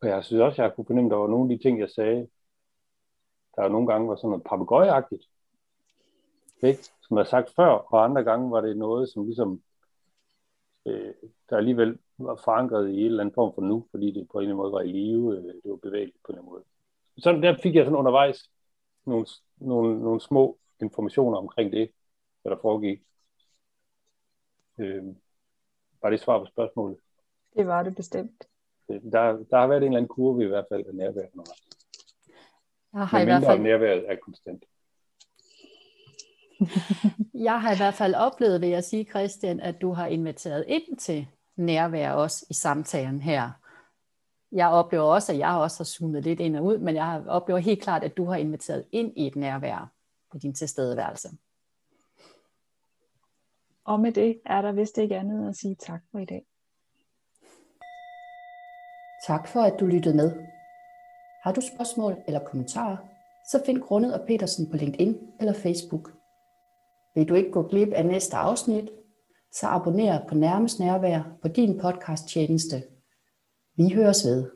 Og 0.01 0.07
jeg 0.07 0.23
synes 0.23 0.41
også, 0.41 0.55
at 0.55 0.57
jeg 0.57 0.65
har 0.65 0.75
kunne 0.75 0.85
fornemme, 0.85 1.07
at 1.07 1.11
der 1.11 1.17
var 1.17 1.27
nogle 1.27 1.53
af 1.53 1.57
de 1.57 1.63
ting, 1.63 1.79
jeg 1.79 1.89
sagde, 1.89 2.29
der 3.55 3.69
nogle 3.69 3.87
gange 3.87 4.09
var 4.09 4.15
sådan 4.15 4.29
noget 4.29 4.43
papegøjeagtigt. 4.43 5.23
Ikke? 6.63 6.83
Som 6.83 7.17
jeg 7.17 7.23
har 7.23 7.29
sagt 7.29 7.49
før, 7.55 7.67
og 7.67 8.03
andre 8.03 8.23
gange 8.23 8.51
var 8.51 8.61
det 8.61 8.77
noget, 8.77 9.09
som 9.09 9.25
ligesom, 9.25 9.61
øh, 10.85 11.13
der 11.49 11.57
alligevel 11.57 11.97
var 12.17 12.41
forankret 12.43 12.89
i 12.89 12.99
en 12.99 13.05
eller 13.05 13.23
anden 13.23 13.35
form 13.35 13.53
for 13.55 13.61
nu, 13.61 13.87
fordi 13.91 14.11
det 14.11 14.27
på 14.31 14.37
en 14.37 14.41
eller 14.41 14.53
anden 14.53 14.57
måde 14.57 14.71
var 14.71 14.81
i 14.81 14.91
live, 14.91 15.37
øh, 15.37 15.43
det 15.43 15.71
var 15.71 15.75
bevægeligt 15.75 16.17
på 16.25 16.31
en 16.31 16.37
eller 16.37 16.41
anden 16.41 16.51
måde. 16.51 16.63
Så 17.17 17.31
der 17.31 17.57
fik 17.63 17.75
jeg 17.75 17.85
sådan 17.85 17.97
undervejs 17.97 18.49
nogle, 19.05 19.25
nogle, 19.57 19.99
nogle 19.99 20.21
små 20.21 20.57
informationer 20.81 21.37
omkring 21.37 21.71
det, 21.71 21.91
hvad 22.41 22.51
der 22.51 22.57
foregik. 22.61 23.01
Øh, 24.79 25.03
var 26.01 26.09
det 26.09 26.19
svar 26.19 26.39
på 26.39 26.45
spørgsmålet? 26.45 26.97
Det 27.55 27.67
var 27.67 27.83
det 27.83 27.95
bestemt. 27.95 28.47
Der, 28.87 29.43
der 29.49 29.57
har 29.57 29.67
været 29.67 29.77
en 29.77 29.83
eller 29.83 29.97
anden 29.97 30.07
kurve 30.07 30.43
i 30.43 30.47
hvert 30.47 30.65
fald 30.71 30.85
af 30.85 30.95
nærvær 30.95 31.21
Jeg 32.93 33.07
har 33.07 33.21
i 33.21 33.25
hvert 33.25 33.43
fald... 33.43 33.59
nærværet 33.59 34.11
er 34.11 34.15
konstant. 34.15 34.65
Jeg 37.33 37.61
har 37.61 37.73
i 37.73 37.77
hvert 37.77 37.93
fald 37.93 38.15
oplevet, 38.15 38.61
vil 38.61 38.69
jeg 38.69 38.83
sige, 38.83 39.03
Christian, 39.03 39.59
at 39.59 39.81
du 39.81 39.93
har 39.93 40.07
inviteret 40.07 40.65
ind 40.67 40.97
til 40.97 41.27
nærvær 41.55 42.11
også 42.11 42.45
i 42.49 42.53
samtalen 42.53 43.21
her. 43.21 43.51
Jeg 44.51 44.67
oplever 44.67 45.03
også, 45.03 45.31
at 45.31 45.37
jeg 45.37 45.49
også 45.49 45.79
har 45.79 45.85
zoomet 45.85 46.23
lidt 46.23 46.39
ind 46.39 46.57
og 46.57 46.63
ud, 46.63 46.77
men 46.77 46.95
jeg 46.95 47.23
oplever 47.27 47.59
helt 47.59 47.81
klart, 47.81 48.03
at 48.03 48.17
du 48.17 48.25
har 48.25 48.35
inviteret 48.35 48.85
ind 48.91 49.13
i 49.15 49.27
et 49.27 49.35
nærvær 49.35 49.91
på 50.31 50.37
din 50.37 50.53
tilstedeværelse. 50.53 51.29
Og 53.85 53.99
med 53.99 54.11
det 54.11 54.39
er 54.45 54.61
der 54.61 54.71
vist 54.71 54.97
ikke 54.97 55.17
andet 55.17 55.49
at 55.49 55.55
sige 55.55 55.75
tak 55.75 56.01
for 56.11 56.19
i 56.19 56.25
dag. 56.25 56.45
Tak 59.27 59.47
for, 59.47 59.61
at 59.61 59.79
du 59.79 59.85
lyttede 59.85 60.15
med. 60.15 60.31
Har 61.43 61.51
du 61.51 61.61
spørgsmål 61.61 62.17
eller 62.27 62.39
kommentarer, 62.39 62.97
så 63.51 63.63
find 63.65 63.81
Grundet 63.81 64.19
og 64.19 64.27
Petersen 64.27 64.71
på 64.71 64.77
LinkedIn 64.77 65.17
eller 65.39 65.53
Facebook. 65.53 66.14
Vil 67.15 67.29
du 67.29 67.33
ikke 67.33 67.51
gå 67.51 67.67
glip 67.67 67.93
af 67.93 68.05
næste 68.05 68.35
afsnit, 68.35 68.89
så 69.51 69.67
abonner 69.67 70.27
på 70.27 70.35
Nærmest 70.35 70.79
Nærvær 70.79 71.37
på 71.41 71.47
din 71.47 71.79
podcast 71.79 72.27
tjeneste. 72.27 72.83
Vi 73.77 73.89
høres 73.93 74.25
ved. 74.25 74.51